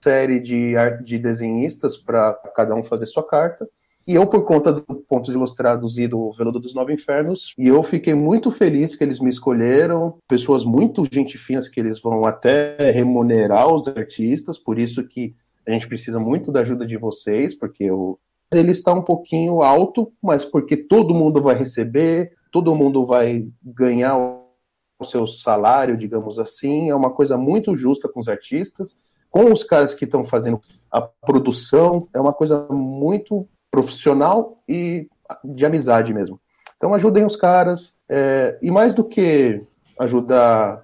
série 0.03 0.41
de, 0.41 0.75
de 1.05 1.19
desenhistas 1.19 1.97
para 1.97 2.35
cada 2.55 2.75
um 2.75 2.83
fazer 2.83 3.07
sua 3.07 3.23
carta. 3.23 3.69
E 4.07 4.17
eu, 4.17 4.27
por 4.27 4.45
conta 4.45 4.73
do 4.73 4.83
Pontos 4.83 5.33
Ilustrados 5.33 5.97
e 5.97 6.09
do 6.09 6.33
Veludo 6.33 6.59
dos 6.59 6.75
Nove 6.75 6.93
Infernos, 6.93 7.55
e 7.57 7.69
eu 7.69 7.81
fiquei 7.85 8.15
muito 8.15 8.51
feliz 8.51 8.97
que 8.97 9.05
eles 9.05 9.21
me 9.21 9.31
escolheram, 9.31 10.19
pessoas 10.27 10.65
muito 10.65 11.07
gente 11.11 11.39
finas 11.39 11.69
que 11.69 11.79
eles 11.79 12.01
vão 12.01 12.25
até 12.25 12.91
remunerar 12.91 13.73
os 13.73 13.87
artistas, 13.87 14.59
por 14.59 14.77
isso 14.77 15.07
que 15.07 15.37
a 15.65 15.71
gente 15.71 15.87
precisa 15.87 16.19
muito 16.19 16.51
da 16.51 16.61
ajuda 16.61 16.85
de 16.85 16.97
vocês, 16.97 17.55
porque 17.55 17.85
eu, 17.85 18.19
ele 18.53 18.73
está 18.73 18.93
um 18.93 19.03
pouquinho 19.03 19.63
alto, 19.63 20.13
mas 20.23 20.45
porque 20.45 20.77
todo 20.77 21.15
mundo 21.15 21.41
vai 21.43 21.55
receber, 21.55 22.33
todo 22.51 22.75
mundo 22.75 23.07
vai 23.07 23.49
ganhar 23.63 24.17
o 24.17 25.05
seu 25.05 25.27
salário, 25.27 25.97
digamos 25.97 26.39
assim, 26.39 26.91
é 26.91 26.95
uma 26.95 27.11
coisa 27.11 27.37
muito 27.37 27.75
justa 27.75 28.09
com 28.09 28.21
os 28.21 28.29
artistas, 28.29 28.99
com 29.31 29.53
os 29.53 29.65
caras 29.65 29.95
que 29.95 30.05
estão 30.05 30.25
fazendo 30.25 30.61
a 30.91 31.01
produção, 31.01 32.07
é 32.15 32.21
uma 32.21 32.33
coisa 32.33 32.67
muito 32.71 33.49
profissional 33.71 34.63
e 34.69 35.09
de 35.43 35.65
amizade 35.65 36.13
mesmo. 36.13 36.41
Então 36.77 36.95
ajudem 36.95 37.25
os 37.25 37.37
caras, 37.37 37.95
é, 38.09 38.59
e 38.61 38.71
mais 38.71 38.95
do 38.95 39.05
que 39.05 39.63
ajudar 39.99 40.83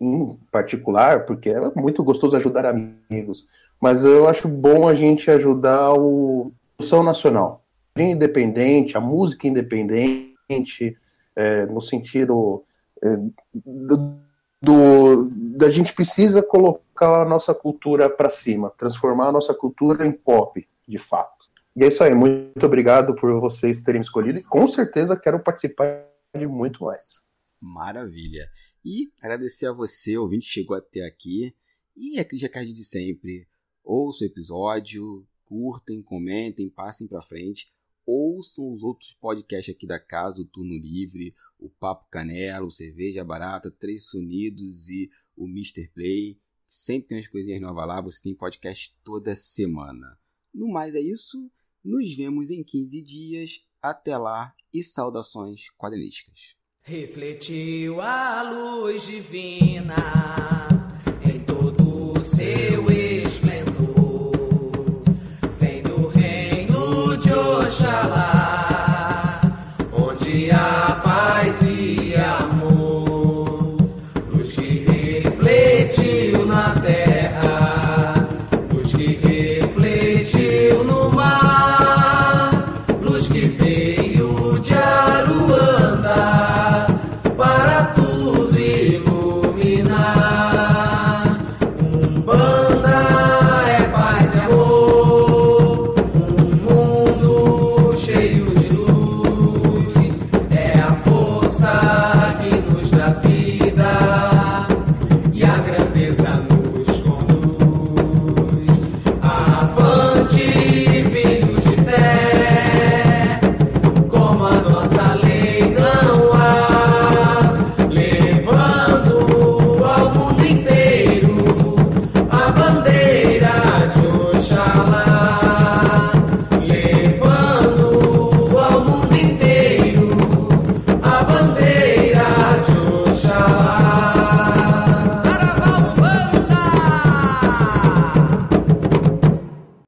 em 0.00 0.38
particular, 0.52 1.24
porque 1.24 1.50
é 1.50 1.60
muito 1.74 2.04
gostoso 2.04 2.36
ajudar 2.36 2.66
amigos, 2.66 3.46
mas 3.80 4.04
eu 4.04 4.28
acho 4.28 4.48
bom 4.48 4.86
a 4.86 4.94
gente 4.94 5.30
ajudar 5.30 5.94
o, 5.94 6.52
produção 6.78 7.02
nacional. 7.02 7.66
Independente, 7.96 8.96
a 8.96 9.00
música 9.00 9.48
independente, 9.48 10.96
é, 11.34 11.66
no 11.66 11.80
sentido 11.80 12.64
é, 13.02 13.16
do, 13.52 14.20
do, 14.62 15.28
da 15.56 15.68
gente 15.68 15.92
precisa 15.92 16.40
colocar 16.40 17.22
a 17.22 17.28
nossa 17.28 17.52
cultura 17.52 18.08
para 18.08 18.30
cima, 18.30 18.70
transformar 18.70 19.28
a 19.28 19.32
nossa 19.32 19.52
cultura 19.52 20.06
em 20.06 20.12
pop, 20.12 20.66
de 20.86 20.98
fato. 20.98 21.46
E 21.74 21.82
é 21.82 21.88
isso 21.88 22.02
aí, 22.04 22.14
muito 22.14 22.64
obrigado 22.64 23.14
por 23.16 23.40
vocês 23.40 23.82
terem 23.82 24.00
escolhido 24.00 24.38
e 24.38 24.42
com 24.44 24.66
certeza 24.68 25.16
quero 25.16 25.40
participar 25.40 26.04
de 26.36 26.46
muito 26.46 26.84
mais. 26.84 27.20
Maravilha. 27.60 28.48
E 28.84 29.10
agradecer 29.20 29.66
a 29.66 29.72
você, 29.72 30.16
ouvinte, 30.16 30.46
chegou 30.46 30.76
até 30.76 31.04
aqui. 31.04 31.52
E 31.96 32.20
aquele 32.20 32.40
recado 32.40 32.72
de 32.72 32.84
sempre. 32.84 33.48
Ouça 33.82 34.22
o 34.22 34.26
episódio, 34.28 35.26
curtem, 35.48 36.02
comentem, 36.02 36.68
passem 36.68 37.08
para 37.08 37.22
frente. 37.22 37.72
Ouçam 38.06 38.72
os 38.72 38.82
outros 38.82 39.14
podcasts 39.20 39.74
aqui 39.74 39.86
da 39.86 39.98
casa, 39.98 40.40
o 40.40 40.44
Turno 40.44 40.74
Livre, 40.74 41.34
o 41.58 41.68
Papo 41.68 42.06
Canela, 42.10 42.66
o 42.66 42.70
Cerveja 42.70 43.24
Barata, 43.24 43.70
Três 43.70 44.12
Unidos 44.14 44.88
e 44.88 45.10
o 45.36 45.46
Mr. 45.46 45.88
Play. 45.88 46.38
Sempre 46.66 47.08
tem 47.08 47.18
umas 47.18 47.28
coisinhas 47.28 47.60
novas 47.60 47.86
lá, 47.86 48.00
você 48.00 48.20
tem 48.22 48.34
podcast 48.34 48.94
toda 49.02 49.34
semana. 49.34 50.18
No 50.54 50.68
mais 50.68 50.94
é 50.94 51.00
isso, 51.00 51.50
nos 51.84 52.14
vemos 52.14 52.50
em 52.50 52.62
15 52.62 53.02
dias. 53.02 53.64
Até 53.80 54.16
lá 54.16 54.54
e 54.72 54.82
saudações 54.82 55.70
quadrinísticas. 55.78 56.56
Refletiu 56.82 58.00
a 58.00 58.42
luz 58.42 59.06
divina 59.06 60.18